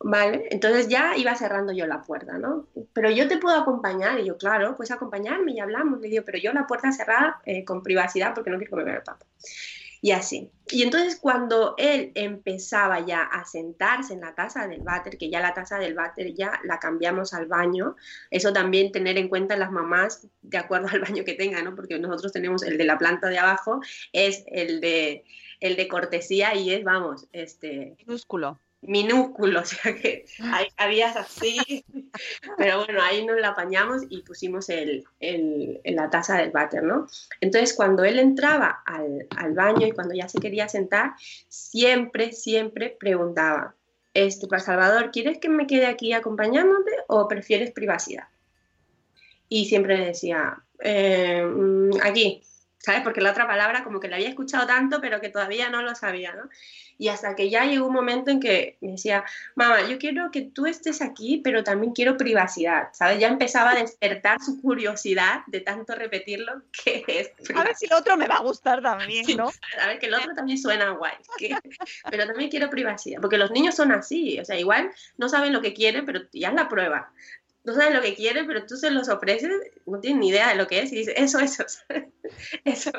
Vale, 0.00 0.46
entonces 0.50 0.88
ya 0.88 1.16
iba 1.16 1.34
cerrando 1.34 1.72
yo 1.72 1.84
la 1.86 2.02
puerta, 2.02 2.38
¿no? 2.38 2.68
Pero 2.92 3.10
yo 3.10 3.26
te 3.26 3.38
puedo 3.38 3.56
acompañar, 3.56 4.20
y 4.20 4.26
yo, 4.26 4.36
claro, 4.36 4.76
pues 4.76 4.92
acompañarme 4.92 5.52
y 5.52 5.60
hablamos. 5.60 6.00
Le 6.00 6.08
digo, 6.08 6.24
pero 6.24 6.38
yo 6.38 6.52
la 6.52 6.66
puerta 6.68 6.92
cerrada 6.92 7.40
eh, 7.44 7.64
con 7.64 7.82
privacidad 7.82 8.32
porque 8.34 8.50
no 8.50 8.58
quiero 8.58 8.76
vea 8.84 8.96
el 8.96 9.02
papá. 9.02 9.26
Y 10.00 10.12
así. 10.12 10.50
Y 10.70 10.82
entonces 10.82 11.18
cuando 11.20 11.74
él 11.78 12.12
empezaba 12.14 13.04
ya 13.04 13.22
a 13.22 13.44
sentarse 13.44 14.14
en 14.14 14.20
la 14.20 14.34
taza 14.34 14.68
del 14.68 14.82
váter, 14.82 15.18
que 15.18 15.30
ya 15.30 15.40
la 15.40 15.54
taza 15.54 15.78
del 15.78 15.94
váter 15.94 16.34
ya 16.34 16.60
la 16.64 16.78
cambiamos 16.78 17.34
al 17.34 17.46
baño, 17.46 17.96
eso 18.30 18.52
también 18.52 18.92
tener 18.92 19.18
en 19.18 19.28
cuenta 19.28 19.56
las 19.56 19.72
mamás 19.72 20.28
de 20.42 20.58
acuerdo 20.58 20.88
al 20.92 21.00
baño 21.00 21.24
que 21.24 21.34
tengan, 21.34 21.64
¿no? 21.64 21.74
Porque 21.74 21.98
nosotros 21.98 22.32
tenemos 22.32 22.62
el 22.62 22.78
de 22.78 22.84
la 22.84 22.98
planta 22.98 23.28
de 23.28 23.38
abajo, 23.38 23.80
es 24.12 24.44
el 24.46 24.80
de, 24.80 25.24
el 25.60 25.76
de 25.76 25.88
cortesía 25.88 26.54
y 26.54 26.72
es, 26.72 26.84
vamos, 26.84 27.26
este, 27.32 27.96
Minúsculo. 27.98 28.58
Minúsculo, 28.80 29.60
o 29.62 29.64
sea 29.64 29.94
que 29.94 30.24
ahí 30.52 30.66
habías 30.76 31.16
así, 31.16 31.84
pero 32.56 32.84
bueno, 32.84 33.02
ahí 33.02 33.24
nos 33.26 33.40
la 33.40 33.48
apañamos 33.48 34.02
y 34.08 34.22
pusimos 34.22 34.68
el, 34.68 35.04
el- 35.20 35.80
en 35.84 35.96
la 35.96 36.10
taza 36.10 36.36
del 36.38 36.50
váter, 36.50 36.82
¿no? 36.84 37.06
Entonces, 37.40 37.74
cuando 37.74 38.04
él 38.04 38.18
entraba 38.18 38.82
al, 38.86 39.26
al 39.36 39.52
baño 39.54 39.86
y 39.86 39.92
cuando 39.92 40.14
ya 40.14 40.28
se 40.28 40.38
quería 40.38 40.68
sentar, 40.68 41.12
siempre, 41.48 42.32
siempre 42.32 42.96
preguntaba, 42.98 43.74
este, 44.14 44.46
Salvador, 44.60 45.10
¿quieres 45.12 45.38
que 45.38 45.48
me 45.48 45.66
quede 45.66 45.86
aquí 45.86 46.12
acompañándote 46.12 46.92
o 47.08 47.28
prefieres 47.28 47.72
privacidad? 47.72 48.24
Y 49.48 49.66
siempre 49.66 49.96
le 49.98 50.06
decía, 50.06 50.62
"Eh, 50.80 51.42
mm, 51.44 51.90
aquí, 52.02 52.42
¿sabes? 52.88 53.02
Porque 53.02 53.20
la 53.20 53.32
otra 53.32 53.46
palabra 53.46 53.84
como 53.84 54.00
que 54.00 54.08
la 54.08 54.16
había 54.16 54.30
escuchado 54.30 54.66
tanto, 54.66 54.98
pero 55.02 55.20
que 55.20 55.28
todavía 55.28 55.68
no 55.68 55.82
lo 55.82 55.94
sabía, 55.94 56.32
¿no? 56.32 56.48
Y 56.96 57.08
hasta 57.08 57.36
que 57.36 57.50
ya 57.50 57.66
llegó 57.66 57.86
un 57.86 57.92
momento 57.92 58.30
en 58.30 58.40
que 58.40 58.78
me 58.80 58.92
decía, 58.92 59.24
mamá, 59.54 59.86
yo 59.86 59.98
quiero 59.98 60.30
que 60.30 60.40
tú 60.40 60.64
estés 60.64 61.02
aquí, 61.02 61.42
pero 61.44 61.62
también 61.62 61.92
quiero 61.92 62.16
privacidad, 62.16 62.88
¿sabes? 62.94 63.18
Ya 63.20 63.28
empezaba 63.28 63.72
a 63.72 63.74
despertar 63.74 64.40
su 64.40 64.62
curiosidad 64.62 65.42
de 65.48 65.60
tanto 65.60 65.94
repetirlo, 65.94 66.62
que 66.84 67.04
es 67.06 67.30
A 67.54 67.62
ver 67.62 67.76
si 67.76 67.84
el 67.84 67.92
otro 67.92 68.16
me 68.16 68.26
va 68.26 68.36
a 68.36 68.42
gustar 68.42 68.80
también, 68.82 69.26
Sí, 69.26 69.36
¿no? 69.36 69.52
A 69.82 69.86
ver, 69.86 69.98
que 69.98 70.06
el 70.06 70.14
otro 70.14 70.34
también 70.34 70.56
suena 70.56 70.88
guay, 70.92 71.12
que- 71.36 71.54
pero 72.10 72.26
también 72.26 72.48
quiero 72.48 72.70
privacidad, 72.70 73.20
porque 73.20 73.36
los 73.36 73.50
niños 73.50 73.74
son 73.74 73.92
así, 73.92 74.40
o 74.40 74.46
sea, 74.46 74.58
igual 74.58 74.90
no 75.18 75.28
saben 75.28 75.52
lo 75.52 75.60
que 75.60 75.74
quieren, 75.74 76.06
pero 76.06 76.22
ya 76.32 76.48
es 76.48 76.54
la 76.54 76.70
prueba. 76.70 77.12
No 77.68 77.74
saben 77.74 77.94
lo 77.94 78.02
que 78.02 78.14
quieren, 78.14 78.46
pero 78.46 78.64
tú 78.64 78.76
se 78.76 78.90
los 78.90 79.08
ofreces, 79.08 79.50
no 79.86 80.00
tienen 80.00 80.20
ni 80.20 80.28
idea 80.28 80.48
de 80.48 80.56
lo 80.56 80.66
que 80.66 80.80
es 80.80 80.92
y 80.92 80.96
dices, 80.96 81.14
eso, 81.16 81.38
eso, 81.38 81.64
eso. 82.64 82.90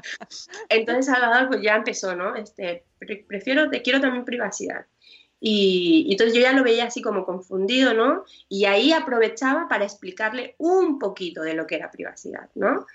Entonces 0.68 1.06
Salvador 1.06 1.48
pues 1.48 1.60
ya 1.62 1.76
empezó, 1.76 2.16
¿no? 2.16 2.34
Este, 2.34 2.84
prefiero, 3.28 3.70
te 3.70 3.82
quiero 3.82 4.00
también 4.00 4.24
privacidad. 4.24 4.86
Y, 5.46 6.08
entonces 6.10 6.34
yo 6.34 6.40
ya 6.40 6.54
lo 6.54 6.64
veía 6.64 6.86
así 6.86 7.02
como 7.02 7.26
confundido, 7.26 7.92
¿no? 7.92 8.24
Y 8.48 8.64
ahí 8.64 8.92
aprovechaba 8.92 9.68
para 9.68 9.84
explicarle 9.84 10.54
un 10.56 10.98
poquito 10.98 11.42
de 11.42 11.52
lo 11.52 11.66
que 11.66 11.74
era 11.74 11.90
privacidad, 11.90 12.48
¿no? 12.54 12.86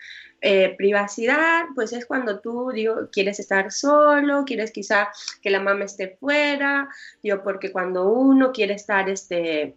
Eh, 0.41 0.73
privacidad, 0.75 1.65
pues 1.75 1.93
es 1.93 2.07
cuando 2.07 2.39
tú, 2.39 2.71
digo, 2.73 3.09
quieres 3.11 3.39
estar 3.39 3.71
solo, 3.71 4.45
quieres 4.45 4.71
quizá 4.71 5.09
que 5.43 5.51
la 5.51 5.59
mamá 5.59 5.85
esté 5.85 6.17
fuera, 6.19 6.89
digo, 7.21 7.43
porque 7.43 7.71
cuando 7.71 8.09
uno 8.09 8.51
quiere 8.51 8.73
estar, 8.73 9.07
este, 9.09 9.75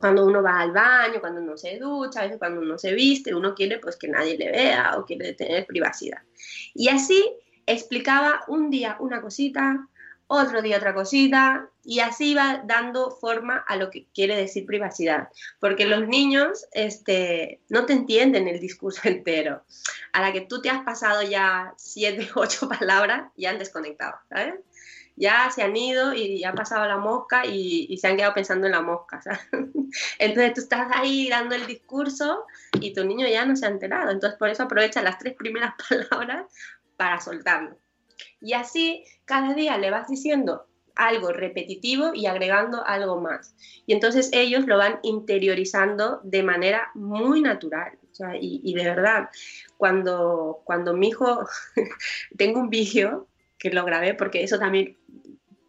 cuando 0.00 0.24
uno 0.24 0.42
va 0.42 0.60
al 0.60 0.72
baño, 0.72 1.20
cuando 1.20 1.42
uno 1.42 1.58
se 1.58 1.78
ducha, 1.78 2.20
a 2.20 2.24
veces 2.24 2.38
cuando 2.38 2.62
uno 2.62 2.78
se 2.78 2.94
viste, 2.94 3.34
uno 3.34 3.54
quiere 3.54 3.78
pues 3.78 3.96
que 3.96 4.08
nadie 4.08 4.38
le 4.38 4.50
vea 4.50 4.96
o 4.96 5.04
quiere 5.04 5.34
tener 5.34 5.66
privacidad. 5.66 6.22
Y 6.72 6.88
así 6.88 7.22
explicaba 7.66 8.40
un 8.48 8.70
día 8.70 8.96
una 9.00 9.20
cosita, 9.20 9.86
otro 10.26 10.62
día 10.62 10.78
otra 10.78 10.94
cosita, 10.94 11.68
y 11.84 12.00
así 12.00 12.34
va 12.34 12.62
dando 12.64 13.10
forma 13.10 13.58
a 13.68 13.76
lo 13.76 13.90
que 13.90 14.06
quiere 14.14 14.36
decir 14.36 14.64
privacidad, 14.64 15.28
porque 15.58 15.84
los 15.84 16.08
niños 16.08 16.66
este, 16.72 17.60
no 17.68 17.84
te 17.84 17.92
entienden 17.92 18.48
el 18.48 18.58
discurso 18.58 19.02
entero. 19.08 19.64
A 20.12 20.22
la 20.22 20.32
que 20.32 20.40
tú 20.40 20.62
te 20.62 20.70
has 20.70 20.82
pasado 20.82 21.22
ya 21.22 21.74
siete, 21.76 22.26
ocho 22.34 22.70
palabras, 22.70 23.30
ya 23.36 23.50
han 23.50 23.58
desconectado, 23.58 24.14
¿sabes? 24.30 24.54
Ya 25.20 25.50
se 25.50 25.62
han 25.62 25.76
ido 25.76 26.14
y 26.14 26.42
ha 26.44 26.54
pasado 26.54 26.86
la 26.86 26.96
mosca 26.96 27.44
y, 27.44 27.96
se 27.98 28.08
han 28.08 28.16
quedado 28.16 28.32
pensando 28.32 28.66
en 28.66 28.72
la 28.72 28.80
mosca. 28.80 29.20
Entonces 30.18 30.54
tú 30.54 30.60
estás 30.62 30.88
ahí 30.94 31.28
dando 31.28 31.54
el 31.54 31.66
discurso 31.66 32.46
y 32.80 32.94
tu 32.94 33.04
niño 33.04 33.28
ya 33.28 33.44
no 33.44 33.54
se 33.54 33.66
ha 33.66 33.68
enterado. 33.68 34.10
Entonces 34.10 34.38
por 34.38 34.48
eso 34.48 34.62
aprovecha 34.62 35.02
las 35.02 35.18
tres 35.18 35.34
primeras 35.34 35.74
palabras 36.10 36.46
para 36.96 37.20
soltarlo. 37.20 37.76
Y 38.40 38.54
así 38.54 39.04
cada 39.26 39.52
día 39.52 39.76
le 39.76 39.90
vas 39.90 40.08
diciendo 40.08 40.66
algo 40.96 41.32
repetitivo 41.32 42.12
y 42.14 42.24
agregando 42.24 42.84
algo 42.86 43.20
más. 43.20 43.54
Y 43.86 43.92
entonces 43.92 44.30
ellos 44.32 44.66
lo 44.66 44.78
van 44.78 45.00
interiorizando 45.02 46.20
de 46.24 46.42
manera 46.42 46.90
muy 46.94 47.42
natural. 47.42 47.98
y, 48.40 48.60
y, 48.64 48.74
de 48.74 48.84
verdad, 48.84 49.30
cuando, 49.76 50.60
cuando 50.64 50.94
mi 50.94 51.08
hijo, 51.08 51.46
tengo 52.36 52.60
un 52.60 52.70
vídeo 52.70 53.29
que 53.60 53.70
lo 53.70 53.84
grabé 53.84 54.14
porque 54.14 54.42
eso 54.42 54.58
también 54.58 54.96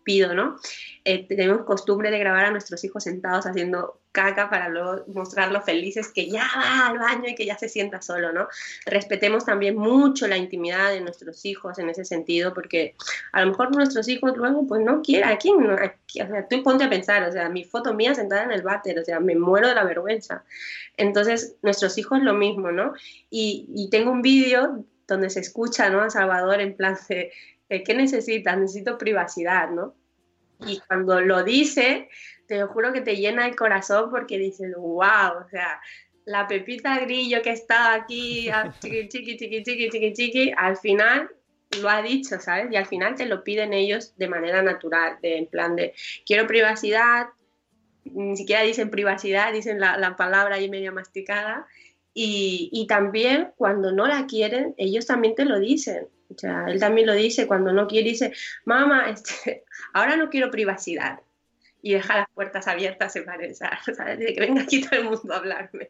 pido, 0.03 0.33
¿no? 0.33 0.57
Eh, 1.03 1.27
tenemos 1.27 1.63
costumbre 1.65 2.11
de 2.11 2.19
grabar 2.19 2.45
a 2.45 2.51
nuestros 2.51 2.83
hijos 2.83 3.03
sentados 3.03 3.45
haciendo 3.45 3.99
caca 4.11 4.49
para 4.49 4.69
luego 4.69 5.03
mostrarlo 5.07 5.61
felices 5.61 6.11
que 6.13 6.29
ya 6.29 6.47
va 6.55 6.87
al 6.87 6.99
baño 6.99 7.29
y 7.29 7.35
que 7.35 7.45
ya 7.45 7.57
se 7.57 7.69
sienta 7.69 8.01
solo, 8.01 8.31
¿no? 8.31 8.47
Respetemos 8.85 9.45
también 9.45 9.77
mucho 9.77 10.27
la 10.27 10.37
intimidad 10.37 10.91
de 10.91 11.01
nuestros 11.01 11.45
hijos 11.45 11.79
en 11.79 11.89
ese 11.89 12.03
sentido, 12.05 12.53
porque 12.53 12.95
a 13.31 13.41
lo 13.41 13.47
mejor 13.47 13.75
nuestros 13.75 14.07
hijos 14.09 14.35
luego 14.35 14.67
pues 14.67 14.81
no 14.81 15.01
quieren, 15.01 15.29
aquí, 15.29 15.51
o 15.51 16.27
sea, 16.27 16.47
tú 16.47 16.61
ponte 16.63 16.83
a 16.83 16.89
pensar, 16.89 17.23
o 17.27 17.31
sea, 17.31 17.49
mi 17.49 17.63
foto 17.63 17.93
mía 17.93 18.13
sentada 18.13 18.43
en 18.43 18.51
el 18.51 18.63
váter, 18.63 18.99
o 18.99 19.05
sea, 19.05 19.19
me 19.19 19.35
muero 19.35 19.67
de 19.69 19.75
la 19.75 19.83
vergüenza. 19.83 20.43
Entonces, 20.97 21.55
nuestros 21.61 21.97
hijos 21.97 22.21
lo 22.21 22.33
mismo, 22.33 22.71
¿no? 22.71 22.93
Y, 23.29 23.67
y 23.73 23.89
tengo 23.89 24.11
un 24.11 24.21
vídeo 24.21 24.83
donde 25.07 25.29
se 25.29 25.39
escucha, 25.39 25.89
¿no? 25.89 26.01
A 26.01 26.09
Salvador 26.09 26.61
en 26.61 26.75
plan 26.75 26.97
de 27.07 27.31
¿qué 27.80 27.93
necesitas? 27.93 28.57
Necesito 28.57 28.97
privacidad, 28.97 29.69
¿no? 29.69 29.95
Y 30.65 30.80
cuando 30.88 31.22
lo 31.22 31.43
dice, 31.43 32.09
te 32.47 32.61
juro 32.63 32.93
que 32.93 33.01
te 33.01 33.15
llena 33.15 33.47
el 33.47 33.55
corazón 33.55 34.09
porque 34.11 34.38
dices, 34.38 34.74
wow, 34.78 35.43
o 35.45 35.49
sea, 35.49 35.80
la 36.26 36.47
pepita 36.47 36.99
grillo 36.99 37.41
que 37.41 37.51
estaba 37.51 37.93
aquí, 37.93 38.49
ah, 38.49 38.74
chiqui, 38.80 39.07
chiqui, 39.09 39.38
chiqui, 39.38 39.63
chiqui, 39.63 39.89
chiqui, 39.89 40.13
chiqui, 40.13 40.51
al 40.55 40.78
final 40.78 41.32
lo 41.82 41.89
ha 41.89 42.01
dicho, 42.01 42.39
¿sabes? 42.39 42.72
Y 42.72 42.76
al 42.76 42.86
final 42.86 43.15
te 43.15 43.26
lo 43.26 43.43
piden 43.43 43.74
ellos 43.74 44.13
de 44.17 44.28
manera 44.28 44.61
natural, 44.61 45.17
de, 45.22 45.38
en 45.38 45.47
plan 45.47 45.76
de, 45.76 45.93
quiero 46.26 46.45
privacidad, 46.45 47.28
ni 48.03 48.36
siquiera 48.36 48.63
dicen 48.63 48.89
privacidad, 48.89 49.53
dicen 49.53 49.80
la, 49.80 49.97
la 49.97 50.15
palabra 50.15 50.55
ahí 50.55 50.69
medio 50.69 50.91
masticada, 50.91 51.67
y, 52.14 52.86
también 52.88 53.53
cuando 53.55 53.91
no 53.91 54.07
la 54.07 54.26
quieren, 54.26 54.74
ellos 54.78 55.05
también 55.05 55.36
te 55.36 55.45
lo 55.45 55.59
dicen. 55.59 56.07
O 56.30 56.38
sea, 56.38 56.66
él 56.68 56.80
también 56.80 57.07
lo 57.07 57.14
dice 57.14 57.47
cuando 57.47 57.74
no 57.74 57.88
quiere, 57.88 58.09
dice, 58.09 58.34
mamá, 58.66 59.09
este, 59.09 59.64
ahora 59.93 60.16
no 60.16 60.30
quiero 60.30 60.51
privacidad. 60.51 61.20
Y 61.84 61.93
deja 61.93 62.18
las 62.18 62.30
puertas 62.34 62.68
abiertas, 62.68 63.12
se 63.14 63.24
parece, 63.24 63.66
¿sabes? 63.95 64.20
De 64.20 64.34
que 64.34 64.39
venga 64.39 64.64
aquí 64.64 64.82
todo 64.82 64.99
el 64.99 65.05
mundo 65.05 65.34
a 65.34 65.38
hablarme. 65.38 65.89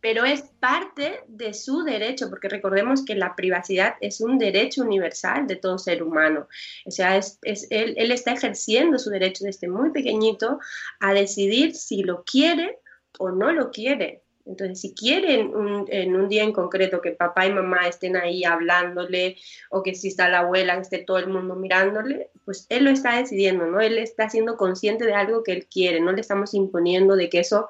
Pero 0.00 0.24
es 0.24 0.42
parte 0.60 1.20
de 1.28 1.52
su 1.52 1.82
derecho, 1.82 2.30
porque 2.30 2.48
recordemos 2.48 3.04
que 3.04 3.14
la 3.14 3.36
privacidad 3.36 3.96
es 4.00 4.22
un 4.22 4.38
derecho 4.38 4.82
universal 4.82 5.46
de 5.46 5.56
todo 5.56 5.76
ser 5.76 6.02
humano. 6.02 6.48
O 6.86 6.90
sea, 6.90 7.18
es, 7.18 7.38
él, 7.42 7.94
él 7.98 8.10
está 8.10 8.32
ejerciendo 8.32 8.98
su 8.98 9.10
derecho 9.10 9.44
desde 9.44 9.68
muy 9.68 9.90
pequeñito 9.90 10.58
a 11.00 11.12
decidir 11.12 11.74
si 11.74 12.02
lo 12.02 12.24
quiere 12.24 12.78
o 13.18 13.30
no 13.30 13.52
lo 13.52 13.70
quiere. 13.70 14.22
Entonces, 14.50 14.80
si 14.80 14.94
quieren 14.94 15.52
en 15.88 16.16
un 16.16 16.28
día 16.28 16.42
en 16.42 16.52
concreto 16.52 17.00
que 17.00 17.12
papá 17.12 17.46
y 17.46 17.52
mamá 17.52 17.86
estén 17.86 18.16
ahí 18.16 18.42
hablándole 18.44 19.36
o 19.70 19.82
que 19.82 19.94
si 19.94 20.08
está 20.08 20.28
la 20.28 20.40
abuela, 20.40 20.74
que 20.74 20.82
esté 20.82 20.98
todo 20.98 21.18
el 21.18 21.28
mundo 21.28 21.54
mirándole, 21.54 22.30
pues 22.44 22.66
él 22.68 22.84
lo 22.84 22.90
está 22.90 23.16
decidiendo, 23.16 23.66
¿no? 23.66 23.80
Él 23.80 23.96
está 23.98 24.28
siendo 24.28 24.56
consciente 24.56 25.06
de 25.06 25.14
algo 25.14 25.44
que 25.44 25.52
él 25.52 25.66
quiere, 25.72 26.00
no 26.00 26.10
le 26.10 26.20
estamos 26.20 26.52
imponiendo 26.54 27.14
de 27.14 27.30
que 27.30 27.38
eso 27.38 27.68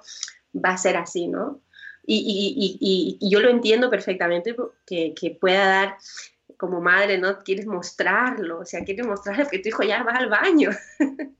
va 0.56 0.70
a 0.70 0.78
ser 0.78 0.96
así, 0.96 1.28
¿no? 1.28 1.60
Y, 2.06 3.18
yo 3.20 3.40
lo 3.40 3.50
entiendo 3.50 3.90
perfectamente 3.90 4.56
que, 4.86 5.14
que 5.14 5.30
pueda 5.32 5.66
dar 5.66 5.96
como 6.56 6.80
madre, 6.80 7.18
¿no? 7.18 7.38
Quieres 7.40 7.66
mostrarlo, 7.66 8.60
o 8.60 8.64
sea, 8.64 8.84
quieres 8.84 9.06
mostrarle 9.06 9.46
que 9.50 9.58
tu 9.58 9.68
hijo 9.68 9.82
ya 9.82 10.02
va 10.02 10.12
al 10.12 10.30
baño. 10.30 10.70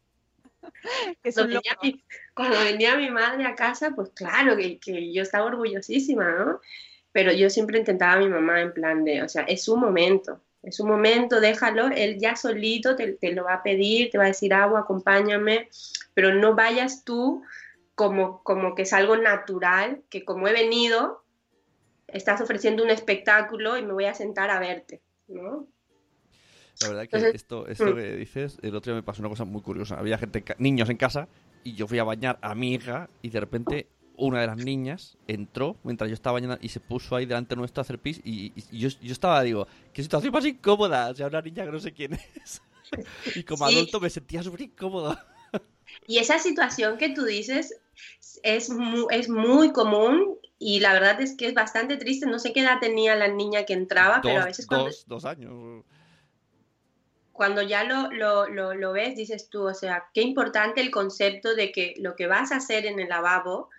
cuando, 2.35 2.59
venía 2.61 2.97
mi, 2.97 3.11
madre 3.11 3.47
a 3.47 3.55
casa, 3.55 3.93
pues 3.95 4.11
claro 4.11 4.57
que, 4.57 4.79
que, 4.79 5.13
yo 5.13 5.23
estaba 5.23 5.47
orgullosísima, 5.47 6.31
¿no? 6.31 6.61
Pero 7.13 7.33
yo 7.33 7.51
siempre 7.51 7.79
intentaba 7.79 8.15
a 8.15 8.19
mi 8.19 8.29
mamá 8.29 8.61
en 8.61 8.73
plan 8.73 9.05
de, 9.05 9.23
o 9.23 9.29
sea, 9.29 9.43
es 9.43 9.65
su 9.65 9.77
momento, 9.77 10.41
es 10.63 10.77
su 10.77 10.87
momento, 10.87 11.41
déjalo, 11.41 11.89
él 11.89 12.19
ya 12.19 12.37
solito 12.37 12.97
te, 12.97 13.13
te 13.13 13.33
lo 13.33 13.45
va 13.45 13.55
a 13.55 13.63
pedir, 13.63 14.11
te 14.11 14.19
va 14.19 14.25
a 14.25 14.29
decir 14.29 14.55
agua, 14.55 14.81
acompáñame, 14.81 15.69
pero 16.15 16.35
no 16.35 16.55
vayas 16.55 17.05
tú 17.05 17.43
como, 17.95 18.43
como 18.43 18.75
que 18.75 18.83
es 18.83 18.93
algo 18.93 19.17
natural, 19.17 20.03
que 20.09 20.25
como 20.25 20.49
he 20.49 20.53
venido, 20.53 21.23
estás 22.07 22.41
ofreciendo 22.41 22.83
un 22.83 22.91
espectáculo 22.91 23.77
y 23.77 23.83
me 23.83 23.93
voy 23.93 24.05
a 24.07 24.15
sentar 24.15 24.51
a 24.51 24.59
verte, 24.59 25.03
¿no? 25.29 25.67
La 26.83 26.89
verdad 26.89 27.09
que 27.09 27.37
esto, 27.37 27.67
esto 27.67 27.87
mm. 27.87 27.95
que 27.95 28.17
dices, 28.17 28.59
el 28.63 28.75
otro 28.75 28.93
día 28.93 29.01
me 29.01 29.03
pasó 29.03 29.21
una 29.21 29.29
cosa 29.29 29.45
muy 29.45 29.61
curiosa. 29.61 29.99
Había 29.99 30.17
gente, 30.17 30.43
niños 30.59 30.89
en 30.89 30.97
casa 30.97 31.29
y 31.63 31.75
yo 31.75 31.87
fui 31.87 31.99
a 31.99 32.05
bañar 32.05 32.39
a 32.41 32.55
mi 32.55 32.73
hija 32.73 33.11
y 33.21 33.29
de 33.29 33.41
repente 33.41 33.89
una 34.17 34.41
de 34.41 34.47
las 34.47 34.57
niñas 34.57 35.17
entró 35.29 35.77
mientras 35.83 36.09
yo 36.09 36.15
estaba 36.15 36.35
bañando 36.35 36.59
y 36.61 36.69
se 36.69 36.81
puso 36.81 37.17
ahí 37.17 37.27
delante 37.27 37.57
nuestro 37.57 37.81
a 37.81 37.83
hacer 37.83 37.99
pis 37.99 38.21
y, 38.25 38.53
yo, 38.71 38.89
yo, 38.89 39.13
estaba, 39.13 39.43
digo, 39.43 39.67
qué 39.93 40.03
situación 40.03 40.33
más 40.33 40.45
incómoda. 40.47 41.11
O 41.11 41.15
sea, 41.15 41.27
una 41.27 41.43
niña 41.43 41.65
que 41.65 41.71
no 41.71 41.81
sé 41.81 41.93
quién 41.93 42.19
es. 42.43 42.63
y 43.35 43.43
como 43.45 43.67
adulto 43.67 44.01
me 44.01 44.09
sentía 44.09 44.43
súper 44.43 44.63
incómodo. 44.63 45.19
y 46.07 46.19
esa 46.19 46.39
situación 46.39 46.97
que 46.97 47.11
tú 47.11 47.25
dices 47.25 47.79
es 48.43 48.71
muy, 48.71 49.05
es 49.11 49.29
muy 49.29 49.73
común 49.73 50.39
y 50.59 50.81
la 50.81 50.95
verdad 50.95 51.21
es 51.21 51.37
que 51.37 51.47
es 51.47 51.55
bastante 51.55 51.99
triste. 51.99 52.25
No 52.25 52.39
sé 52.39 52.55
qué 52.55 52.61
edad 52.61 52.81
tenía 52.81 53.17
la 53.17 53.29
niña 53.29 53.65
que 53.65 53.75
entraba, 53.75 54.21
pero 54.23 54.41
a 54.41 54.47
veces 54.47 54.67
cuando... 54.67 54.87
Dos, 54.87 55.05
dos 55.07 55.25
años 55.27 55.85
cuando 57.41 57.63
ya 57.63 57.85
lo, 57.85 58.13
lo, 58.13 58.75
lo, 58.75 58.93
ves, 58.93 59.17
dices 59.17 59.49
tú, 59.49 59.67
o 59.67 59.73
sea, 59.73 60.05
qué 60.13 60.21
importante 60.21 60.83
el 60.83 60.91
concepto 60.91 61.55
de 61.55 61.73
que 61.73 61.95
lo 61.97 62.15
que 62.15 62.27
vas 62.27 62.53
a 62.53 62.57
hacer 62.57 62.85
en 62.85 63.01
el 63.01 63.09
lavabo 63.09 63.71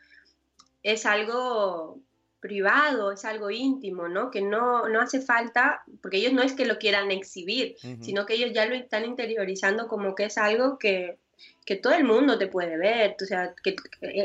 es 0.82 1.06
algo 1.06 2.00
privado, 2.40 3.12
es 3.12 3.24
algo 3.24 3.52
íntimo, 3.52 4.08
¿no? 4.08 4.32
Que 4.32 4.42
no, 4.42 4.90
no 4.90 5.00
hace 5.00 5.22
falta, 5.22 5.84
porque 6.02 6.18
ellos 6.18 6.34
no 6.34 6.42
es 6.42 6.54
que 6.54 6.66
lo 6.66 6.80
quieran 6.80 7.12
exhibir, 7.12 7.76
sino 8.02 8.26
que 8.26 8.34
ellos 8.34 8.52
ya 8.52 8.66
lo 8.66 8.74
están 8.74 9.06
interiorizando 9.06 9.88
como 9.88 10.16
que 10.16 10.24
es 10.26 10.40
algo 10.40 10.80
que, 10.80 11.20
que 11.64 11.76
todo 11.76 11.94
el 11.94 12.04
mundo 12.04 12.40
te 12.40 12.48
puede 12.48 12.80
ver. 12.80 13.16
O 13.22 13.26
sea, 13.26 13.54
que, 13.64 13.76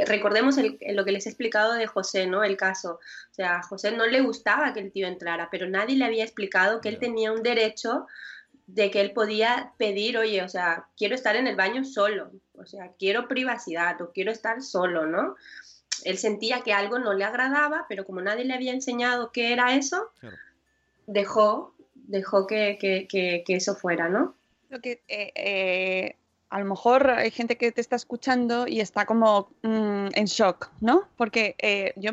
recordemos 0.06 0.56
lo 0.56 1.04
que 1.04 1.12
les 1.12 1.26
he 1.26 1.28
explicado 1.28 1.74
de 1.74 1.86
José, 1.86 2.26
¿no? 2.26 2.42
El 2.42 2.56
caso. 2.56 3.00
O 3.32 3.34
sea, 3.34 3.56
a 3.56 3.62
José 3.62 3.90
no 3.90 4.06
le 4.06 4.22
gustaba 4.22 4.72
que 4.72 4.80
el 4.80 4.92
tío 4.92 5.06
entrara, 5.06 5.50
pero 5.50 5.68
nadie 5.68 5.94
le 5.94 6.06
había 6.06 6.24
explicado 6.24 6.80
que 6.80 6.88
él 6.88 6.98
tenía 6.98 7.32
un 7.32 7.42
derecho 7.42 8.06
de 8.66 8.90
que 8.90 9.00
él 9.00 9.12
podía 9.12 9.72
pedir, 9.78 10.18
oye, 10.18 10.42
o 10.42 10.48
sea, 10.48 10.86
quiero 10.96 11.14
estar 11.14 11.36
en 11.36 11.46
el 11.46 11.56
baño 11.56 11.84
solo, 11.84 12.30
o 12.54 12.66
sea, 12.66 12.92
quiero 12.98 13.28
privacidad 13.28 14.00
o 14.02 14.12
quiero 14.12 14.32
estar 14.32 14.62
solo, 14.62 15.06
¿no? 15.06 15.36
Él 16.04 16.18
sentía 16.18 16.62
que 16.62 16.72
algo 16.72 16.98
no 16.98 17.14
le 17.14 17.24
agradaba, 17.24 17.86
pero 17.88 18.04
como 18.04 18.20
nadie 18.20 18.44
le 18.44 18.54
había 18.54 18.72
enseñado 18.72 19.30
qué 19.32 19.52
era 19.52 19.76
eso, 19.76 20.10
dejó, 21.06 21.74
dejó 21.94 22.46
que, 22.46 22.76
que, 22.80 23.06
que, 23.08 23.54
eso 23.54 23.74
fuera, 23.74 24.08
¿no? 24.08 24.34
Lo 24.68 24.80
que, 24.80 25.02
eh, 25.08 25.32
eh, 25.34 26.16
a 26.50 26.60
lo 26.60 26.66
mejor 26.66 27.10
hay 27.10 27.30
gente 27.30 27.56
que 27.56 27.72
te 27.72 27.80
está 27.80 27.96
escuchando 27.96 28.66
y 28.66 28.80
está 28.80 29.06
como 29.06 29.50
mm, 29.62 30.08
en 30.14 30.24
shock, 30.26 30.70
¿no? 30.80 31.08
Porque 31.16 31.54
eh, 31.58 31.92
yo 31.96 32.12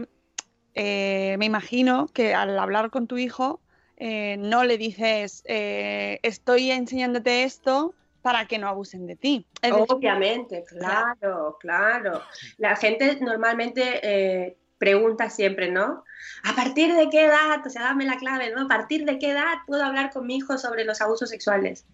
eh, 0.75 1.35
me 1.37 1.45
imagino 1.45 2.07
que 2.13 2.33
al 2.33 2.57
hablar 2.57 2.89
con 2.89 3.07
tu 3.07 3.17
hijo 3.17 3.59
eh, 3.97 4.37
no 4.37 4.63
le 4.63 4.77
dices, 4.77 5.43
eh, 5.45 6.19
estoy 6.23 6.71
enseñándote 6.71 7.43
esto 7.43 7.93
para 8.21 8.47
que 8.47 8.57
no 8.57 8.67
abusen 8.67 9.05
de 9.05 9.15
ti. 9.15 9.45
Es 9.61 9.71
decir, 9.71 9.85
Obviamente, 9.89 10.63
claro, 10.63 11.57
claro. 11.59 12.21
La 12.57 12.75
gente 12.75 13.17
normalmente 13.19 13.99
eh, 14.01 14.57
pregunta 14.77 15.29
siempre, 15.29 15.69
¿no? 15.69 16.03
¿A 16.43 16.55
partir 16.55 16.93
de 16.93 17.09
qué 17.09 17.25
edad? 17.25 17.65
O 17.65 17.69
sea, 17.69 17.83
dame 17.83 18.05
la 18.05 18.17
clave, 18.17 18.51
¿no? 18.51 18.61
¿A 18.63 18.67
partir 18.67 19.05
de 19.05 19.19
qué 19.19 19.31
edad 19.31 19.55
puedo 19.67 19.83
hablar 19.83 20.11
con 20.11 20.25
mi 20.25 20.37
hijo 20.37 20.57
sobre 20.57 20.85
los 20.85 21.01
abusos 21.01 21.29
sexuales? 21.29 21.85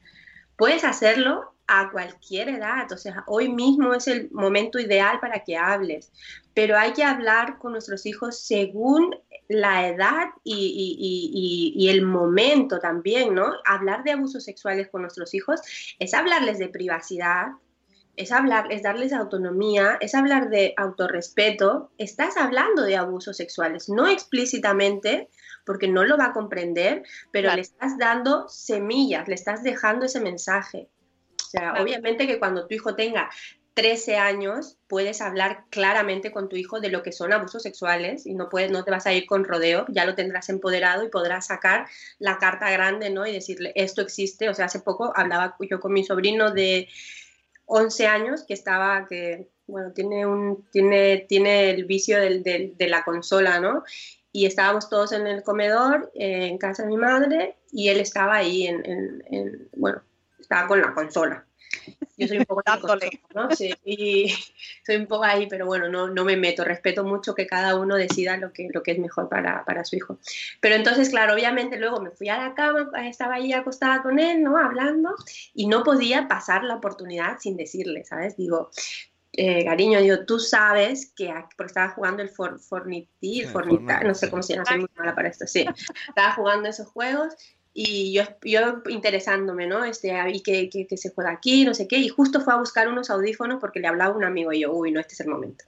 Puedes 0.59 0.83
hacerlo 0.83 1.55
a 1.67 1.89
cualquier 1.89 2.49
edad, 2.49 2.91
o 2.91 2.97
sea, 2.97 3.23
hoy 3.27 3.47
mismo 3.47 3.93
es 3.93 4.07
el 4.07 4.29
momento 4.31 4.77
ideal 4.77 5.21
para 5.21 5.45
que 5.45 5.55
hables, 5.55 6.11
pero 6.53 6.77
hay 6.77 6.91
que 6.91 7.05
hablar 7.05 7.59
con 7.59 7.71
nuestros 7.71 8.05
hijos 8.05 8.41
según 8.41 9.15
la 9.47 9.87
edad 9.87 10.27
y, 10.43 11.87
el 11.89 12.01
momento 12.01 12.79
también, 12.79 13.35
¿no? 13.35 13.53
Hablar 13.65 14.03
de 14.03 14.11
abusos 14.11 14.43
sexuales 14.43 14.89
con 14.89 15.01
nuestros 15.01 15.33
hijos 15.33 15.61
es 15.97 16.13
hablarles 16.13 16.59
de 16.59 16.67
privacidad, 16.67 17.47
es 18.17 18.33
hablar, 18.33 18.69
es 18.69 18.83
darles 18.83 19.13
autonomía, 19.13 19.97
es 20.01 20.13
hablar 20.13 20.49
de 20.49 20.73
autorrespeto. 20.75 21.89
Estás 21.97 22.35
hablando 22.35 22.83
de 22.83 22.97
abusos 22.97 23.37
sexuales, 23.37 23.87
no 23.87 24.07
explícitamente, 24.07 25.29
porque 25.69 25.87
no 25.87 26.03
lo 26.03 26.17
va 26.17 26.25
a 26.25 26.33
comprender, 26.33 27.03
pero 27.31 27.43
Claro. 27.43 27.57
le 27.57 27.61
estás 27.61 27.95
dando 27.99 28.49
semillas, 28.49 29.27
le 29.27 29.35
estás 29.35 29.61
dejando 29.61 30.07
ese 30.07 30.19
mensaje. 30.19 30.89
O 31.39 31.47
sea, 31.47 31.61
Claro. 31.73 31.83
obviamente 31.83 32.25
que 32.25 32.39
cuando 32.39 32.65
tu 32.65 32.73
hijo 32.73 32.95
tenga 32.95 33.29
13 33.75 34.17
años, 34.17 34.79
puedes 34.87 35.21
hablar 35.21 35.65
claramente 35.69 36.31
con 36.31 36.49
tu 36.49 36.55
hijo 36.55 36.79
de 36.79 36.89
lo 36.89 37.03
que 37.03 37.11
son 37.11 37.33
abusos 37.33 37.61
sexuales 37.61 38.25
y 38.25 38.33
no, 38.33 38.49
puedes, 38.49 38.71
no 38.71 38.83
te 38.83 38.89
vas 38.89 39.05
a 39.05 39.13
ir 39.13 39.27
con 39.27 39.43
rodeo, 39.43 39.85
ya 39.89 40.05
lo 40.05 40.15
tendrás 40.15 40.49
empoderado 40.49 41.03
y 41.03 41.09
podrás 41.09 41.45
sacar 41.45 41.85
la 42.17 42.39
carta 42.39 42.71
grande, 42.71 43.11
¿no? 43.11 43.27
Y 43.27 43.31
decirle, 43.31 43.71
esto 43.75 44.01
existe. 44.01 44.49
O 44.49 44.55
sea, 44.55 44.65
hace 44.65 44.79
poco 44.79 45.13
hablaba 45.15 45.55
yo 45.69 45.79
con 45.79 45.93
mi 45.93 46.03
sobrino 46.03 46.49
de 46.51 46.87
11 47.65 48.07
años 48.07 48.43
que 48.43 48.55
estaba, 48.55 49.05
que, 49.07 49.49
bueno, 49.67 49.91
tiene, 49.93 50.25
un, 50.25 50.65
tiene, 50.71 51.27
tiene 51.29 51.69
el 51.69 51.85
vicio 51.85 52.19
del- 52.19 52.41
del- 52.41 52.75
de 52.75 52.87
la 52.87 53.03
consola, 53.03 53.59
¿no? 53.59 53.83
Y 54.31 54.45
estábamos 54.45 54.89
todos 54.89 55.11
en 55.11 55.27
el 55.27 55.43
comedor, 55.43 56.11
eh, 56.15 56.47
en 56.47 56.57
casa 56.57 56.83
de 56.83 56.89
mi 56.89 56.97
madre, 56.97 57.57
y 57.71 57.89
él 57.89 57.99
estaba 57.99 58.35
ahí, 58.35 58.67
en, 58.67 58.85
en- 58.85 59.23
en- 59.31 59.69
bueno, 59.75 60.01
estaba 60.39 60.67
con 60.67 60.81
la 60.81 60.93
consola. 60.93 61.45
Yo 62.17 62.27
soy 62.27 62.39
un 62.39 62.45
poco 62.45 62.61
consola, 62.65 63.07
¿no? 63.33 63.49
Sí, 63.55 63.73
y 63.85 64.27
soy 64.85 64.97
un 64.97 65.07
poco 65.07 65.23
ahí, 65.23 65.47
pero 65.47 65.65
bueno, 65.65 65.87
no, 65.87 66.09
no 66.09 66.25
me 66.25 66.35
meto. 66.35 66.63
Respeto 66.65 67.03
mucho 67.03 67.33
que 67.33 67.47
cada 67.47 67.75
uno 67.77 67.95
decida 67.95 68.37
lo 68.37 68.51
que, 68.51 68.67
lo 68.73 68.83
que 68.83 68.91
es 68.91 68.99
mejor 68.99 69.29
para, 69.29 69.63
para 69.65 69.85
su 69.85 69.95
hijo. 69.95 70.19
Pero 70.59 70.75
entonces, 70.75 71.09
claro, 71.09 71.33
obviamente 71.33 71.77
luego 71.77 72.01
me 72.01 72.11
fui 72.11 72.27
a 72.29 72.37
la 72.37 72.53
cama, 72.55 72.89
estaba 73.07 73.35
ahí 73.35 73.53
acostada 73.53 74.01
con 74.03 74.19
él, 74.19 74.43
¿no? 74.43 74.57
Hablando, 74.57 75.15
y 75.53 75.67
no 75.67 75.83
podía 75.83 76.27
pasar 76.27 76.63
la 76.63 76.75
oportunidad 76.75 77.37
sin 77.39 77.55
decirle, 77.55 78.03
¿sabes? 78.03 78.35
Digo, 78.35 78.69
eh, 79.33 79.63
cariño, 79.65 80.01
digo, 80.01 80.25
tú 80.25 80.39
sabes 80.39 81.13
que, 81.15 81.29
aquí- 81.31 81.55
porque 81.57 81.69
estaba 81.71 81.89
jugando 81.91 82.21
el 82.23 82.29
for, 82.29 82.59
Sí, 82.59 82.67
Fornita, 82.71 83.49
Fortnite, 83.51 84.03
no 84.05 84.15
sé 84.15 84.29
cómo 84.29 84.41
se 84.43 84.53
llama, 84.53 84.65
soy 84.65 84.79
muy 84.79 84.89
mala 84.97 85.15
para 85.15 85.29
esto, 85.29 85.45
sí. 85.47 85.65
Estaba 86.07 86.33
jugando 86.33 86.67
esos 86.69 86.87
juegos 86.87 87.35
y 87.73 88.13
yo, 88.13 88.23
yo 88.43 88.81
interesándome, 88.89 89.67
¿no? 89.67 89.85
Este, 89.85 90.11
y 90.33 90.41
que, 90.41 90.69
que, 90.69 90.97
se 90.97 91.11
juega 91.11 91.31
aquí, 91.31 91.65
no 91.65 91.73
sé 91.73 91.87
qué, 91.87 91.97
y 91.97 92.09
justo 92.09 92.41
fue 92.41 92.53
a 92.53 92.57
buscar 92.57 92.87
unos 92.87 93.09
audífonos 93.09 93.59
porque 93.59 93.79
le 93.79 93.87
hablaba 93.87 94.15
un 94.15 94.23
amigo 94.23 94.51
y 94.51 94.61
yo, 94.61 94.73
uy, 94.73 94.91
no, 94.91 94.99
este 94.99 95.13
es 95.13 95.19
el 95.21 95.27
momento. 95.27 95.65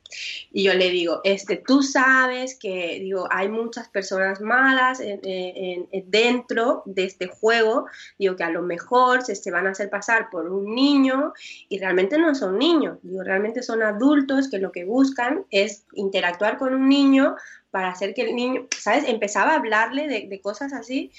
Y 0.52 0.64
yo 0.64 0.74
le 0.74 0.90
digo, 0.90 1.22
este, 1.24 1.58
tú 1.58 1.84
sabes 1.84 2.56
que, 2.56 3.00
digo, 3.00 3.28
hay 3.30 3.50
muchas 3.50 3.88
personas 3.90 4.42
malas 4.42 5.00
en- 5.00 5.88
dentro 6.08 6.82
de 6.86 7.06
este 7.06 7.28
juego, 7.28 7.86
digo, 8.18 8.36
que 8.36 8.44
a 8.44 8.50
lo 8.50 8.64
mejor 8.64 9.24
se, 9.24 9.36
se 9.36 9.52
van 9.52 9.68
a 9.68 9.72
hacer 9.72 9.90
pasar 9.90 10.30
por 10.32 10.52
un 10.52 10.74
niño 10.74 11.34
y 11.70 11.78
realmente 11.78 12.18
no 12.18 12.34
son 12.34 12.58
niños, 12.58 12.98
digo, 13.04 13.24
realmente 13.24 13.62
son 13.62 13.84
adultos 13.84 14.50
que 14.50 14.58
lo 14.58 14.72
que 14.72 14.86
buscan 14.86 15.46
es 15.52 15.86
interactuar 15.94 16.58
con 16.58 16.74
un 16.74 16.90
niño 16.90 17.36
para 17.70 17.90
hacer 17.90 18.14
que 18.14 18.24
el 18.24 18.36
niño, 18.36 18.68
¿sabes? 18.78 19.06
Empezaba 19.08 19.52
a 19.52 19.56
hablarle 19.56 20.08
de, 20.08 20.28
de 20.28 20.42
cosas 20.42 20.74
así 20.74 21.12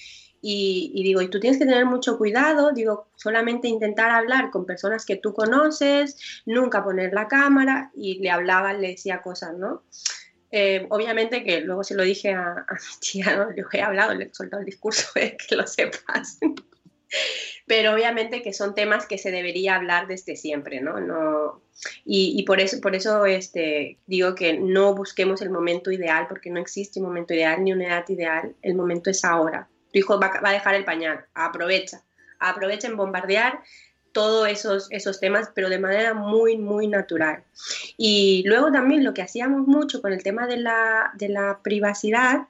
y, 0.42 0.90
y 0.92 1.04
digo, 1.04 1.22
y 1.22 1.28
tú 1.28 1.38
tienes 1.38 1.58
que 1.58 1.64
tener 1.64 1.86
mucho 1.86 2.18
cuidado, 2.18 2.72
digo, 2.72 3.06
solamente 3.14 3.68
intentar 3.68 4.10
hablar 4.10 4.50
con 4.50 4.66
personas 4.66 5.06
que 5.06 5.16
tú 5.16 5.32
conoces, 5.32 6.42
nunca 6.44 6.82
poner 6.82 7.12
la 7.12 7.28
cámara 7.28 7.92
y 7.94 8.18
le 8.18 8.30
hablaba, 8.30 8.72
le 8.72 8.88
decía 8.88 9.22
cosas, 9.22 9.56
¿no? 9.56 9.84
Eh, 10.50 10.86
obviamente 10.90 11.44
que 11.44 11.62
luego 11.62 11.84
se 11.84 11.94
lo 11.94 12.02
dije 12.02 12.32
a, 12.32 12.50
a 12.68 12.74
mi 12.74 13.00
tía, 13.00 13.36
¿no? 13.36 13.50
Le 13.50 13.64
he 13.72 13.82
hablado, 13.82 14.14
le 14.14 14.24
he 14.24 14.34
soltado 14.34 14.60
el 14.60 14.66
discurso, 14.66 15.08
eh, 15.14 15.36
que 15.48 15.56
lo 15.56 15.66
sepas. 15.66 16.38
Pero 17.66 17.94
obviamente 17.94 18.42
que 18.42 18.52
son 18.52 18.74
temas 18.74 19.06
que 19.06 19.18
se 19.18 19.30
debería 19.30 19.76
hablar 19.76 20.08
desde 20.08 20.34
siempre, 20.34 20.80
¿no? 20.80 20.98
no 20.98 21.62
y, 22.04 22.34
y 22.36 22.42
por 22.44 22.60
eso, 22.60 22.80
por 22.80 22.94
eso 22.94 23.26
este, 23.26 23.98
digo 24.06 24.34
que 24.34 24.58
no 24.58 24.94
busquemos 24.94 25.40
el 25.42 25.50
momento 25.50 25.90
ideal, 25.90 26.26
porque 26.28 26.50
no 26.50 26.60
existe 26.60 27.00
un 27.00 27.06
momento 27.06 27.34
ideal 27.34 27.62
ni 27.62 27.72
una 27.72 27.86
edad 27.86 28.08
ideal, 28.08 28.54
el 28.62 28.74
momento 28.74 29.10
es 29.10 29.24
ahora. 29.24 29.68
Tu 29.92 30.00
hijo 30.00 30.18
va, 30.18 30.32
a 30.42 30.52
dejar 30.52 30.74
el 30.74 30.84
pañal, 30.84 31.24
aprovecha, 31.34 32.02
aprovecha 32.38 32.88
en 32.88 32.96
bombardear 32.96 33.60
todos 34.12 34.48
esos, 34.48 34.88
esos 34.90 35.20
temas, 35.20 35.50
pero 35.54 35.68
de 35.68 35.78
manera 35.78 36.14
muy, 36.14 36.56
muy 36.56 36.86
natural. 36.86 37.44
Y 37.96 38.42
luego 38.46 38.70
también 38.70 39.04
lo 39.04 39.14
que 39.14 39.22
hacíamos 39.22 39.66
mucho 39.66 40.02
con 40.02 40.12
el 40.12 40.22
tema 40.22 40.46
de 40.46 40.58
la, 40.58 41.12
de 41.14 41.28
la 41.30 41.60
privacidad 41.62 42.48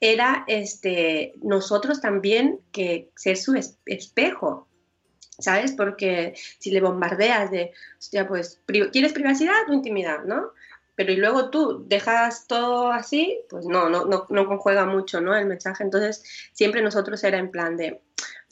era 0.00 0.44
este, 0.46 1.34
nosotros 1.42 2.00
también 2.00 2.60
que 2.72 3.10
ser 3.16 3.36
su 3.36 3.54
es- 3.54 3.78
espejo, 3.86 4.66
¿sabes? 5.38 5.72
Porque 5.72 6.34
si 6.58 6.70
le 6.70 6.80
bombardeas 6.80 7.50
de, 7.50 7.72
hostia, 7.98 8.26
pues, 8.26 8.60
¿quieres 8.92 9.12
privacidad 9.12 9.68
o 9.68 9.72
intimidad, 9.72 10.24
no? 10.24 10.52
Pero 10.96 11.12
y 11.12 11.16
luego 11.16 11.50
tú 11.50 11.84
dejas 11.86 12.46
todo 12.46 12.90
así, 12.92 13.40
pues 13.48 13.66
no, 13.66 13.88
no, 13.88 14.04
no, 14.04 14.26
no 14.28 14.46
conjuega 14.46 14.86
mucho, 14.86 15.20
¿no? 15.20 15.36
El 15.36 15.46
mensaje. 15.46 15.82
Entonces, 15.82 16.22
siempre 16.52 16.82
nosotros 16.82 17.22
era 17.24 17.38
en 17.38 17.50
plan 17.50 17.76
de, 17.76 18.00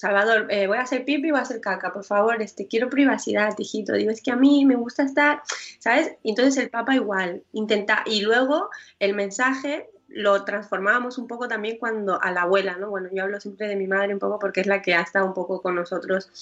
Salvador, 0.02 0.48
eh, 0.50 0.66
voy 0.66 0.78
a 0.78 0.80
hacer 0.80 1.04
pipi 1.04 1.30
voy 1.30 1.38
a 1.38 1.42
hacer 1.42 1.60
caca, 1.60 1.92
por 1.92 2.02
favor, 2.02 2.42
este, 2.42 2.66
quiero 2.66 2.90
privacidad, 2.90 3.54
hijito. 3.56 3.92
Digo, 3.92 4.10
es 4.10 4.20
que 4.20 4.32
a 4.32 4.36
mí 4.36 4.64
me 4.64 4.74
gusta 4.74 5.04
estar, 5.04 5.42
¿sabes? 5.78 6.16
Entonces 6.24 6.56
el 6.56 6.70
Papa 6.70 6.96
igual, 6.96 7.44
intenta, 7.52 8.02
y 8.04 8.22
luego 8.22 8.68
el 8.98 9.14
mensaje 9.14 9.88
lo 10.08 10.44
transformábamos 10.44 11.18
un 11.18 11.28
poco 11.28 11.46
también 11.46 11.78
cuando 11.78 12.20
a 12.20 12.32
la 12.32 12.42
abuela, 12.42 12.76
¿no? 12.78 12.90
Bueno, 12.90 13.10
yo 13.12 13.22
hablo 13.22 13.38
siempre 13.40 13.68
de 13.68 13.76
mi 13.76 13.86
madre 13.86 14.12
un 14.12 14.18
poco 14.18 14.40
porque 14.40 14.60
es 14.60 14.66
la 14.66 14.82
que 14.82 14.92
ha 14.94 15.02
estado 15.02 15.24
un 15.24 15.34
poco 15.34 15.62
con 15.62 15.76
nosotros 15.76 16.32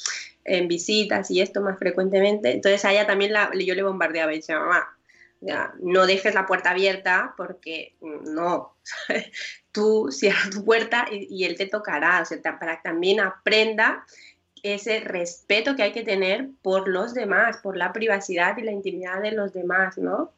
en 0.44 0.66
visitas 0.66 1.30
y 1.30 1.42
esto 1.42 1.60
más 1.60 1.78
frecuentemente. 1.78 2.52
Entonces 2.52 2.82
a 2.86 2.92
ella 2.92 3.06
también 3.06 3.34
la, 3.34 3.50
yo 3.52 3.74
le 3.74 3.82
bombardeaba 3.82 4.32
y 4.32 4.36
decía, 4.36 4.58
mamá, 4.58 4.96
no 5.40 6.06
dejes 6.06 6.34
la 6.34 6.46
puerta 6.46 6.70
abierta 6.70 7.34
porque 7.36 7.96
mm, 8.00 8.34
no, 8.34 8.76
tú 9.72 10.08
cierra 10.10 10.50
tu 10.50 10.64
puerta 10.64 11.06
y, 11.10 11.44
él 11.44 11.56
te 11.56 11.66
tocará, 11.66 12.20
o 12.22 12.24
sea, 12.24 12.40
para 12.58 12.76
que 12.76 12.82
también 12.82 13.20
aprenda 13.20 14.04
ese 14.62 15.00
respeto 15.00 15.74
que 15.74 15.82
hay 15.82 15.92
que 15.92 16.02
tener 16.02 16.50
por 16.62 16.88
los 16.88 17.14
demás, 17.14 17.58
por 17.58 17.76
la 17.76 17.92
privacidad 17.92 18.56
y 18.58 18.62
la 18.62 18.72
intimidad 18.72 19.22
de 19.22 19.32
los 19.32 19.52
demás, 19.52 19.96
¿no? 19.96 20.32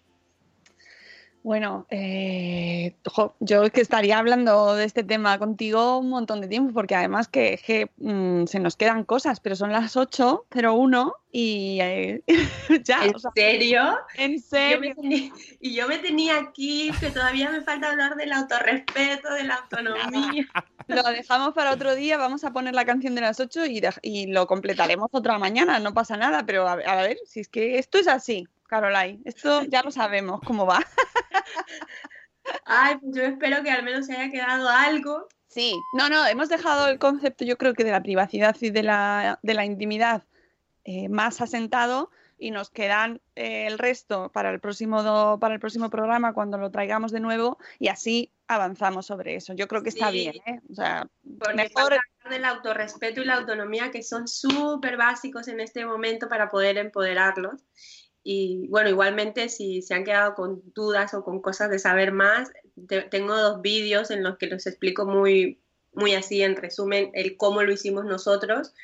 Bueno, 1.45 1.87
eh, 1.91 2.95
jo, 3.05 3.35
yo 3.41 3.65
es 3.65 3.73
que 3.73 3.81
estaría 3.81 4.17
hablando 4.19 4.75
de 4.77 4.85
este 4.85 5.03
tema 5.03 5.39
contigo 5.41 5.99
un 5.99 6.09
montón 6.11 6.41
de 6.41 6.47
tiempo, 6.47 6.73
porque 6.73 6.95
además 6.95 7.27
que, 7.27 7.59
que, 7.67 7.91
mm, 7.97 8.47
se 8.47 8.61
nos 8.61 8.77
quedan 8.77 9.03
cosas, 9.05 9.41
pero 9.41 9.57
son 9.57 9.73
las 9.73 9.97
8.01 9.97 11.15
y 11.33 11.79
eh, 11.81 12.23
ya, 12.85 13.07
¿En 13.07 13.17
o 13.17 13.19
sea, 13.19 13.33
serio? 13.35 13.99
en 14.17 14.31
Yo 14.35 14.37
me 14.39 14.41
serio. 14.41 14.95
tenía- 14.95 15.33
y 15.61 15.75
yo 15.75 15.89
me 15.89 15.99
tenía 15.99 16.39
aquí, 16.39 16.93
que 17.01 17.11
todavía 17.11 17.51
me 17.51 17.63
falta 17.63 17.91
hablar 17.91 18.15
del 18.15 18.33
autorrespeto, 18.33 19.33
de 19.35 19.43
la 19.45 19.55
autonomía. 19.57 20.47
Lo 20.87 21.03
dejamos 21.05 21.55
para 21.55 21.73
otro 21.73 21.95
día, 21.95 22.19
vamos 22.19 22.45
a 22.45 22.53
poner 22.53 22.75
la 22.75 22.85
canción 22.85 23.15
de 23.15 23.21
las 23.21 23.41
8 23.41 23.65
y, 23.67 23.81
dej- 23.81 24.01
y 24.03 24.27
lo 24.27 24.47
completaremos 24.47 25.09
otra 25.13 25.39
mañana, 25.39 25.79
no 25.79 25.95
pasa 25.95 26.17
nada, 26.17 26.45
pero 26.45 26.69
a, 26.69 26.73
a 26.75 26.97
ver, 27.03 27.17
si 27.25 27.41
es 27.41 27.49
que 27.49 27.79
esto 27.79 27.99
es 27.99 28.09
así, 28.09 28.47
Caroline, 28.67 29.21
esto 29.25 29.63
ya 29.65 29.83
lo 29.83 29.91
sabemos 29.91 30.41
cómo 30.45 30.67
va. 30.67 30.81
Ay, 32.65 32.97
pues 32.99 33.15
yo 33.17 33.23
espero 33.23 33.63
que 33.63 33.71
al 33.71 33.83
menos 33.83 34.07
se 34.07 34.15
haya 34.17 34.31
quedado 34.31 34.69
algo. 34.69 35.29
Sí, 35.49 35.75
no, 35.95 36.09
no, 36.09 36.27
hemos 36.27 36.49
dejado 36.49 36.89
el 36.89 36.99
concepto, 36.99 37.45
yo 37.45 37.59
creo 37.59 37.75
que 37.75 37.85
de 37.85 37.91
la 37.91 38.03
privacidad 38.03 38.57
y 38.61 38.71
de 38.71 38.83
la, 38.83 39.39
de 39.43 39.55
la 39.55 39.65
intimidad 39.67 40.25
eh, 40.85 41.09
más 41.09 41.41
asentado 41.41 42.11
y 42.39 42.51
nos 42.51 42.71
quedan 42.71 43.21
eh, 43.37 43.67
el 43.67 43.79
resto 43.79 44.31
para 44.33 44.51
el 44.51 44.59
próximo 44.61 45.03
do- 45.03 45.39
para 45.39 45.55
el 45.55 45.61
próximo 45.61 45.91
programa 45.91 46.33
cuando 46.33 46.59
lo 46.59 46.71
traigamos 46.71 47.13
de 47.13 47.21
nuevo 47.21 47.59
y 47.79 47.89
así 47.89 48.33
avanzamos 48.49 49.07
sobre 49.07 49.37
eso. 49.37 49.53
Yo 49.53 49.69
creo 49.69 49.83
que 49.83 49.91
está 49.91 50.11
Sí. 50.11 50.15
bien, 50.31 50.37
¿eh? 50.47 50.61
O 50.71 50.75
sea, 50.75 51.07
mejor 51.55 51.99
del 52.29 52.45
autorrespeto 52.45 53.21
y 53.21 53.25
la 53.27 53.35
autonomía 53.35 53.91
que 53.91 54.03
son 54.03 54.27
súper 54.27 54.97
básicos 54.97 55.49
en 55.49 55.61
este 55.61 55.85
momento 55.85 56.29
para 56.29 56.51
poder 56.51 56.79
empoderarlos. 56.79 57.63
Y 58.25 58.69
bueno, 58.69 58.89
igualmente 58.89 59.49
si 59.49 59.83
se 59.83 59.95
han 59.95 60.05
quedado 60.05 60.35
con 60.35 60.63
dudas 60.75 61.15
o 61.15 61.25
con 61.25 61.41
cosas 61.43 61.71
de 61.71 61.79
saber 61.79 62.13
más, 62.13 62.51
te- 62.89 63.03
tengo 63.03 63.37
dos 63.37 63.63
vídeos 63.63 64.11
en 64.11 64.23
los 64.23 64.39
que 64.39 64.47
los 64.47 64.67
explico 64.67 65.07
muy, 65.07 65.61
muy 65.93 66.15
así 66.15 66.43
en 66.43 66.57
resumen 66.57 67.11
el 67.15 67.37
cómo 67.37 67.63
lo 67.63 67.73
hicimos 67.73 68.05
nosotros 68.05 68.75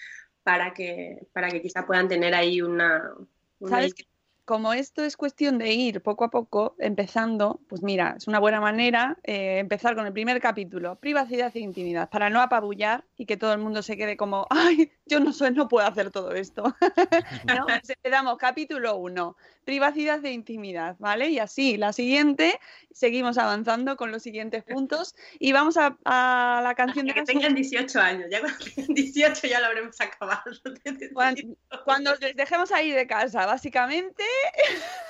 para 0.43 0.74
que, 0.74 1.26
para 1.32 1.51
que 1.51 1.62
quizá 1.62 1.86
puedan 1.86 2.09
tener 2.09 2.34
ahí 2.34 2.62
una... 2.62 3.12
una 3.61 3.70
¿Sabes? 3.70 3.95
qué? 3.95 4.05
Como 4.45 4.72
esto 4.72 5.05
es 5.05 5.18
cuestión 5.18 5.59
de 5.59 5.72
ir 5.74 6.01
poco 6.03 6.24
a 6.24 6.30
poco, 6.30 6.74
empezando, 6.78 7.61
pues 7.68 7.82
mira, 7.82 8.14
es 8.16 8.28
una 8.28 8.39
buena 8.39 8.62
manera 8.62 9.18
eh, 9.22 9.59
empezar 9.59 9.95
con 9.95 10.07
el 10.07 10.12
primer 10.14 10.41
capítulo, 10.41 10.97
privacidad 10.99 11.55
e 11.55 11.61
intimidad, 11.61 12.09
para 12.09 12.30
no 12.30 12.41
apabullar 12.41 13.05
y 13.18 13.26
que 13.26 13.36
todo 13.36 13.53
el 13.53 13.59
mundo 13.59 13.82
se 13.82 13.99
quede 13.99 14.16
como, 14.16 14.47
ay, 14.51 14.91
yo 15.09 15.20
no 15.20 15.32
soy, 15.32 15.52
no 15.52 15.68
puedo 15.68 15.86
hacer 15.86 16.11
todo 16.11 16.32
esto. 16.32 16.76
¿No? 17.46 17.66
Pues 17.66 17.90
empezamos 17.90 18.38
capítulo 18.38 18.96
1, 18.96 19.36
privacidad 19.64 20.24
e 20.24 20.32
intimidad, 20.32 20.96
¿vale? 20.98 21.30
Y 21.30 21.38
así, 21.38 21.76
la 21.76 21.92
siguiente, 21.92 22.59
seguimos 22.92 23.38
avanzando 23.38 23.96
con 23.96 24.12
los 24.12 24.22
siguientes 24.22 24.64
puntos 24.64 25.14
y 25.38 25.52
vamos 25.52 25.76
a, 25.76 25.96
a 26.04 26.61
la 26.62 26.74
canción 26.74 27.06
de 27.06 27.14
que 27.14 27.22
tengan 27.22 27.54
18 27.54 28.00
años, 28.00 28.26
ya 28.30 28.40
cuando 28.40 28.59
tengan 28.64 28.94
18 28.94 29.46
ya 29.46 29.61
lo 29.61 29.66
habremos 29.66 30.00
acabado. 30.00 30.50
Cuando, 31.14 31.42
cuando 31.84 32.14
les 32.16 32.36
dejemos 32.36 32.72
ahí 32.72 32.92
de 32.92 33.06
casa, 33.06 33.46
básicamente. 33.46 34.24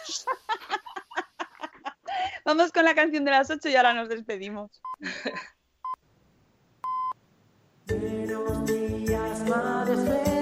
Vamos 2.45 2.73
con 2.73 2.85
la 2.85 2.95
canción 2.95 3.25
de 3.25 3.31
las 3.31 3.51
8 3.51 3.69
y 3.69 3.77
ahora 3.77 3.95
nos 3.95 4.09
despedimos. 4.09 4.81
Buenos 9.09 9.39
días, 9.39 9.49
madre 9.49 9.95
espera 9.95 10.38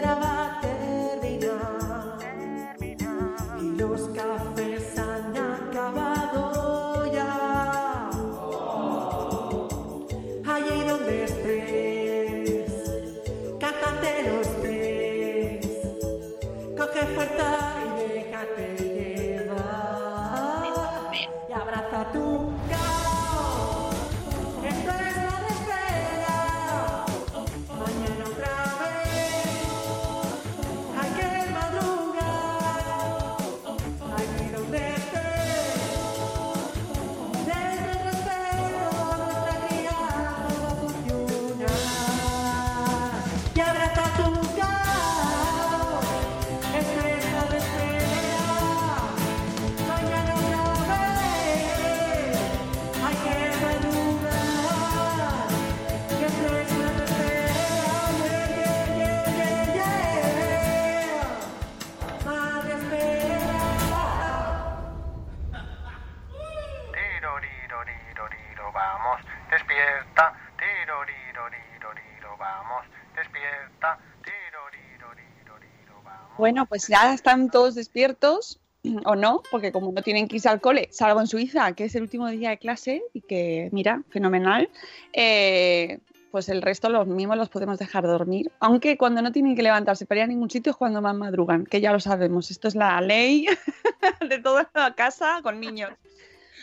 Bueno, 76.46 76.64
pues 76.66 76.86
ya 76.86 77.12
están 77.12 77.50
todos 77.50 77.74
despiertos, 77.74 78.60
o 79.04 79.16
no, 79.16 79.42
porque 79.50 79.72
como 79.72 79.90
no 79.90 80.00
tienen 80.00 80.28
que 80.28 80.36
irse 80.36 80.48
al 80.48 80.60
cole, 80.60 80.86
salvo 80.92 81.20
en 81.20 81.26
Suiza, 81.26 81.72
que 81.72 81.86
es 81.86 81.96
el 81.96 82.02
último 82.02 82.28
día 82.28 82.50
de 82.50 82.58
clase 82.58 83.02
y 83.12 83.22
que, 83.22 83.68
mira, 83.72 84.04
fenomenal, 84.10 84.70
eh, 85.12 85.98
pues 86.30 86.48
el 86.48 86.62
resto 86.62 86.88
los 86.88 87.08
mismos 87.08 87.36
los 87.36 87.48
podemos 87.48 87.80
dejar 87.80 88.04
dormir. 88.04 88.52
Aunque 88.60 88.96
cuando 88.96 89.22
no 89.22 89.32
tienen 89.32 89.56
que 89.56 89.64
levantarse 89.64 90.06
para 90.06 90.20
ir 90.20 90.22
a 90.22 90.28
ningún 90.28 90.48
sitio 90.48 90.70
es 90.70 90.76
cuando 90.76 91.02
más 91.02 91.16
madrugan, 91.16 91.66
que 91.66 91.80
ya 91.80 91.90
lo 91.90 91.98
sabemos. 91.98 92.52
Esto 92.52 92.68
es 92.68 92.76
la 92.76 93.00
ley 93.00 93.46
de 94.30 94.38
toda 94.38 94.70
la 94.72 94.94
casa 94.94 95.40
con 95.42 95.58
niños. 95.58 95.90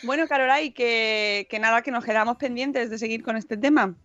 Bueno, 0.03 0.29
Caroray, 0.29 0.71
que, 0.71 1.45
que 1.49 1.59
nada, 1.59 1.81
que 1.81 1.91
nos 1.91 2.05
quedamos 2.05 2.37
pendientes 2.37 2.89
de 2.89 2.97
seguir 2.97 3.21
con 3.21 3.35
este 3.35 3.57
tema. 3.57 3.97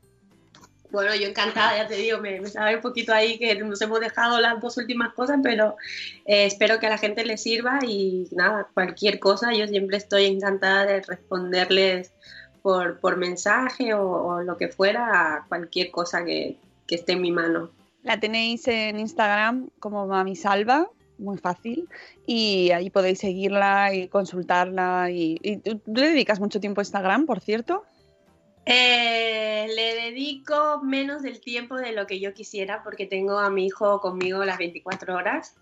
Bueno, 0.91 1.15
yo 1.15 1.29
encantada, 1.29 1.77
ya 1.77 1.87
te 1.87 1.97
digo, 1.97 2.19
me, 2.19 2.41
me 2.41 2.49
sabe 2.49 2.77
un 2.77 2.81
poquito 2.81 3.13
ahí 3.13 3.39
que 3.39 3.55
nos 3.57 3.81
hemos 3.83 4.01
dejado 4.01 4.41
las 4.41 4.59
dos 4.61 4.79
últimas 4.79 5.13
cosas, 5.13 5.39
pero 5.43 5.77
eh, 6.25 6.47
espero 6.47 6.79
que 6.81 6.87
a 6.87 6.91
la 6.91 6.99
gente 6.99 7.27
le 7.27 7.37
sirva 7.37 7.81
y 7.87 8.27
nada, 8.33 8.69
cualquier 8.73 9.19
cosa, 9.19 9.53
yo 9.53 9.67
siempre 9.67 9.99
estoy 9.99 10.25
encantada 10.25 10.87
de 10.87 11.03
responderles 11.03 12.13
por, 12.63 13.17
mensaje 13.17 13.95
o, 13.95 14.43
lo 14.43 14.57
que 14.57 14.69
fuera 14.69 15.37
a 15.37 15.47
cualquier 15.47 15.91
cosa 15.91 16.25
que, 16.25 16.57
esté 16.89 17.13
en 17.13 17.23
mi 17.23 17.33
mano. 17.33 17.71
La 18.03 18.19
tenéis 18.19 18.67
en 18.69 18.99
Instagram 18.99 19.69
como 19.79 20.07
Mami 20.07 20.37
Salva, 20.37 20.89
muy 21.19 21.37
fácil, 21.37 21.87
y 22.27 22.71
ahí 22.71 22.89
podéis 22.89 23.19
seguirla 23.19 23.93
y 23.93 24.09
consultarla. 24.09 25.11
Y, 25.11 25.39
y 25.43 25.59
¿tú, 25.59 25.79
tú 25.79 25.93
le 25.93 26.09
dedicas 26.09 26.41
mucho 26.41 26.61
tiempo 26.61 26.81
a 26.81 26.85
Instagram, 26.85 27.27
por 27.27 27.41
cierto? 27.41 27.85
Eh, 28.71 29.67
le 29.75 29.95
dedico 29.95 30.83
menos 30.83 31.23
del 31.23 31.41
tiempo 31.41 31.77
de 31.77 31.93
lo 31.93 32.07
que 32.07 32.21
yo 32.21 32.35
quisiera 32.35 32.83
porque 32.83 33.07
tengo 33.07 33.39
a 33.39 33.49
mi 33.49 33.65
hijo 33.65 33.99
conmigo 33.99 34.45
las 34.45 34.59
24 34.59 35.15
horas. 35.15 35.57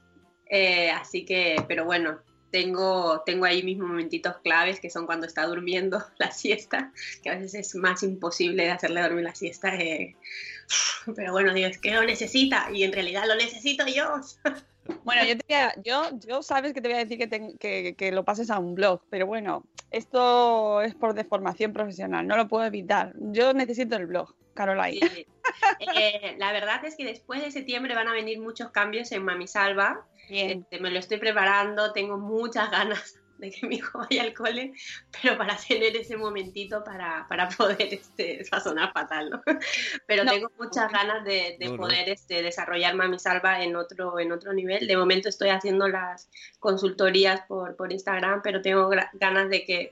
Eh, 0.46 0.90
así 0.90 1.24
que, 1.24 1.64
pero 1.68 1.84
bueno, 1.84 2.18
tengo, 2.50 3.22
tengo 3.26 3.44
ahí 3.44 3.62
mis 3.62 3.78
momentitos 3.78 4.36
claves 4.42 4.80
que 4.80 4.90
son 4.90 5.06
cuando 5.06 5.26
está 5.26 5.44
durmiendo 5.46 6.02
la 6.18 6.30
siesta, 6.30 6.92
que 7.22 7.30
a 7.30 7.34
veces 7.38 7.54
es 7.54 7.74
más 7.74 8.02
imposible 8.02 8.64
de 8.64 8.70
hacerle 8.70 9.02
dormir 9.02 9.24
la 9.24 9.34
siesta. 9.34 9.74
eh. 9.76 10.16
Pero 11.14 11.32
bueno, 11.32 11.54
digo, 11.54 11.68
es 11.68 11.78
que 11.78 11.92
lo 11.92 12.02
necesita 12.02 12.68
y 12.72 12.82
en 12.82 12.92
realidad 12.92 13.24
lo 13.26 13.34
necesito 13.36 13.84
yo. 13.86 14.20
Bueno, 15.02 15.24
yo, 15.24 15.36
te 15.36 15.54
a- 15.56 15.74
yo, 15.82 16.10
yo 16.24 16.42
sabes 16.44 16.72
que 16.72 16.80
te 16.80 16.86
voy 16.88 16.96
a 16.96 17.00
decir 17.00 17.18
que, 17.18 17.26
te- 17.26 17.56
que- 17.58 17.94
que 17.96 18.12
lo 18.12 18.24
pases 18.24 18.50
a 18.50 18.60
un 18.60 18.76
blog, 18.76 19.00
pero 19.10 19.26
bueno, 19.26 19.64
esto 19.90 20.80
es 20.80 20.94
por 20.94 21.12
deformación 21.14 21.72
profesional, 21.72 22.24
no 22.26 22.36
lo 22.36 22.46
puedo 22.46 22.64
evitar. 22.64 23.12
Yo 23.18 23.52
necesito 23.52 23.96
el 23.96 24.06
blog, 24.06 24.32
Caroline. 24.56 25.06
Sí. 25.08 25.26
Eh, 25.78 26.34
la 26.38 26.50
verdad 26.52 26.84
es 26.84 26.96
que 26.96 27.04
después 27.04 27.40
de 27.42 27.50
septiembre 27.52 27.94
van 27.94 28.08
a 28.08 28.12
venir 28.12 28.40
muchos 28.40 28.70
cambios 28.72 29.12
en 29.12 29.24
Mami 29.24 29.46
Salva. 29.46 30.04
Bien. 30.28 30.62
Este, 30.62 30.80
me 30.80 30.90
lo 30.90 30.98
estoy 30.98 31.18
preparando, 31.18 31.92
tengo 31.92 32.18
muchas 32.18 32.70
ganas 32.70 33.20
de 33.38 33.50
que 33.50 33.66
mi 33.68 33.76
hijo 33.76 33.98
vaya 33.98 34.22
al 34.22 34.34
cole, 34.34 34.72
pero 35.22 35.36
para 35.38 35.56
tener 35.56 35.94
ese 35.96 36.16
momentito 36.16 36.82
para, 36.82 37.26
para 37.28 37.48
poder, 37.50 37.94
este, 37.94 38.42
va 38.52 38.58
a 38.58 38.60
sonar 38.60 38.92
fatal, 38.92 39.30
¿no? 39.30 39.42
Pero 40.06 40.24
No. 40.24 40.32
tengo 40.32 40.50
muchas 40.58 40.90
ganas 40.90 41.22
de, 41.24 41.56
de 41.60 41.66
No, 41.66 41.72
no. 41.72 41.76
poder 41.82 42.08
este, 42.08 42.42
desarrollar 42.42 42.94
Mami 42.96 43.18
Salva 43.18 43.62
en 43.62 43.76
otro, 43.76 44.18
en 44.18 44.32
otro 44.32 44.52
nivel. 44.52 44.86
De 44.88 44.96
momento 44.96 45.28
estoy 45.28 45.50
haciendo 45.50 45.86
las 45.86 46.28
consultorías 46.58 47.42
por, 47.46 47.76
por 47.76 47.92
Instagram, 47.92 48.40
pero 48.42 48.62
tengo 48.62 48.90
ganas 49.14 49.48
de 49.50 49.64
que 49.64 49.90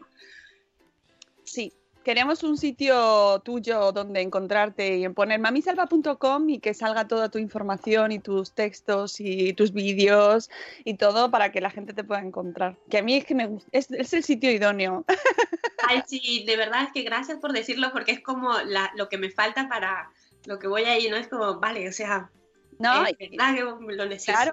Sí, 1.45 1.73
queremos 2.05 2.43
un 2.45 2.57
sitio 2.57 3.41
tuyo 3.41 3.91
donde 3.93 4.21
encontrarte 4.21 4.99
y 4.99 5.05
en 5.05 5.15
poner 5.15 5.41
mamisalva.com 5.41 6.49
y 6.51 6.59
que 6.61 6.75
salga 6.75 7.09
toda 7.09 7.29
tu 7.31 7.39
información 7.39 8.13
y 8.13 8.19
tus 8.21 8.53
textos 8.53 9.17
y 9.19 9.53
tus 9.55 9.73
vídeos 9.73 10.51
y 10.85 10.95
todo 10.95 11.31
para 11.31 11.51
que 11.51 11.61
la 11.61 11.71
gente 11.71 11.93
te 11.95 12.05
pueda 12.05 12.21
encontrar. 12.21 12.77
Que 12.89 12.99
a 12.99 13.03
mí 13.03 13.17
es 13.17 13.25
que 13.25 13.35
me 13.35 13.59
es, 13.73 13.91
es 13.91 14.13
el 14.13 14.23
sitio 14.23 14.51
idóneo. 14.53 15.05
Ay, 15.89 16.03
sí, 16.07 16.45
de 16.47 16.57
verdad 16.57 16.85
es 16.85 16.93
que 16.93 17.03
gracias 17.03 17.39
por 17.39 17.53
decirlo 17.53 17.91
porque 17.93 18.13
es 18.13 18.21
como 18.21 18.53
la- 18.61 18.93
lo 18.97 19.09
que 19.09 19.19
me 19.19 19.31
falta 19.31 19.69
para 19.69 20.11
lo 20.47 20.59
que 20.59 20.69
voy 20.69 20.85
ahí, 20.85 21.09
¿no? 21.09 21.17
Es 21.17 21.29
como, 21.29 21.59
vale, 21.59 21.89
o 21.89 21.93
sea, 21.93 22.31
No, 22.79 23.05
es 23.07 23.17
verdad 23.19 23.55
que 23.55 23.63
lo 23.63 24.07
necesito. 24.07 24.33
claro, 24.33 24.53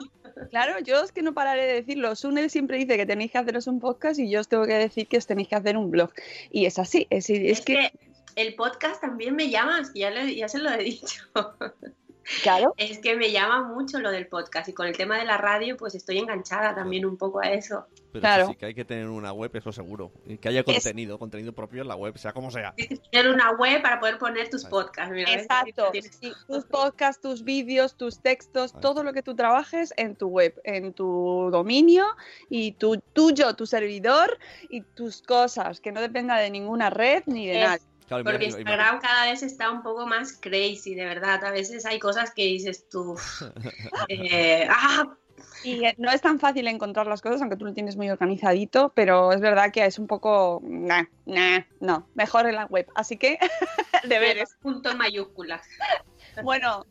claro, 0.49 0.79
yo 0.79 1.03
es 1.03 1.11
que 1.11 1.21
no 1.21 1.33
pararé 1.33 1.65
de 1.65 1.73
decirlo. 1.73 2.15
Sune 2.15 2.49
siempre 2.49 2.77
dice 2.77 2.97
que 2.97 3.05
tenéis 3.05 3.31
que 3.31 3.37
haceros 3.37 3.67
un 3.67 3.79
podcast 3.79 4.19
y 4.19 4.29
yo 4.29 4.39
os 4.39 4.47
tengo 4.47 4.65
que 4.65 4.73
decir 4.73 5.07
que 5.07 5.17
os 5.17 5.27
tenéis 5.27 5.47
que 5.47 5.55
hacer 5.55 5.77
un 5.77 5.91
blog. 5.91 6.11
Y 6.51 6.65
es 6.65 6.79
así, 6.79 7.07
es, 7.09 7.29
es 7.29 7.59
Es 7.59 7.65
que 7.65 7.73
que 7.75 7.91
el 8.35 8.55
podcast 8.55 9.01
también 9.01 9.35
me 9.35 9.49
llamas, 9.49 9.91
ya, 9.93 10.09
le- 10.09 10.35
ya 10.35 10.47
se 10.47 10.59
lo 10.59 10.71
he 10.71 10.77
dicho. 10.83 11.23
Claro. 12.43 12.73
Es 12.77 12.99
que 12.99 13.15
me 13.15 13.31
llama 13.31 13.63
mucho 13.63 13.99
lo 13.99 14.11
del 14.11 14.27
podcast 14.27 14.69
y 14.69 14.73
con 14.73 14.87
el 14.87 14.95
tema 14.95 15.17
de 15.17 15.25
la 15.25 15.37
radio 15.37 15.75
pues 15.77 15.95
estoy 15.95 16.19
enganchada 16.19 16.75
también 16.75 17.05
un 17.05 17.17
poco 17.17 17.39
a 17.41 17.49
eso. 17.51 17.87
Pero 18.11 18.21
Claro. 18.21 18.47
sí, 18.47 18.55
que 18.55 18.65
hay 18.67 18.73
que 18.75 18.85
tener 18.85 19.07
una 19.07 19.31
web, 19.31 19.49
eso 19.55 19.71
seguro. 19.71 20.11
Y 20.27 20.37
que 20.37 20.49
haya 20.49 20.63
contenido, 20.63 21.17
contenido 21.17 21.53
propio 21.53 21.81
en 21.81 21.87
la 21.87 21.95
web, 21.95 22.17
sea 22.17 22.33
como 22.33 22.51
sea. 22.51 22.73
Tienes 22.75 22.99
que 22.99 23.09
tener 23.09 23.31
una 23.31 23.51
web 23.53 23.81
para 23.81 23.99
poder 23.99 24.17
poner 24.17 24.49
tus 24.49 24.65
podcasts. 24.65 25.11
mira. 25.13 25.31
Exacto. 25.33 25.89
Tienes- 25.91 26.11
Sí, 26.21 26.31
tus 26.47 26.65
podcasts, 26.65 27.21
tus 27.21 27.43
vídeos, 27.43 27.95
tus 27.95 28.19
textos, 28.21 28.73
todo 28.79 29.03
lo 29.03 29.13
que 29.13 29.23
tú 29.23 29.33
trabajes 29.35 29.93
en 29.97 30.15
tu 30.15 30.27
web, 30.27 30.59
en 30.63 30.93
tu 30.93 31.49
dominio 31.51 32.05
y 32.49 32.73
tu 32.73 32.97
tuyo, 33.13 33.55
tu 33.55 33.65
servidor 33.65 34.37
y 34.69 34.81
tus 34.81 35.21
cosas, 35.21 35.79
que 35.79 35.91
no 35.91 36.01
dependa 36.01 36.37
de 36.37 36.49
ninguna 36.51 36.89
red 36.89 37.23
ni 37.27 37.47
de 37.47 37.53
Es- 37.63 37.67
nada. 37.67 37.79
Claro, 38.11 38.25
Porque 38.25 38.47
imagino- 38.47 38.59
Instagram 38.59 38.99
cada 38.99 39.25
vez 39.31 39.41
está 39.41 39.71
un 39.71 39.83
poco 39.83 40.05
más 40.05 40.33
crazy, 40.33 40.95
de 40.95 41.05
verdad. 41.05 41.41
A 41.45 41.51
veces 41.51 41.85
hay 41.85 41.97
cosas 41.97 42.33
que 42.33 42.43
dices 42.43 42.89
tú. 42.89 43.15
eh, 44.09 44.67
¡ah! 44.69 45.15
Y 45.63 45.81
no 45.97 46.11
es 46.11 46.19
tan 46.19 46.37
fácil 46.37 46.67
encontrar 46.67 47.07
las 47.07 47.21
cosas, 47.21 47.39
aunque 47.39 47.55
tú 47.55 47.63
lo 47.63 47.73
tienes 47.73 47.95
muy 47.95 48.09
organizadito, 48.09 48.91
pero 48.93 49.31
es 49.31 49.39
verdad 49.39 49.71
que 49.71 49.85
es 49.85 49.97
un 49.97 50.07
poco, 50.07 50.59
nah, 50.61 51.05
nah, 51.25 51.61
no, 51.79 52.05
mejor 52.13 52.47
en 52.47 52.55
la 52.55 52.65
web. 52.65 52.85
Así 52.95 53.15
que, 53.15 53.39
deberes. 54.03 54.57
Punto 54.61 54.95
mayúsculas. 54.95 55.65
Bueno, 56.43 56.85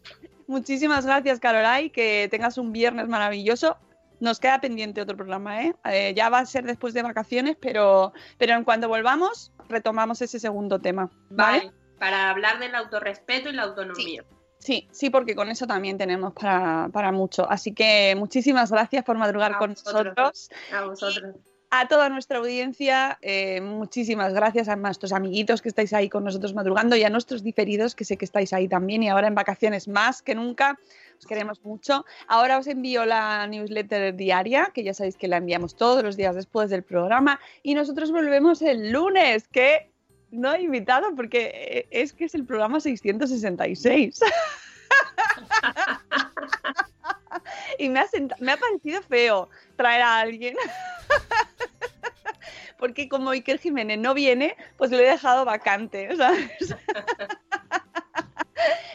muchísimas 0.46 1.06
gracias, 1.06 1.40
Carolai, 1.40 1.88
que 1.90 2.28
tengas 2.30 2.58
un 2.58 2.72
viernes 2.72 3.08
maravilloso. 3.08 3.78
Nos 4.20 4.38
queda 4.38 4.60
pendiente 4.60 5.00
otro 5.00 5.16
programa, 5.16 5.62
¿eh? 5.64 5.74
Eh, 5.84 6.12
ya 6.14 6.28
va 6.28 6.40
a 6.40 6.46
ser 6.46 6.64
después 6.64 6.92
de 6.92 7.02
vacaciones, 7.02 7.56
pero, 7.58 8.12
pero 8.36 8.54
en 8.54 8.64
cuanto 8.64 8.86
volvamos, 8.88 9.50
retomamos 9.70 10.20
ese 10.22 10.38
segundo 10.38 10.78
tema. 10.80 11.10
¿Vale? 11.30 11.58
Vale. 11.58 11.72
Para 11.98 12.30
hablar 12.30 12.58
del 12.58 12.74
autorrespeto 12.74 13.48
y 13.50 13.52
la 13.52 13.62
autonomía. 13.64 14.24
Sí, 14.58 14.88
sí, 14.92 15.08
porque 15.08 15.34
con 15.34 15.48
eso 15.48 15.66
también 15.66 15.96
tenemos 15.96 16.34
para, 16.34 16.88
para 16.92 17.12
mucho. 17.12 17.50
Así 17.50 17.72
que 17.72 18.14
muchísimas 18.16 18.70
gracias 18.70 19.04
por 19.04 19.16
madrugar 19.16 19.54
A 19.54 19.58
con 19.58 19.70
vosotros. 19.70 20.14
nosotros. 20.16 20.50
A 20.74 20.84
vosotros. 20.84 21.34
A 21.72 21.86
toda 21.86 22.08
nuestra 22.08 22.38
audiencia, 22.38 23.16
eh, 23.22 23.60
muchísimas 23.60 24.34
gracias 24.34 24.68
a 24.68 24.74
nuestros 24.74 25.12
amiguitos 25.12 25.62
que 25.62 25.68
estáis 25.68 25.92
ahí 25.92 26.08
con 26.08 26.24
nosotros 26.24 26.52
madrugando 26.52 26.96
y 26.96 27.04
a 27.04 27.10
nuestros 27.10 27.44
diferidos 27.44 27.94
que 27.94 28.04
sé 28.04 28.16
que 28.16 28.24
estáis 28.24 28.52
ahí 28.52 28.66
también 28.66 29.04
y 29.04 29.08
ahora 29.08 29.28
en 29.28 29.36
vacaciones 29.36 29.86
más 29.86 30.20
que 30.20 30.34
nunca. 30.34 30.80
Os 31.16 31.26
queremos 31.26 31.62
mucho. 31.62 32.04
Ahora 32.26 32.58
os 32.58 32.66
envío 32.66 33.06
la 33.06 33.46
newsletter 33.46 34.16
diaria, 34.16 34.72
que 34.74 34.82
ya 34.82 34.94
sabéis 34.94 35.16
que 35.16 35.28
la 35.28 35.36
enviamos 35.36 35.76
todos 35.76 36.02
los 36.02 36.16
días 36.16 36.34
después 36.34 36.70
del 36.70 36.82
programa 36.82 37.38
y 37.62 37.74
nosotros 37.74 38.10
volvemos 38.10 38.62
el 38.62 38.90
lunes, 38.90 39.46
que 39.46 39.92
no 40.32 40.52
he 40.52 40.62
invitado 40.62 41.14
porque 41.14 41.52
eh, 41.54 41.86
es 41.92 42.12
que 42.12 42.24
es 42.24 42.34
el 42.34 42.46
programa 42.46 42.80
666. 42.80 44.18
y 47.78 47.88
me 47.88 48.00
ha, 48.00 48.06
me 48.38 48.52
ha 48.52 48.56
parecido 48.56 49.02
feo 49.02 49.48
traer 49.76 50.02
a 50.02 50.20
alguien. 50.20 50.56
Porque 52.78 53.08
como 53.08 53.30
Iker 53.30 53.58
Jiménez 53.58 53.98
no 53.98 54.14
viene, 54.14 54.56
pues 54.78 54.90
lo 54.90 54.98
he 54.98 55.02
dejado 55.02 55.44
vacante, 55.44 56.16
¿sabes? 56.16 56.50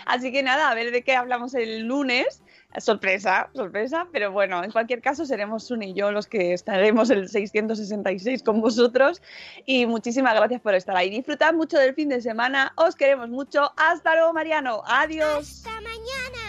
Así 0.06 0.32
que 0.32 0.44
nada, 0.44 0.70
a 0.70 0.76
ver 0.76 0.92
de 0.92 1.04
qué 1.04 1.16
hablamos 1.16 1.54
el 1.54 1.88
lunes. 1.88 2.42
Sorpresa, 2.78 3.50
sorpresa, 3.54 4.08
pero 4.12 4.32
bueno, 4.32 4.64
en 4.64 4.72
cualquier 4.72 5.02
caso 5.02 5.26
seremos 5.26 5.64
Sun 5.64 5.82
y 5.82 5.94
yo 5.94 6.12
los 6.12 6.28
que 6.28 6.54
estaremos 6.54 7.10
el 7.10 7.30
666 7.30 8.44
con 8.44 8.60
vosotros. 8.60 9.22
Y 9.66 9.86
muchísimas 9.86 10.36
gracias 10.36 10.62
por 10.62 10.76
estar 10.76 10.96
ahí. 10.96 11.10
Disfrutad 11.10 11.54
mucho 11.54 11.78
del 11.78 11.96
fin 11.96 12.10
de 12.10 12.22
semana, 12.22 12.74
os 12.76 12.96
queremos 12.96 13.30
mucho. 13.30 13.72
Hasta 13.78 14.16
luego, 14.16 14.34
Mariano. 14.34 14.84
Adiós. 14.86 15.66
Hasta 15.66 15.82
mañana. 15.82 16.45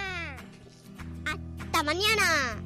Hasta 1.76 1.84
mañana. 1.92 2.65